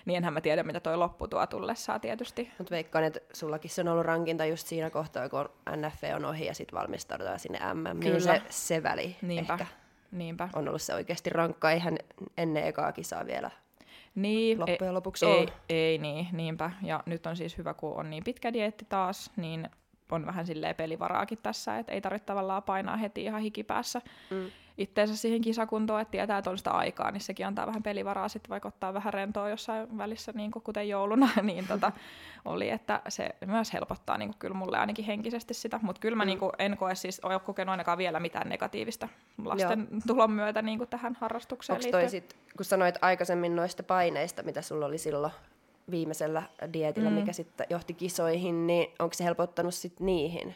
Niin 0.05 0.17
enhän 0.17 0.33
mä 0.33 0.41
tiedä, 0.41 0.63
mitä 0.63 0.79
toi 0.79 0.97
loppu 0.97 1.27
tuo 1.27 1.47
tullessaan 1.47 2.01
tietysti. 2.01 2.51
Mutta 2.57 2.71
veikkaan, 2.71 3.03
että 3.03 3.19
sullakin 3.33 3.71
se 3.71 3.81
on 3.81 3.87
ollut 3.87 4.05
rankinta 4.05 4.45
just 4.45 4.67
siinä 4.67 4.89
kohtaa, 4.89 5.29
kun 5.29 5.49
NF 5.75 6.03
on 6.15 6.25
ohi 6.25 6.45
ja 6.45 6.53
sitten 6.53 6.79
valmistaudutaan 6.79 7.39
sinne 7.39 7.59
MM. 7.73 7.83
Niin 7.83 7.99
kyllä. 7.99 8.13
Niin 8.13 8.21
se, 8.21 8.41
se 8.49 8.83
väli 8.83 9.15
Niinpä. 9.21 9.53
ehkä 9.53 9.65
Niinpä. 10.11 10.49
on 10.53 10.67
ollut 10.67 10.81
se 10.81 10.93
oikeasti 10.93 11.29
rankka 11.29 11.71
ihan 11.71 11.97
ennen 12.37 12.63
ekaa 12.63 12.91
kisaa 12.91 13.25
vielä 13.25 13.51
niin, 14.17 14.59
loppujen 14.59 14.93
lopuksi 14.93 15.25
ei, 15.25 15.31
on. 15.31 15.47
Ei, 15.69 15.77
ei 15.77 15.97
niin, 15.97 16.27
niinpä. 16.31 16.71
Ja 16.83 17.03
nyt 17.05 17.25
on 17.25 17.37
siis 17.37 17.57
hyvä, 17.57 17.73
kun 17.73 17.99
on 17.99 18.09
niin 18.09 18.23
pitkä 18.23 18.53
dieetti 18.53 18.85
taas, 18.89 19.31
niin 19.35 19.69
on 20.11 20.25
vähän 20.25 20.45
silleen 20.45 20.75
pelivaraakin 20.75 21.37
tässä, 21.43 21.77
että 21.77 21.91
ei 21.91 22.01
tarvitse 22.01 22.25
tavallaan 22.25 22.63
painaa 22.63 22.97
heti 22.97 23.23
ihan 23.23 23.41
hikipäässä. 23.41 24.01
Mm 24.29 24.51
itteensä 24.77 25.15
siihen 25.15 25.41
kisakuntoon, 25.41 26.01
että 26.01 26.11
tietää, 26.11 26.37
että 26.37 26.49
on 26.49 26.57
sitä 26.57 26.71
aikaa, 26.71 27.11
niin 27.11 27.21
sekin 27.21 27.47
antaa 27.47 27.67
vähän 27.67 27.83
pelivaraa 27.83 28.27
sitten, 28.27 28.49
vaikka 28.49 28.67
ottaa 28.67 28.93
vähän 28.93 29.13
rentoa 29.13 29.49
jossain 29.49 29.97
välissä, 29.97 30.31
niin 30.35 30.51
kuin 30.51 30.63
kuten 30.63 30.89
jouluna, 30.89 31.29
niin 31.41 31.67
tota, 31.67 31.91
oli, 32.45 32.69
että 32.69 33.01
se 33.09 33.29
myös 33.45 33.73
helpottaa 33.73 34.17
niin 34.17 34.29
kuin 34.29 34.39
kyllä 34.39 34.55
mulle 34.55 34.77
ainakin 34.77 35.05
henkisesti 35.05 35.53
sitä, 35.53 35.79
mutta 35.83 35.99
kyllä 35.99 36.15
mä 36.15 36.23
mm. 36.23 36.27
niin 36.27 36.39
kuin 36.39 36.51
en 36.59 36.77
koe 36.77 36.95
siis, 36.95 37.19
ole 37.19 37.39
kokenut 37.39 37.71
ainakaan 37.71 37.97
vielä 37.97 38.19
mitään 38.19 38.49
negatiivista 38.49 39.09
lasten 39.45 39.87
Joo. 39.91 40.01
tulon 40.07 40.31
myötä 40.31 40.61
niin 40.61 40.77
kuin 40.77 40.89
tähän 40.89 41.17
harrastukseen 41.19 41.77
Onko 41.77 41.91
toi 41.91 42.09
sit, 42.09 42.35
kun 42.57 42.65
sanoit 42.65 42.95
aikaisemmin 43.01 43.55
noista 43.55 43.83
paineista, 43.83 44.43
mitä 44.43 44.61
sulla 44.61 44.85
oli 44.85 44.97
silloin 44.97 45.33
viimeisellä 45.91 46.43
dietillä, 46.73 47.09
mm. 47.09 47.15
mikä 47.15 47.33
sitten 47.33 47.67
johti 47.69 47.93
kisoihin, 47.93 48.67
niin 48.67 48.87
onko 48.99 49.13
se 49.13 49.23
helpottanut 49.23 49.73
sitten 49.73 50.05
niihin? 50.05 50.55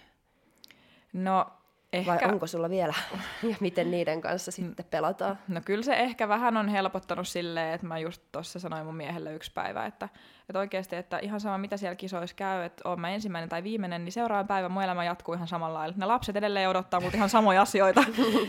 No 1.14 1.48
Ehkä... 1.94 2.12
Vai 2.12 2.34
onko 2.34 2.48
sulla 2.48 2.70
vielä, 2.70 2.94
ja 3.50 3.56
miten 3.60 3.92
niiden 3.92 4.22
kanssa 4.22 4.52
sitten 4.52 4.86
pelataan? 4.90 5.40
No 5.48 5.62
kyllä 5.66 5.84
se 5.84 5.94
ehkä 5.94 6.28
vähän 6.28 6.58
on 6.58 6.70
helpottanut 6.70 7.28
silleen, 7.28 7.74
että 7.74 7.88
mä 7.88 8.00
just 8.00 8.22
tuossa 8.32 8.60
sanoin 8.60 8.86
mun 8.86 8.96
miehelle 8.96 9.34
yksi 9.34 9.52
päivä, 9.54 9.86
että, 9.86 10.10
että 10.50 10.60
oikeasti, 10.60 10.96
että 10.96 11.20
ihan 11.20 11.40
sama 11.40 11.58
mitä 11.58 11.78
siellä 11.78 11.96
kisoissa 11.96 12.36
käy, 12.36 12.64
että 12.64 12.90
oon 12.90 13.00
mä 13.00 13.10
ensimmäinen 13.10 13.50
tai 13.50 13.64
viimeinen, 13.64 14.06
niin 14.06 14.14
seuraava 14.14 14.48
päivä 14.48 14.70
mun 14.70 14.84
elämä 14.84 15.04
jatkuu 15.04 15.34
ihan 15.34 15.48
samalla 15.48 15.80
lailla. 15.80 15.96
Ne 15.98 16.06
lapset 16.06 16.36
edelleen 16.36 16.70
odottaa 16.70 17.00
multa 17.00 17.18
ihan 17.18 17.30
samoja 17.30 17.62
asioita, 17.68 18.04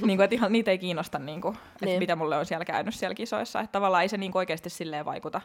niin 0.07 0.19
kuin, 0.19 0.21
että 0.21 0.35
ihan, 0.35 0.53
niitä 0.53 0.71
ei 0.71 0.79
kiinnosta, 0.79 1.19
niin 1.19 1.41
kuin, 1.41 1.55
että 1.55 1.85
niin. 1.85 1.99
mitä 1.99 2.17
mulle 2.17 2.37
on 2.37 2.47
siellä 2.47 2.65
käynyt 2.65 2.95
siellä 2.95 3.15
kisoissa. 3.15 3.61
Että 3.61 3.73
tavallaan 3.73 4.03
ei 4.03 4.09
se 4.09 4.17
niin 4.17 4.33
kuin 4.33 4.41
oikeasti 4.41 4.71
silleen 4.71 5.05
vaikuta 5.05 5.41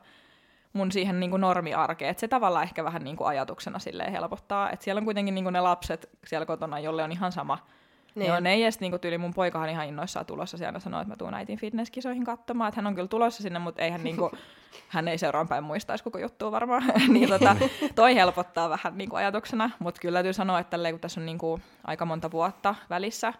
mun 0.73 0.91
siihen 0.91 1.19
niin 1.19 1.29
kuin 1.29 1.41
normiarkeen. 1.41 2.11
Että 2.11 2.21
se 2.21 2.27
tavallaan 2.27 2.63
ehkä 2.63 2.83
vähän 2.83 3.03
niin 3.03 3.15
kuin 3.15 3.27
ajatuksena 3.27 3.79
silleen 3.79 4.11
helpottaa. 4.11 4.71
Että 4.71 4.83
siellä 4.83 4.99
on 4.99 5.05
kuitenkin 5.05 5.35
niin 5.35 5.45
kuin 5.45 5.53
ne 5.53 5.61
lapset 5.61 6.09
siellä 6.25 6.45
kotona, 6.45 6.79
jolle 6.79 7.03
on 7.03 7.11
ihan 7.11 7.31
sama, 7.31 7.57
niin. 8.17 8.27
Joo, 8.27 8.39
ne 8.39 8.53
ei 8.53 8.63
edes 8.63 8.79
niinku 8.79 8.99
tyyli, 8.99 9.17
mun 9.17 9.33
poikahan 9.33 9.69
ihan 9.69 9.87
innoissaan 9.87 10.25
tulossa 10.25 10.57
siellä 10.57 10.79
sanoi, 10.79 11.01
että 11.01 11.13
mä 11.13 11.17
tuun 11.17 11.33
äitin 11.33 11.59
fitnesskisoihin 11.59 12.23
katsomaan, 12.23 12.69
että 12.69 12.81
hän 12.81 12.87
on 12.87 12.95
kyllä 12.95 13.07
tulossa 13.07 13.43
sinne, 13.43 13.59
mutta 13.59 13.81
eihän 13.81 14.03
niinku, 14.03 14.31
hän 14.87 15.07
ei 15.07 15.17
seuraan 15.17 15.47
päin 15.47 15.63
muistaisi 15.63 16.03
koko 16.03 16.19
juttua 16.19 16.51
varmaan. 16.51 16.83
niin 17.13 17.29
tota, 17.29 17.55
toi 17.95 18.15
helpottaa 18.15 18.69
vähän 18.69 18.97
niinku 18.97 19.15
ajatuksena, 19.15 19.69
mutta 19.79 20.01
kyllä 20.01 20.15
täytyy 20.15 20.33
sanoa, 20.33 20.59
että 20.59 20.77
kun 20.91 20.99
tässä 20.99 21.21
on 21.21 21.25
niinku 21.25 21.59
aika 21.83 22.05
monta 22.05 22.31
vuotta 22.31 22.75
välissä, 22.89 23.33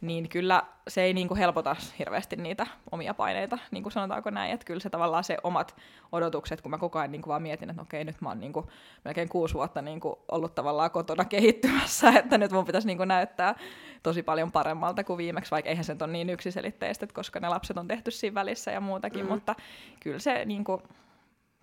niin 0.00 0.28
kyllä 0.28 0.62
se 0.88 1.02
ei 1.02 1.14
niin 1.14 1.28
kuin 1.28 1.38
helpota 1.38 1.76
hirveästi 1.98 2.36
niitä 2.36 2.66
omia 2.92 3.14
paineita, 3.14 3.58
niin 3.70 3.82
kuin 3.82 3.92
sanotaanko 3.92 4.30
näin, 4.30 4.52
että 4.52 4.64
kyllä 4.64 4.80
se 4.80 4.90
tavallaan 4.90 5.24
se 5.24 5.36
omat 5.42 5.76
odotukset, 6.12 6.60
kun 6.60 6.70
mä 6.70 6.78
koko 6.78 6.98
ajan 6.98 7.12
niin 7.12 7.22
kuin 7.22 7.30
vaan 7.30 7.42
mietin, 7.42 7.70
että 7.70 7.82
okei, 7.82 8.04
nyt 8.04 8.20
mä 8.20 8.28
oon 8.28 8.40
niin 8.40 8.52
kuin 8.52 8.66
melkein 9.04 9.28
kuusi 9.28 9.54
vuotta 9.54 9.82
niin 9.82 10.00
kuin 10.00 10.14
ollut 10.32 10.54
tavallaan 10.54 10.90
kotona 10.90 11.24
kehittymässä, 11.24 12.08
että 12.18 12.38
nyt 12.38 12.50
mun 12.50 12.64
pitäisi 12.64 12.86
niin 12.86 12.98
kuin 12.98 13.08
näyttää 13.08 13.54
tosi 14.02 14.22
paljon 14.22 14.52
paremmalta 14.52 15.04
kuin 15.04 15.18
viimeksi, 15.18 15.50
vaikka 15.50 15.68
eihän 15.68 15.84
se 15.84 15.92
nyt 15.92 16.02
ole 16.02 16.12
niin 16.12 16.30
yksiselitteistä, 16.30 17.06
koska 17.12 17.40
ne 17.40 17.48
lapset 17.48 17.78
on 17.78 17.88
tehty 17.88 18.10
siinä 18.10 18.34
välissä 18.34 18.70
ja 18.70 18.80
muutakin, 18.80 19.24
mm. 19.24 19.32
mutta 19.32 19.54
kyllä 20.00 20.18
se 20.18 20.44
niin 20.44 20.64
kuin, 20.64 20.82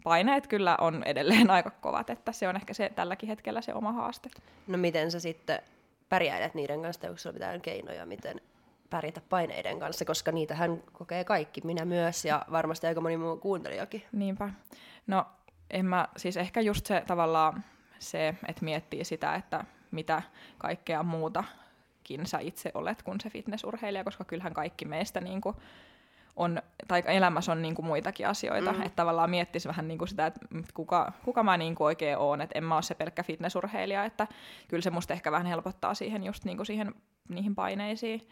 paineet 0.03 0.47
kyllä 0.47 0.77
on 0.81 1.03
edelleen 1.03 1.49
aika 1.57 1.69
kovat, 1.69 2.09
että 2.09 2.31
se 2.31 2.47
on 2.47 2.55
ehkä 2.55 2.73
se 2.73 2.91
tälläkin 2.95 3.29
hetkellä 3.29 3.61
se 3.61 3.73
oma 3.73 3.91
haaste. 3.91 4.29
No 4.67 4.77
miten 4.77 5.11
sä 5.11 5.19
sitten 5.19 5.59
pärjäilet 6.09 6.53
niiden 6.53 6.81
kanssa, 6.81 7.07
onko 7.07 7.17
sulla 7.17 7.33
mitään 7.33 7.61
keinoja, 7.61 8.05
miten 8.05 8.41
pärjätä 8.89 9.21
paineiden 9.29 9.79
kanssa, 9.79 10.05
koska 10.05 10.31
niitä 10.31 10.55
hän 10.55 10.83
kokee 10.91 11.23
kaikki, 11.23 11.61
minä 11.63 11.85
myös 11.85 12.25
ja 12.25 12.45
varmasti 12.51 12.87
aika 12.87 13.01
moni 13.01 13.17
muu 13.17 13.37
kuuntelijakin. 13.37 14.03
Niinpä. 14.11 14.49
No 15.07 15.25
en 15.69 15.85
mä, 15.85 16.07
siis 16.17 16.37
ehkä 16.37 16.61
just 16.61 16.85
se 16.85 17.03
tavallaan 17.07 17.63
se, 17.99 18.35
että 18.47 18.65
miettii 18.65 19.03
sitä, 19.03 19.35
että 19.35 19.65
mitä 19.91 20.21
kaikkea 20.57 21.03
muutakin 21.03 22.25
sä 22.25 22.39
itse 22.39 22.71
olet 22.73 23.03
kuin 23.03 23.21
se 23.21 23.29
fitnessurheilija, 23.29 24.03
koska 24.03 24.23
kyllähän 24.23 24.53
kaikki 24.53 24.85
meistä 24.85 25.21
niin 25.21 25.41
kuin, 25.41 25.55
on, 26.35 26.61
tai 26.87 27.03
elämässä 27.07 27.51
on 27.51 27.61
niin 27.61 27.75
kuin 27.75 27.85
muitakin 27.85 28.27
asioita, 28.27 28.73
mm. 28.73 28.81
että 28.81 28.95
tavallaan 28.95 29.29
miettisi 29.29 29.67
vähän 29.67 29.87
niin 29.87 29.97
kuin 29.97 30.07
sitä, 30.07 30.25
että 30.25 30.39
kuka, 30.73 31.11
kuka 31.25 31.43
mä 31.43 31.57
niin 31.57 31.75
kuin 31.75 31.85
oikein 31.85 32.17
oon, 32.17 32.41
että 32.41 32.57
en 32.57 32.63
mä 32.63 32.75
ole 32.75 32.81
se 32.81 32.95
pelkkä 32.95 33.23
fitnessurheilija, 33.23 34.05
että 34.05 34.27
kyllä 34.67 34.81
se 34.81 34.89
musta 34.89 35.13
ehkä 35.13 35.31
vähän 35.31 35.47
helpottaa 35.47 35.93
siihen 35.93 36.23
just 36.23 36.45
niin 36.45 36.57
kuin 36.57 36.67
siihen, 36.67 36.95
niihin 37.29 37.55
paineisiin, 37.55 38.27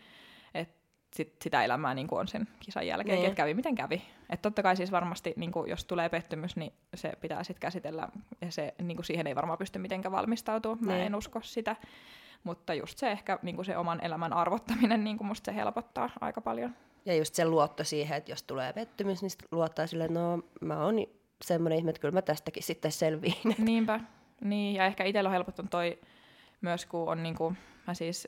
että 0.54 0.82
sit, 1.16 1.36
sitä 1.42 1.64
elämää 1.64 1.94
niin 1.94 2.08
kuin 2.08 2.20
on 2.20 2.28
sen 2.28 2.48
kisan 2.60 2.88
jälkeen, 2.88 3.16
niin. 3.16 3.28
että 3.28 3.38
kävi 3.38 3.54
miten 3.54 3.76
kävi. 3.76 4.02
Että 4.30 4.42
totta 4.42 4.64
kai 4.64 4.76
siis 4.76 4.92
varmasti, 4.92 5.34
niin 5.38 5.52
kuin, 5.52 5.70
jos 5.70 5.86
tulee 5.86 6.10
pettymys, 6.10 6.56
niin 6.56 6.74
se 6.96 7.12
pitää 7.22 7.44
sitten 7.44 7.62
käsitellä, 7.62 8.08
ja 8.42 8.52
se, 8.52 8.74
niin 8.82 8.98
kuin 8.98 9.06
siihen 9.06 9.28
ei 9.28 9.36
varmaan 9.36 9.58
pysty 9.58 9.80
mitenkään 9.80 10.12
valmistautumaan, 10.12 10.86
mä 10.86 10.94
niin. 10.94 11.06
en 11.06 11.16
usko 11.16 11.40
sitä. 11.44 11.76
Mutta 12.44 12.74
just 12.74 12.98
se 12.98 13.12
ehkä 13.12 13.40
niin 13.42 13.56
kuin 13.56 13.66
se 13.66 13.78
oman 13.78 14.06
elämän 14.06 14.34
arvottaminen, 14.34 15.04
niin 15.04 15.18
kuin 15.18 15.28
musta 15.28 15.52
se 15.52 15.56
helpottaa 15.56 16.10
aika 16.22 16.42
paljon. 16.42 16.76
Ja 17.06 17.16
just 17.16 17.36
se 17.36 17.46
luotto 17.46 17.84
siihen, 17.84 18.18
että 18.18 18.32
jos 18.32 18.44
tulee 18.44 18.74
pettymys, 18.74 19.22
niin 19.22 19.32
luottaa 19.52 19.88
sille, 19.88 20.06
että 20.06 20.20
no 20.20 20.44
mä 20.62 20.84
oon 20.86 20.96
semmoinen 21.44 21.80
ihme, 21.80 21.90
että 21.90 22.02
kyllä 22.02 22.14
mä 22.14 22.22
tästäkin 22.22 22.64
sitten 22.64 22.92
selviin. 22.92 23.56
Niinpä. 23.58 24.00
Niin, 24.42 24.76
ja 24.76 24.86
ehkä 24.86 25.04
itsellä 25.04 25.28
on 25.28 25.34
helpottanut 25.34 25.72
toi 25.72 26.00
myös, 26.62 26.86
kun 26.86 27.10
on 27.10 27.24
niinku, 27.24 27.54
mä 27.88 27.94
siis 27.94 28.28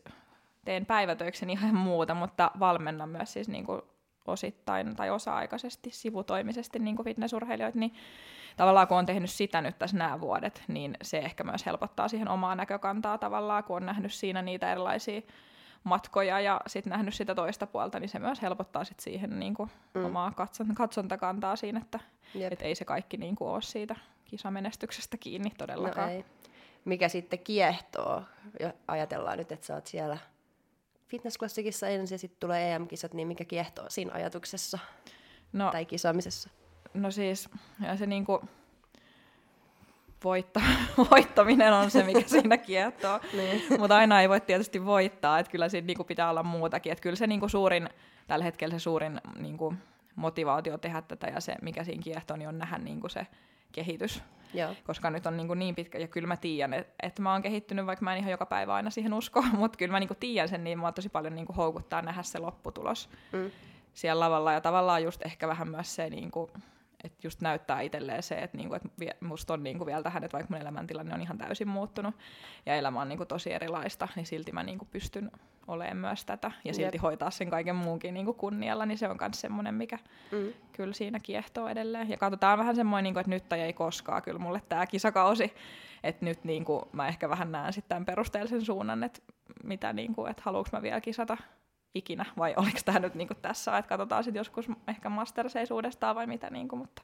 teen 0.65 0.85
päivätöikseni 0.85 1.53
ihan 1.53 1.75
muuta, 1.75 2.13
mutta 2.13 2.51
valmennan 2.59 3.09
myös 3.09 3.33
siis 3.33 3.47
niinku 3.49 3.81
osittain 4.27 4.95
tai 4.95 5.09
osa-aikaisesti, 5.09 5.89
sivutoimisesti 5.91 6.79
niin 6.79 6.95
kuin 6.95 7.03
fitnessurheilijoita, 7.03 7.79
niin 7.79 7.93
tavallaan 8.57 8.87
kun 8.87 8.97
on 8.97 9.05
tehnyt 9.05 9.29
sitä 9.29 9.61
nyt 9.61 9.79
tässä 9.79 9.97
nämä 9.97 10.21
vuodet, 10.21 10.63
niin 10.67 10.97
se 11.01 11.17
ehkä 11.17 11.43
myös 11.43 11.65
helpottaa 11.65 12.07
siihen 12.07 12.27
omaa 12.27 12.55
näkökantaa 12.55 13.17
tavallaan, 13.17 13.63
kun 13.63 13.75
on 13.75 13.85
nähnyt 13.85 14.13
siinä 14.13 14.41
niitä 14.41 14.71
erilaisia 14.71 15.21
matkoja 15.83 16.39
ja 16.39 16.61
sitten 16.67 16.91
nähnyt 16.91 17.13
sitä 17.13 17.35
toista 17.35 17.67
puolta, 17.67 17.99
niin 17.99 18.09
se 18.09 18.19
myös 18.19 18.41
helpottaa 18.41 18.83
sit 18.83 18.99
siihen 18.99 19.39
niin 19.39 19.53
kuin 19.53 19.71
mm. 19.93 20.05
omaa 20.05 20.31
katson, 20.31 20.75
katsontakantaa 20.75 21.55
siinä, 21.55 21.79
että 21.79 21.99
et 22.51 22.61
ei 22.61 22.75
se 22.75 22.85
kaikki 22.85 23.17
niin 23.17 23.35
kuin 23.35 23.49
ole 23.49 23.61
siitä 23.61 23.95
kisamenestyksestä 24.25 25.17
kiinni 25.17 25.49
todellakaan. 25.57 26.09
No 26.09 26.13
ei. 26.15 26.25
mikä 26.85 27.09
sitten 27.09 27.39
kiehtoo. 27.39 28.23
Ja 28.59 28.73
ajatellaan 28.87 29.37
nyt, 29.37 29.51
että 29.51 29.65
sä 29.65 29.75
oot 29.75 29.87
siellä 29.87 30.17
fitnessklassikissa 31.07 31.87
ensin 31.87 32.15
ja 32.15 32.19
sitten 32.19 32.39
tulee 32.39 32.75
EM-kisat, 32.75 33.13
niin 33.13 33.27
mikä 33.27 33.45
kiehtoo 33.45 33.85
siinä 33.89 34.13
ajatuksessa 34.13 34.79
No, 35.53 35.71
tai 35.71 35.85
kisaamisessa? 35.85 36.49
no 36.93 37.11
siis, 37.11 37.49
ja 37.79 37.97
se 37.97 38.05
niinku, 38.05 38.41
voitta, 40.23 40.61
voittaminen 41.11 41.73
on 41.73 41.91
se, 41.91 42.03
mikä 42.03 42.23
siinä 42.25 42.57
kiehtoo. 42.57 43.19
Niin. 43.33 43.63
Mutta 43.79 43.95
aina 43.95 44.21
ei 44.21 44.29
voi 44.29 44.41
tietysti 44.41 44.85
voittaa, 44.85 45.39
että 45.39 45.51
kyllä 45.51 45.69
siinä 45.69 45.85
niinku 45.85 46.03
pitää 46.03 46.29
olla 46.29 46.43
muutakin. 46.43 46.91
Että 46.91 47.01
kyllä 47.01 47.15
se 47.15 47.27
niinku 47.27 47.49
suurin, 47.49 47.89
tällä 48.27 48.45
hetkellä 48.45 48.79
se 48.79 48.79
suurin 48.79 49.21
niinku 49.39 49.73
motivaatio 50.15 50.77
tehdä 50.77 51.01
tätä 51.01 51.27
ja 51.27 51.41
se, 51.41 51.55
mikä 51.61 51.83
siinä 51.83 52.03
kiehtoo, 52.03 52.37
niin 52.37 52.47
on 52.49 52.57
nähdä 52.57 52.77
niinku 52.77 53.09
se 53.09 53.27
kehitys. 53.71 54.23
Joo. 54.53 54.75
Koska 54.83 55.09
nyt 55.09 55.25
on 55.25 55.37
niinku 55.37 55.53
niin 55.53 55.75
pitkä, 55.75 55.97
ja 55.97 56.07
kyllä 56.07 56.27
mä 56.27 56.37
tiedän, 56.37 56.73
että 56.73 56.93
et 57.03 57.19
mä 57.19 57.31
oon 57.31 57.41
kehittynyt, 57.41 57.85
vaikka 57.85 58.03
mä 58.03 58.13
en 58.13 58.19
ihan 58.19 58.31
joka 58.31 58.45
päivä 58.45 58.73
aina 58.73 58.89
siihen 58.89 59.13
usko, 59.13 59.41
mutta 59.57 59.77
kyllä 59.77 59.91
mä 59.91 59.99
niinku 59.99 60.15
tiedän 60.19 60.49
sen, 60.49 60.63
niin 60.63 60.79
mua 60.79 60.91
tosi 60.91 61.09
paljon 61.09 61.35
niinku 61.35 61.53
houkuttaa 61.53 62.01
nähdä 62.01 62.23
se 62.23 62.39
lopputulos 62.39 63.09
Mm. 63.31 63.51
siellä 63.93 64.19
lavalla. 64.25 64.53
Ja 64.53 64.61
tavallaan 64.61 65.03
just 65.03 65.21
ehkä 65.25 65.47
vähän 65.47 65.67
myös 65.67 65.95
se, 65.95 66.09
niinku, 66.09 66.49
että 67.03 67.17
just 67.23 67.41
näyttää 67.41 67.81
itselleen 67.81 68.23
se, 68.23 68.35
että 68.35 68.57
niinku, 68.57 68.75
et 68.75 69.21
musta 69.21 69.53
on 69.53 69.63
niinku 69.63 69.85
vielä 69.85 70.03
tähän, 70.03 70.23
että 70.23 70.37
vaikka 70.37 70.53
mun 70.53 70.61
elämäntilanne 70.61 71.13
on 71.13 71.21
ihan 71.21 71.37
täysin 71.37 71.67
muuttunut 71.67 72.15
ja 72.65 72.75
elämä 72.75 73.01
on 73.01 73.09
niinku 73.09 73.25
tosi 73.25 73.53
erilaista, 73.53 74.07
niin 74.15 74.25
silti 74.25 74.51
mä 74.51 74.63
niinku 74.63 74.85
pystyn 74.91 75.31
olemaan 75.67 75.97
myös 75.97 76.25
tätä 76.25 76.51
ja 76.65 76.73
silti 76.73 76.95
Jep. 76.97 77.01
hoitaa 77.01 77.31
sen 77.31 77.49
kaiken 77.49 77.75
muunkin 77.75 78.13
niinku 78.13 78.33
kunnialla, 78.33 78.85
niin 78.85 78.97
se 78.97 79.07
on 79.09 79.17
myös 79.21 79.41
semmoinen, 79.41 79.75
mikä 79.75 79.99
Mm. 80.31 80.53
kyllä 80.71 80.93
siinä 80.93 81.19
kiehtoo 81.19 81.67
edelleen. 81.67 82.09
Ja 82.09 82.17
katsotaan 82.17 82.59
vähän 82.59 82.75
semmoinen, 82.75 83.03
niinku, 83.03 83.19
että 83.19 83.29
nyt 83.29 83.49
tai 83.49 83.61
ei 83.61 83.73
koskaan 83.73 84.21
kyllä 84.21 84.39
mulle 84.39 84.61
tämä 84.69 84.85
kisakausi. 84.85 85.53
Että 86.03 86.25
nyt 86.25 86.43
niinku, 86.43 86.89
mä 86.91 87.07
ehkä 87.07 87.29
vähän 87.29 87.51
näen 87.51 87.73
sitten 87.73 87.89
tämän 87.89 88.05
perusteellisen 88.05 88.65
suunnan, 88.65 89.03
että 89.03 89.19
mitä 89.63 89.93
niinku, 89.93 90.25
että 90.25 90.43
haluanko 90.45 90.69
mä 90.73 90.81
vielä 90.81 91.01
kisata 91.01 91.37
ikinä, 91.95 92.25
vai 92.37 92.53
oliko 92.57 92.79
tämä 92.85 92.99
nyt 92.99 93.15
niinku 93.15 93.33
tässä, 93.33 93.77
että 93.77 93.89
katsotaan 93.89 94.23
sitten 94.23 94.39
joskus 94.39 94.65
ehkä 94.87 95.09
Masterseis 95.09 95.71
uudestaan 95.71 96.15
vai 96.15 96.27
mitä, 96.27 96.49
niinku, 96.49 96.75
mutta 96.75 97.01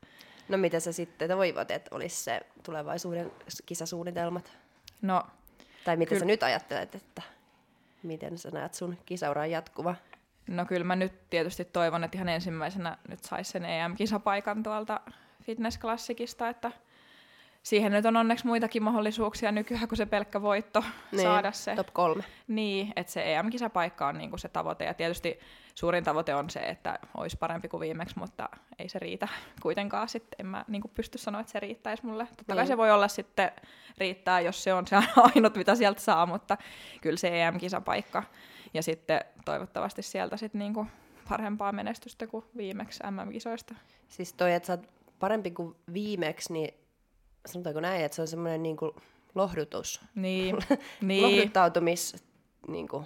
No 0.49 0.57
mitä 0.57 0.79
sä 0.79 0.91
sitten 0.91 1.29
toivot, 1.29 1.71
että 1.71 1.95
olisi 1.95 2.23
se 2.23 2.41
tulevaisuuden 2.63 3.31
kisasuunnitelmat? 3.65 4.57
no 5.01 5.23
Tai 5.83 5.97
mitä 5.97 6.09
Kyllä. 6.09 6.19
sä 6.19 6.25
nyt 6.25 6.43
ajattelet, 6.43 6.95
että 6.95 7.21
miten 8.03 8.37
sä 8.37 8.49
näet 8.51 8.73
sun 8.73 8.97
kisauran 9.05 9.51
jatkuva? 9.51 9.95
No 10.47 10.65
kyllä 10.65 10.83
mä 10.83 10.95
nyt 10.95 11.29
tietysti 11.29 11.65
toivon, 11.65 12.03
että 12.03 12.17
ihan 12.17 12.29
ensimmäisenä 12.29 12.97
nyt 13.07 13.23
saisi 13.23 13.51
sen 13.51 13.65
EM-kisapaikan 13.65 14.63
tuolta 14.63 14.99
fitnessklassikista, 15.43 16.49
että 16.49 16.71
siihen 17.63 17.91
nyt 17.91 18.05
on 18.05 18.17
onneksi 18.17 18.47
muitakin 18.47 18.83
mahdollisuuksia 18.83 19.51
nykyään 19.51 19.87
kuin 19.87 19.97
se 19.97 20.05
pelkkä 20.05 20.41
voitto 20.41 20.83
Niin, 21.11 21.21
saada 21.23 21.51
se. 21.51 21.75
Top 21.75 21.93
kolme. 21.93 22.23
Niin, 22.47 22.93
että 22.95 23.11
se 23.11 23.33
EM-kisapaikka 23.35 24.07
on 24.07 24.17
niinku 24.17 24.37
se 24.37 24.49
tavoite. 24.49 24.85
Ja 24.85 24.93
tietysti 24.93 25.39
suurin 25.75 26.03
tavoite 26.03 26.35
on 26.35 26.49
se, 26.49 26.59
että 26.59 26.99
olisi 27.17 27.37
parempi 27.37 27.67
kuin 27.67 27.81
viimeksi, 27.81 28.19
mutta 28.19 28.49
ei 28.79 28.89
se 28.89 28.99
riitä 28.99 29.27
kuitenkaan. 29.61 30.09
Sitten 30.09 30.35
en 30.39 30.45
mä 30.45 30.65
niinku 30.67 30.87
pysty 30.87 31.17
sanoa, 31.17 31.41
että 31.41 31.51
se 31.51 31.59
riittäisi 31.59 32.05
mulle. 32.05 32.25
Totta 32.25 32.43
kai 32.55 32.57
Niin. 32.57 32.67
se 32.67 32.77
voi 32.77 32.91
olla 32.91 33.07
sitten 33.07 33.51
riittää, 33.97 34.39
jos 34.41 34.63
se 34.63 34.73
on 34.73 34.87
se 34.87 34.95
ainut, 35.35 35.55
mitä 35.55 35.75
sieltä 35.75 36.01
saa, 36.01 36.25
mutta 36.25 36.57
kyllä 37.01 37.17
se 37.17 37.43
EM-kisapaikka. 37.43 38.23
Ja 38.73 38.83
sitten 38.83 39.21
toivottavasti 39.45 40.01
sieltä 40.01 40.37
sitten 40.37 40.59
niinku 40.59 40.87
parempaa 41.29 41.71
menestystä 41.71 42.27
kuin 42.27 42.45
viimeksi 42.57 43.03
MM-kisoista. 43.11 43.75
Siis 44.07 44.33
toi, 44.33 44.53
että 44.53 44.67
sä 44.67 44.73
oot 44.73 44.87
parempi 45.19 45.51
kuin 45.51 45.75
viimeksi, 45.93 46.53
niin 46.53 46.73
sanotaanko 47.45 47.79
näin, 47.81 48.05
että 48.05 48.15
se 48.15 48.21
on 48.21 48.27
semmoinen 48.27 48.63
niinku 48.63 48.95
lohdutus, 49.35 50.01
Niin, 50.15 50.57
niin. 51.01 51.23
lohduttautumis 51.23 52.15
niinku, 52.67 53.03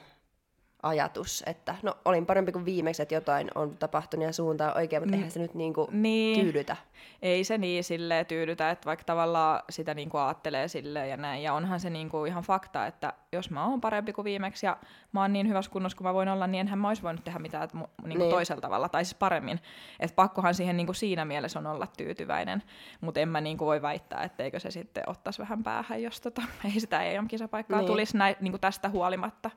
ajatus, 0.83 1.43
että 1.45 1.75
no 1.83 1.97
olin 2.05 2.25
parempi 2.25 2.51
kuin 2.51 2.65
viimeksi, 2.65 3.01
että 3.01 3.15
jotain 3.15 3.47
on 3.55 3.77
tapahtunut 3.77 4.25
ja 4.25 4.33
suuntaan 4.33 4.77
oikein, 4.77 5.01
mutta 5.01 5.15
eihän 5.15 5.31
se 5.31 5.39
nyt 5.39 5.53
niinku 5.53 5.87
niin. 5.91 6.39
tyydytä. 6.39 6.75
ei 7.21 7.43
se 7.43 7.57
niin 7.57 7.83
silleen 7.83 8.25
tyydytä, 8.25 8.69
että 8.69 8.85
vaikka 8.85 9.03
tavallaan 9.05 9.63
sitä 9.69 9.93
niinku 9.93 10.17
ajattelee 10.17 10.67
silleen 10.67 11.09
ja 11.09 11.17
näin. 11.17 11.43
Ja 11.43 11.53
onhan 11.53 11.79
se 11.79 11.89
niinku 11.89 12.25
ihan 12.25 12.43
fakta, 12.43 12.87
että 12.87 13.13
jos 13.31 13.49
mä 13.49 13.65
oon 13.67 13.81
parempi 13.81 14.13
kuin 14.13 14.25
viimeksi 14.25 14.65
ja 14.65 14.77
mä 15.11 15.21
oon 15.21 15.33
niin 15.33 15.47
hyvässä 15.47 15.71
kunnossa 15.71 15.97
kuin 15.97 16.07
mä 16.07 16.13
voin 16.13 16.29
olla, 16.29 16.47
niin 16.47 16.59
enhän 16.59 16.79
mä 16.79 16.87
olisi 16.87 17.03
voinut 17.03 17.23
tehdä 17.23 17.39
mitään 17.39 17.69
mu- 17.75 18.07
niinku 18.07 18.23
Niin. 18.23 18.29
toisella 18.29 18.61
tavalla, 18.61 18.89
tai 18.89 19.05
siis 19.05 19.15
paremmin. 19.15 19.59
Että 19.99 20.15
pakkohan 20.15 20.53
siihen 20.55 20.77
niinku 20.77 20.93
siinä 20.93 21.25
mielessä 21.25 21.59
on 21.59 21.67
olla 21.67 21.87
tyytyväinen, 21.97 22.63
mutta 23.01 23.19
en 23.19 23.29
mä 23.29 23.41
niinku 23.41 23.65
voi 23.65 23.81
väittää, 23.81 24.23
etteikö 24.23 24.59
se 24.59 24.71
sitten 24.71 25.03
ottaisi 25.07 25.39
vähän 25.39 25.63
päähän, 25.63 26.01
jos 26.01 26.21
tota, 26.21 26.41
ei 26.65 26.79
sitä 26.79 27.03
EM-kisapaikkaa 27.03 27.79
niin. 27.79 27.87
tulisi 27.87 28.17
näin, 28.17 28.35
niinku 28.41 28.57
tästä 28.57 28.89
huolimatta. 28.89 29.51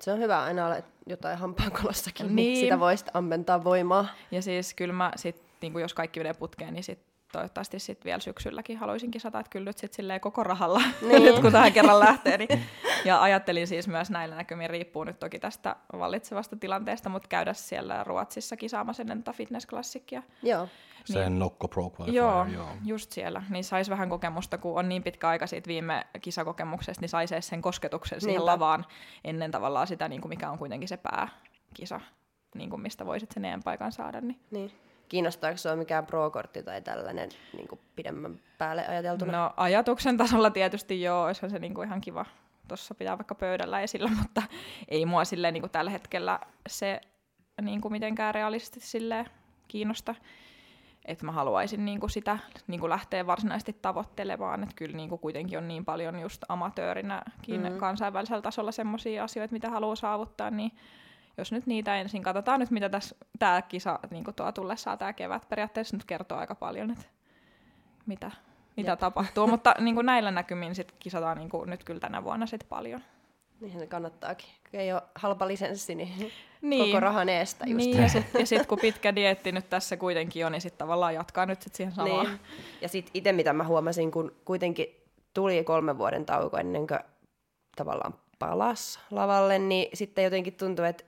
Se 0.00 0.12
on 0.12 0.18
hyvä 0.18 0.42
aina 0.42 0.66
olla 0.66 0.76
jotain 1.06 1.38
hampaankolossakin, 1.38 2.26
niin. 2.26 2.36
niin 2.36 2.56
sitä 2.56 2.80
voi 2.80 2.96
sitten 2.96 3.16
ammentaa 3.16 3.64
voimaa. 3.64 4.06
Ja 4.30 4.42
siis 4.42 4.74
kyllä 4.74 4.94
mä 4.94 5.12
sit, 5.16 5.42
niin 5.62 5.78
jos 5.78 5.94
kaikki 5.94 6.20
menee 6.20 6.34
putkeen, 6.34 6.74
niin 6.74 6.84
sit 6.84 7.05
toivottavasti 7.36 7.78
sit 7.78 8.04
vielä 8.04 8.20
syksylläkin 8.20 8.78
haluaisin 8.78 9.10
kisata, 9.10 9.40
että 9.40 9.50
kyllä 9.50 9.64
nyt 9.64 9.78
sit 9.78 9.92
silleen 9.92 10.20
koko 10.20 10.44
rahalla, 10.44 10.82
Niin. 11.08 11.22
nyt 11.22 11.38
kun 11.40 11.52
tähän 11.52 11.72
kerran 11.72 12.00
lähtee. 12.00 12.38
Niin, 12.38 12.62
ja 13.04 13.22
ajattelin 13.22 13.66
siis 13.66 13.88
myös 13.88 14.10
näillä 14.10 14.36
näkymin, 14.36 14.70
riippuu 14.70 15.04
nyt 15.04 15.18
toki 15.18 15.38
tästä 15.38 15.76
vallitsevasta 15.98 16.56
tilanteesta, 16.56 17.08
mutta 17.08 17.28
käydä 17.28 17.54
siellä 17.54 18.04
Ruotsissa 18.04 18.56
kisaamassa 18.56 19.02
ennen 19.02 19.22
tätä 19.22 19.36
fitnessklassikkia. 19.36 20.22
Joo. 20.42 20.68
Se 21.04 21.20
Niin. 21.20 21.38
Nokko 21.38 21.68
Pro 21.68 21.82
Qualifier, 21.82 22.14
Joo, 22.24 22.44
joo. 22.44 22.68
just 22.84 23.12
siellä. 23.12 23.42
Niin 23.50 23.64
sais 23.64 23.90
vähän 23.90 24.08
kokemusta, 24.08 24.58
kun 24.58 24.78
on 24.78 24.88
niin 24.88 25.02
pitkä 25.02 25.28
aika 25.28 25.46
siitä 25.46 25.68
viime 25.68 26.06
kisakokemuksesta, 26.22 27.00
niin 27.00 27.08
sais 27.08 27.32
edes 27.32 27.46
sen 27.48 27.62
kosketuksen 27.62 28.20
siihen 28.20 28.38
Niinpä. 28.38 28.46
lavaan 28.52 28.86
ennen 29.24 29.50
tavallaan 29.50 29.86
sitä, 29.86 30.08
niin 30.08 30.20
kuin 30.20 30.28
mikä 30.30 30.50
on 30.50 30.58
kuitenkin 30.58 30.88
se 30.88 30.96
pääkisa, 30.96 32.00
niin 32.54 32.70
kuin 32.70 32.82
mistä 32.82 33.06
voisit 33.06 33.30
sen 33.32 33.44
EM-paikan 33.44 33.92
saada. 33.92 34.20
Niin. 34.20 34.40
Niin. 34.50 34.72
Kiinnostaako 35.08 35.56
sinua 35.56 35.76
mikään 35.76 36.06
pro-kortti 36.06 36.62
tai 36.62 36.82
tällainen 36.82 37.28
niin 37.56 37.68
kuin 37.68 37.80
pidemmän 37.96 38.40
päälle 38.58 38.86
ajateltuna? 38.86 39.32
No 39.32 39.54
ajatuksen 39.56 40.16
tasolla 40.16 40.50
tietysti 40.50 41.02
joo, 41.02 41.24
olisihan 41.24 41.50
se 41.50 41.58
niinku 41.58 41.82
ihan 41.82 42.00
kiva 42.00 42.26
tuossa 42.68 42.94
pitää 42.94 43.18
vaikka 43.18 43.34
pöydällä 43.34 43.80
esillä, 43.80 44.10
mutta 44.22 44.42
ei 44.88 45.06
mua 45.06 45.24
silleen 45.24 45.54
niinku 45.54 45.68
tällä 45.68 45.90
hetkellä 45.90 46.40
se 46.68 47.00
niinku 47.62 47.90
mitenkään 47.90 48.34
realistisesti 48.34 48.88
silleen 48.88 49.26
kiinnosta. 49.68 50.14
Että 51.04 51.26
mä 51.26 51.32
haluaisin 51.32 51.84
niinku 51.84 52.08
sitä 52.08 52.38
niinku 52.66 52.88
lähteä 52.88 53.26
varsinaisesti 53.26 53.72
tavoittelemaan, 53.82 54.62
että 54.62 54.74
kyllä 54.74 54.96
niinku 54.96 55.18
kuitenkin 55.18 55.58
on 55.58 55.68
niin 55.68 55.84
paljon 55.84 56.18
just 56.20 56.42
amatöörinäkin 56.48 57.60
Mm. 57.62 57.72
mm. 57.72 57.78
kansainvälisellä 57.78 58.42
tasolla 58.42 58.72
semmoisia 58.72 59.24
asioita, 59.24 59.52
mitä 59.52 59.70
haluaa 59.70 59.96
saavuttaa, 59.96 60.50
niin 60.50 60.72
jos 61.38 61.52
nyt 61.52 61.66
niitä 61.66 61.96
ensin 61.96 62.22
katsotaan 62.22 62.60
nyt, 62.60 62.70
mitä 62.70 62.88
tässä 62.88 63.16
tämä 63.38 63.62
kisa 63.62 63.98
niinku 64.10 64.32
tuo 64.32 64.52
tullessaan 64.52 64.98
tämä 64.98 65.12
kevät 65.12 65.48
periaatteessa 65.48 65.96
nyt 65.96 66.04
kertoo 66.04 66.38
aika 66.38 66.54
paljon, 66.54 66.90
että 66.90 67.04
mitä, 68.06 68.30
mitä 68.76 68.90
Jep. 68.90 68.98
tapahtuu, 68.98 69.46
mutta 69.46 69.74
niin 69.80 69.94
kuin 69.94 70.06
näillä 70.06 70.30
näkymin 70.30 70.74
sit 70.74 70.94
kisataan 70.98 71.38
niin 71.38 71.50
kuin 71.50 71.70
nyt 71.70 71.84
kyllä 71.84 72.00
tänä 72.00 72.24
vuonna 72.24 72.46
sit 72.46 72.66
paljon. 72.68 73.00
Niinhän 73.60 73.80
se 73.80 73.86
kannattaakin. 73.86 74.48
Ei 74.72 74.92
ole 74.92 75.02
halpa 75.14 75.48
lisenssi, 75.48 75.94
niin, 75.94 76.32
Niin. 76.60 76.86
koko 76.86 77.00
rahan 77.00 77.28
eestä 77.28 77.64
just. 77.68 77.86
Niin, 77.86 78.02
ja 78.02 78.08
sitten 78.08 78.46
sit, 78.56 78.66
kun 78.66 78.78
pitkä 78.78 79.14
dietti 79.14 79.52
nyt 79.52 79.70
tässä 79.70 79.96
kuitenkin 79.96 80.46
on, 80.46 80.52
niin 80.52 80.60
sitten 80.60 80.78
tavallaan 80.78 81.14
jatkaa 81.14 81.46
nyt 81.46 81.62
sit 81.62 81.74
siihen 81.74 81.94
samaan. 81.94 82.26
Niin. 82.26 82.40
Ja 82.80 82.88
sitten 82.88 83.10
itse 83.14 83.32
mitä 83.32 83.52
mä 83.52 83.64
huomasin, 83.64 84.10
kun 84.10 84.36
kuitenkin 84.44 84.86
tuli 85.34 85.64
kolmen 85.64 85.98
vuoden 85.98 86.26
tauko 86.26 86.56
ennen 86.56 86.86
kuin 86.86 87.00
tavallaan 87.76 88.14
palas 88.38 89.00
lavalle, 89.10 89.58
niin 89.58 89.88
sitten 89.94 90.24
jotenkin 90.24 90.52
tuntui, 90.54 90.88
että, 90.88 91.04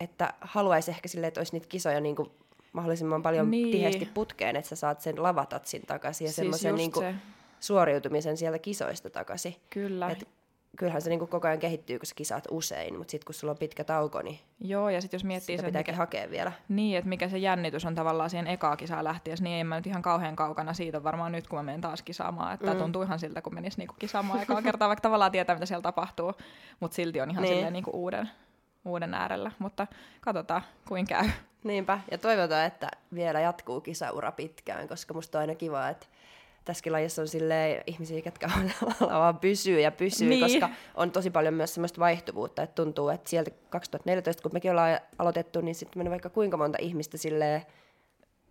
että 0.00 0.32
haluaisi 0.40 0.90
ehkä 0.90 1.08
silleen, 1.08 1.28
että 1.28 1.40
olisi 1.40 1.52
niitä 1.52 1.66
kisoja 1.68 2.00
niin 2.00 2.16
kuin 2.16 2.30
mahdollisimman 2.72 3.22
paljon 3.22 3.50
Niin. 3.50 3.70
tiheästi 3.70 4.06
putkeen, 4.14 4.56
että 4.56 4.68
sä 4.68 4.76
saat 4.76 5.00
sen 5.00 5.22
lavatatsin 5.22 5.82
takaisin 5.86 6.24
ja 6.24 6.28
Siis 6.28 6.36
semmoisen 6.36 6.74
niin 6.74 6.92
kuin 6.92 7.06
se, 7.06 7.14
suoriutumisen 7.60 8.36
sieltä 8.36 8.58
kisoista 8.58 9.10
takaisin. 9.10 9.56
kyllä. 9.70 10.10
Et 10.10 10.28
kyllähän 10.76 11.02
se 11.02 11.08
niin 11.10 11.18
kuin 11.18 11.28
koko 11.28 11.46
ajan 11.48 11.58
kehittyy, 11.58 11.98
kun 11.98 12.06
sä 12.06 12.14
kisaat 12.14 12.44
usein, 12.50 12.98
mutta 12.98 13.10
sitten 13.10 13.26
kun 13.26 13.34
sulla 13.34 13.50
on 13.50 13.58
pitkä 13.58 13.84
tauko, 13.84 14.22
niin 14.22 14.38
Joo, 14.60 14.88
ja 14.90 15.00
sitten 15.00 15.18
jos 15.18 15.24
miettii 15.24 15.52
sitä 15.56 15.60
sen, 15.62 15.68
pitääkin 15.68 15.92
mikä, 15.92 15.98
hakea 15.98 16.30
vielä. 16.30 16.52
niin, 16.68 16.98
että 16.98 17.08
mikä 17.08 17.28
se 17.28 17.38
jännitys 17.38 17.84
on 17.84 17.94
tavallaan 17.94 18.30
siihen 18.30 18.46
ekaa 18.46 18.76
kisaa 18.76 19.04
lähtiessä, 19.04 19.44
niin 19.44 19.56
en 19.60 19.66
mä 19.66 19.76
nyt 19.76 19.86
ihan 19.86 20.02
kauhean 20.02 20.36
kaukana 20.36 20.74
siitä 20.74 21.02
varmaan 21.04 21.32
nyt, 21.32 21.48
kun 21.48 21.58
mä 21.58 21.62
menen 21.62 21.80
taas 21.80 22.02
kisaamaan. 22.02 22.54
Että 22.54 22.66
Mm. 22.66 22.72
mm. 22.72 22.78
tuntuu 22.78 23.02
ihan 23.02 23.18
siltä, 23.18 23.42
kun 23.42 23.54
menisi 23.54 23.78
niinku 23.78 23.94
kisaamaan 23.98 24.42
ekaa 24.42 24.62
kertaa, 24.62 24.88
vaikka 24.88 25.02
tavallaan 25.02 25.32
tietää, 25.32 25.56
mitä 25.56 25.66
siellä 25.66 25.82
tapahtuu, 25.82 26.32
mutta 26.80 26.94
silti 26.94 27.20
on 27.20 27.30
ihan 27.30 27.42
Niin. 27.42 27.54
silleen 27.54 27.72
niinku 27.72 27.90
uuden, 27.94 28.30
uuden 28.84 29.14
äärellä. 29.14 29.50
Mutta 29.58 29.86
katsotaan, 30.20 30.62
kuin 30.88 31.06
käy. 31.06 31.28
Niinpä, 31.64 32.00
ja 32.10 32.18
toivotaan, 32.18 32.66
että 32.66 32.88
vielä 33.14 33.40
jatkuu 33.40 33.80
kisaura 33.80 34.32
pitkään, 34.32 34.88
koska 34.88 35.14
musta 35.14 35.38
on 35.38 35.40
aina 35.40 35.54
kiva, 35.54 35.88
että 35.88 36.06
tässäkin 36.64 36.92
lajissa 36.92 37.22
on 37.22 37.28
silleen 37.28 37.82
ihmisiä, 37.86 38.22
ketkä 38.22 38.50
vaan 39.00 39.38
pysyy 39.38 39.80
ja 39.80 39.90
pysyy, 39.92 40.28
Niin. 40.28 40.40
koska 40.40 40.68
on 40.94 41.10
tosi 41.10 41.30
paljon 41.30 41.54
myös 41.54 41.74
semmoista 41.74 42.00
vaihtuvuutta, 42.00 42.62
että 42.62 42.74
tuntuu, 42.82 43.08
että 43.08 43.30
sieltä 43.30 43.50
2014, 43.70 44.42
kun 44.42 44.50
mekin 44.52 44.70
ollaan 44.70 44.98
aloitettu, 45.18 45.60
niin 45.60 45.74
sitten 45.74 46.00
meni 46.00 46.10
vaikka 46.10 46.30
kuinka 46.30 46.56
monta 46.56 46.78
ihmistä 46.80 47.18
silleen 47.18 47.62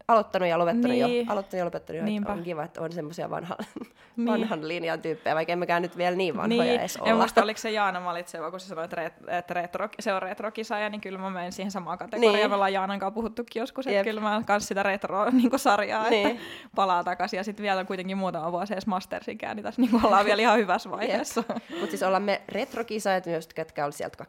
aloittanut 0.08 0.50
ja 0.50 0.60
lopettanut 0.60 0.98
Niin. 0.98 1.26
jo. 1.26 1.32
Aloittanut 1.34 1.60
ja 1.60 1.66
lopettanut 1.66 1.98
jo. 1.98 2.02
että 2.02 2.10
Niinpä. 2.10 2.32
On 2.32 2.44
kiva, 2.44 2.64
että 2.64 2.82
on 2.82 2.92
semmoisia 2.92 3.30
vanhan, 3.30 3.58
Niin. 4.16 4.28
vanhan 4.28 4.68
linjan 4.68 5.02
tyyppejä, 5.02 5.36
vaikka 5.36 5.54
emmekään 5.54 5.82
nyt 5.82 5.98
vielä 5.98 6.16
niin 6.16 6.38
vanhoja 6.38 6.64
niin, 6.64 6.80
edes 6.80 6.96
en 6.96 7.02
olla. 7.04 7.16
muista, 7.16 7.44
oliko 7.44 7.58
se 7.60 7.72
Jaana 7.72 8.04
valitseva, 8.06 8.52
kun 8.52 8.60
se 8.60 8.68
sanoi, 8.68 8.84
että, 8.84 8.96
ret, 8.96 9.14
että 9.28 9.54
retro, 9.54 9.90
se 10.00 10.14
on 10.14 10.22
retrokisaaja, 10.22 10.90
niin 10.90 11.02
kyllä 11.02 11.20
mä 11.20 11.30
menen 11.30 11.52
siihen 11.52 11.72
samaan 11.72 11.98
kategoriaan. 11.98 12.36
Niin. 12.36 12.50
Me 12.50 12.54
ollaan 12.56 12.74
Jaanan 12.74 13.00
kanssa 13.00 13.14
puhuttukin 13.16 13.60
joskus, 13.60 13.88
että 13.88 13.98
Jep. 13.98 14.04
kyllä 14.06 14.22
mä 14.22 14.42
kans 14.46 14.68
sitä 14.68 14.84
retro-sarjaa, 14.84 16.10
Niin. 16.10 16.28
että 16.28 16.42
palaa 16.76 17.04
takaisin. 17.04 17.38
Ja 17.38 17.44
sitten 17.44 17.64
vielä 17.64 17.86
kuitenkin 17.86 18.18
muutama 18.18 18.52
vuosi 18.52 18.74
edes 18.74 18.88
Mastersinkään, 18.88 19.56
niin 19.56 19.64
tässä 19.64 19.82
niin 19.82 20.06
ollaan 20.06 20.26
vielä 20.26 20.42
ihan 20.42 20.58
hyvässä 20.58 20.92
vaiheessa. 20.92 21.44
Mutta 21.70 21.88
siis 21.90 22.04
ollaan 22.04 22.24
me 22.24 22.42
retrokisaajat 22.50 23.26
myös, 23.26 23.48
ketkä 23.48 23.86
oli 23.86 23.92
sieltä 23.94 24.24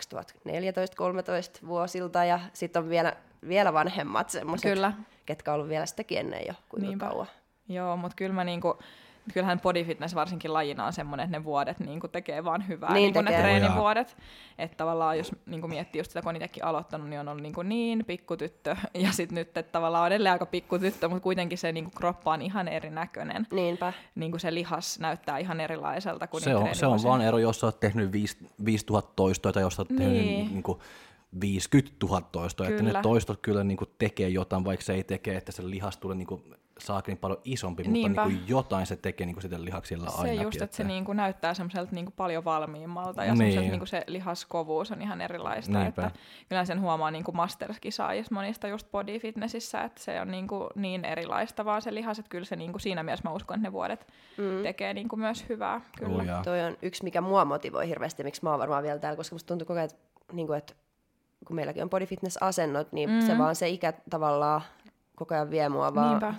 2014-2013 0.48 1.66
vuosilta, 1.66 2.24
ja 2.24 2.40
sitten 2.52 2.82
on 2.82 2.88
vielä, 2.88 3.12
vielä 3.48 3.72
vanhemmat 3.72 4.30
semmoiset, 4.30 4.72
Kyllä. 4.72 4.92
Ketkä 5.26 5.50
on 5.50 5.54
ollut 5.54 5.68
vielä 5.68 5.86
sitäkin 5.86 6.18
ennen 6.18 6.40
jo, 6.48 6.54
kuinka 6.68 6.88
Niinpä. 6.88 7.06
kauan. 7.08 7.26
Joo, 7.68 7.96
mutta 7.96 8.14
kyllä 8.16 8.34
mä 8.34 8.44
niinku, 8.44 8.78
kyllähän 9.34 9.60
body 9.60 9.84
fitness 9.84 10.14
varsinkin 10.14 10.52
lajina 10.52 10.86
on 10.86 10.92
semmoinen, 10.92 11.24
että 11.24 11.38
ne 11.38 11.44
vuodet 11.44 11.80
niinku 11.80 12.08
tekee 12.08 12.44
vaan 12.44 12.68
hyvää, 12.68 12.92
Niin 12.92 13.02
niinku 13.02 13.20
ne 13.20 13.30
tekee. 13.30 13.40
treenivuodet. 13.42 14.16
Että 14.58 14.76
tavallaan 14.76 15.18
jos 15.18 15.32
niinku 15.46 15.68
miettii 15.68 16.00
just 16.00 16.10
sitä, 16.10 16.22
kun 16.22 16.28
on 16.28 16.36
itsekin 16.36 16.64
aloittanut, 16.64 17.08
niin 17.08 17.20
on 17.20 17.28
ollut 17.28 17.42
niinku 17.42 17.62
niin 17.62 18.04
pikkutyttö. 18.06 18.76
Ja 18.94 19.12
sitten 19.12 19.34
nyt, 19.34 19.56
että 19.56 19.72
tavallaan 19.72 20.02
on 20.02 20.06
edelleen 20.06 20.32
aika 20.32 20.46
pikkutyttö, 20.46 21.08
mutta 21.08 21.22
kuitenkin 21.22 21.58
se 21.58 21.72
niinku 21.72 21.90
kroppa 21.96 22.32
on 22.32 22.42
ihan 22.42 22.68
erinäköinen. 22.68 23.46
Niinpä. 23.52 23.92
Niinku 24.14 24.38
se 24.38 24.54
lihas 24.54 24.98
näyttää 25.00 25.38
ihan 25.38 25.60
erilaiselta 25.60 26.26
kuin 26.26 26.40
Se 26.42 26.54
on, 26.56 26.74
se 26.74 26.86
on 26.86 27.02
vaan 27.04 27.20
ero, 27.22 27.38
jos 27.38 27.60
sä 27.60 27.66
oot 27.66 27.80
tehnyt 27.80 28.12
5000 28.64 29.12
toistoa 29.16 29.52
tai 29.52 29.62
jos 29.62 29.74
sä 29.76 29.82
oot 29.82 29.88
tehnyt 29.88 30.08
Niin. 30.12 30.48
niin 30.50 30.62
kuin 30.62 30.78
50 31.40 31.92
000 32.06 32.20
toistoa, 32.20 32.66
että 32.66 32.82
Kyllä. 32.82 32.98
ne 32.98 33.02
toistot 33.02 33.40
kyllä 33.42 33.64
niin 33.64 33.76
kuin 33.76 33.90
tekee 33.98 34.28
jotain, 34.28 34.64
vaikka 34.64 34.84
se 34.84 34.94
ei 34.94 35.04
tekee, 35.04 35.36
että 35.36 35.52
se 35.52 35.70
lihas 35.70 35.96
tulee 35.96 36.16
niin 36.16 36.26
kuin 36.26 36.54
saakin 36.78 37.18
paljon 37.18 37.40
isompi, 37.44 37.82
Niinpä. 37.82 38.08
mutta 38.08 38.28
niin 38.28 38.38
kuin 38.38 38.48
jotain 38.48 38.86
se 38.86 38.96
tekee 38.96 39.26
niin 39.26 39.34
kuin 39.34 39.42
sitten 39.42 39.64
lihaksilla 39.64 40.10
se 40.10 40.18
ainakin. 40.18 40.42
just, 40.42 40.62
että 40.62 40.76
se 40.76 40.84
niinku 40.84 41.12
näyttää 41.12 41.54
semmoiselta 41.54 41.94
niinku 41.94 42.12
paljon 42.16 42.44
valmiimmalta 42.44 43.24
ja 43.24 43.34
niin. 43.34 43.58
Niin. 43.58 43.70
niinku 43.70 43.86
se 43.86 44.04
lihaskovuus 44.06 44.92
on 44.92 45.02
ihan 45.02 45.20
erilaista. 45.20 45.78
Niinpä. 45.78 46.06
Että 46.06 46.18
kyllä 46.48 46.64
sen 46.64 46.80
huomaa 46.80 47.10
niinku 47.10 47.32
masterskisaajissa 47.32 48.34
monista 48.34 48.68
just 48.68 48.90
body 48.90 49.18
fitnessissä, 49.18 49.80
että 49.80 50.02
se 50.02 50.20
on 50.20 50.28
niinku 50.28 50.68
niin 50.74 51.04
erilaista 51.04 51.64
vaan 51.64 51.82
se 51.82 51.94
lihas, 51.94 52.18
että 52.18 52.28
kyllä 52.28 52.44
se 52.44 52.56
niinku 52.56 52.78
siinä 52.78 53.02
mielessä 53.02 53.28
mä 53.28 53.34
uskon, 53.34 53.56
että 53.56 53.68
ne 53.68 53.72
vuodet 53.72 54.06
mm. 54.38 54.62
tekee 54.62 54.94
niinku 54.94 55.16
myös 55.16 55.48
hyvää. 55.48 55.80
Kyllä. 55.98 56.38
Oh. 56.38 56.44
Toi 56.44 56.60
on 56.60 56.76
yksi, 56.82 57.04
mikä 57.04 57.20
mua 57.20 57.44
motivoi 57.44 57.88
hirveästi, 57.88 58.24
miksi 58.24 58.40
mä 58.42 58.50
oon 58.50 58.58
varmaan 58.58 58.82
vielä 58.82 58.98
täällä, 58.98 59.16
koska 59.16 59.34
musta 59.34 59.48
tuntuu 59.48 59.66
koko 59.66 59.78
ajan, 59.78 59.90
että, 59.90 60.04
niin 60.32 60.46
kuin, 60.46 60.58
että 60.58 60.74
kun 61.44 61.56
meilläkin 61.56 61.82
on 61.82 61.90
body 61.90 62.06
fitness 62.06 62.38
asennot, 62.40 62.92
niin 62.92 63.10
mm. 63.10 63.20
se 63.20 63.38
vaan 63.38 63.56
se 63.56 63.68
ikä 63.68 63.92
tavallaan 64.10 64.60
koko 65.16 65.34
ajan 65.34 65.50
vie 65.50 65.68
mua 65.68 65.94
vaan 65.94 66.10
Niinpä. 66.10 66.34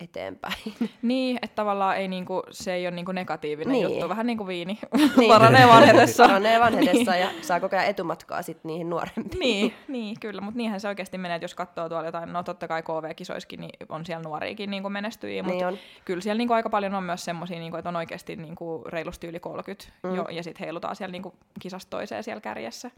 Eteenpäin. 0.00 0.54
Niin, 1.02 1.38
että 1.42 1.54
tavallaan 1.54 1.96
ei 1.96 2.08
niinku, 2.08 2.42
se 2.50 2.74
ei 2.74 2.86
ole 2.86 2.94
niinku 2.96 3.12
negatiivinen 3.12 3.72
Niin. 3.72 3.82
juttu, 3.90 4.08
vähän 4.08 4.26
niin 4.26 4.38
kuin 4.38 4.46
viini, 4.48 4.78
Niin. 5.16 5.28
paranee 5.28 5.68
vanhetessa. 5.68 6.22
Paranee 6.26 6.60
vanhetessa 6.60 7.16
ja 7.16 7.28
saa 7.42 7.60
koko 7.60 7.76
ajan 7.76 7.88
etumatkaa 7.88 8.42
sit 8.42 8.64
niihin 8.64 8.90
nuorempiin. 8.90 9.38
niin, 9.40 9.74
niin, 9.88 10.16
kyllä, 10.20 10.40
mutta 10.40 10.56
niinhän 10.58 10.80
se 10.80 10.88
oikeasti 10.88 11.18
menee, 11.18 11.34
että 11.34 11.44
jos 11.44 11.54
katsoo 11.54 11.88
tuolla 11.88 12.06
jotain, 12.06 12.32
no 12.32 12.42
totta 12.42 12.68
kai 12.68 12.82
KV-kisoiskin, 12.82 13.60
niin 13.60 13.70
on 13.88 14.06
siellä 14.06 14.22
nuoriakin 14.22 14.70
niin 14.70 14.92
menestyjiä, 14.92 15.42
mutta 15.42 15.56
Niin 15.56 15.66
on. 15.66 15.78
kyllä 16.04 16.20
siellä 16.20 16.38
niin 16.38 16.48
kuin 16.48 16.56
aika 16.56 16.70
paljon 16.70 16.94
on 16.94 17.04
myös 17.04 17.24
semmoisia, 17.24 17.58
niin 17.58 17.70
kuin, 17.70 17.78
että 17.78 17.88
on 17.88 17.96
oikeasti 17.96 18.36
niin 18.36 18.54
kuin 18.54 18.86
reilusti 18.86 19.26
yli 19.26 19.40
30 19.40 19.84
mm. 20.02 20.14
jo, 20.14 20.24
ja 20.30 20.42
sitten 20.42 20.64
heilutaan 20.64 20.96
siellä 20.96 21.12
niin 21.12 21.22
kuin 21.22 21.34
kisasta 21.60 21.90
toiseen 21.90 22.24
siellä 22.24 22.40
kärjessä. 22.40 22.90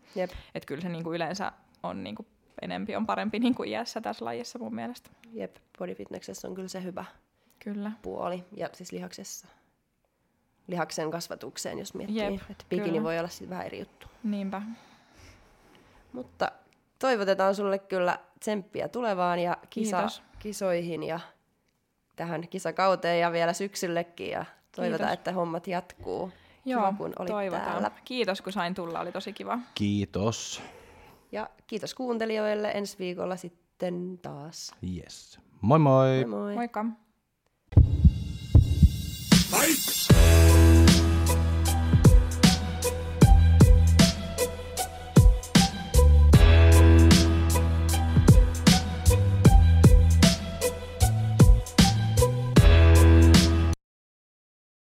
Että 0.54 0.66
kyllä 0.66 0.80
se 0.80 0.88
niin 0.88 1.04
kuin 1.04 1.14
yleensä 1.16 1.52
on 1.82 2.04
niin 2.04 2.14
kuin 2.14 2.26
enempi 2.62 2.96
on 2.96 3.06
parempi 3.06 3.38
niin 3.38 3.54
kuin 3.54 3.68
iässä 3.68 4.00
tässä 4.00 4.24
lajissa 4.24 4.58
mun 4.58 4.74
mielestä. 4.74 5.10
jep. 5.32 5.56
Body 5.78 5.94
fitnessessä 5.94 6.48
on 6.48 6.54
kyllä 6.54 6.68
se 6.68 6.82
hyvä 6.82 7.04
Kyllä. 7.58 7.92
puoli. 8.02 8.44
Ja 8.56 8.68
siis 8.72 8.92
lihaksessa. 8.92 9.46
Lihaksen 10.66 11.10
kasvatukseen, 11.10 11.78
jos 11.78 11.94
miettii. 11.94 12.16
Jep, 12.22 12.50
että 12.50 12.64
bikini 12.70 12.88
kyllä. 12.90 13.02
voi 13.02 13.18
olla 13.18 13.28
sitten 13.28 13.50
vähän 13.50 13.66
eri 13.66 13.78
juttu. 13.78 14.06
Niinpä. 14.22 14.62
Mutta 16.12 16.52
toivotetaan 16.98 17.54
sulle 17.54 17.78
kyllä 17.78 18.18
tsemppiä 18.40 18.88
tulevaan 18.88 19.38
ja 19.38 19.56
kisa, 19.70 19.96
Kiitos. 19.98 20.22
kisoihin 20.38 21.02
ja 21.02 21.20
tähän 22.16 22.48
kisakauteen 22.48 23.20
ja 23.20 23.32
vielä 23.32 23.52
syksyllekin. 23.52 24.30
Ja 24.30 24.44
toivotaan, 24.76 25.08
Kiitos. 25.08 25.18
että 25.18 25.32
hommat 25.32 25.66
jatkuu. 25.66 26.32
Joo, 26.64 26.80
Kiva, 26.80 26.92
kun 26.98 27.12
olit 27.18 27.28
toivotaan. 27.28 27.70
täällä. 27.70 27.90
Kiitos, 28.04 28.42
kun 28.42 28.52
sain 28.52 28.74
tulla, 28.74 29.00
oli 29.00 29.12
tosi 29.12 29.32
kiva. 29.32 29.58
Kiitos. 29.74 30.62
Ja 31.32 31.50
kiitos 31.66 31.94
kuuntelijoille 31.94 32.70
ensi 32.70 32.98
viikolla 32.98 33.36
sitten 33.36 34.18
taas. 34.22 34.74
Yes. 34.96 35.40
Moi 35.60 35.78
moi. 35.78 36.24
Moi 36.26 36.40
moi. 36.40 36.54
Moikka! 36.54 36.84
Fight! 39.50 39.99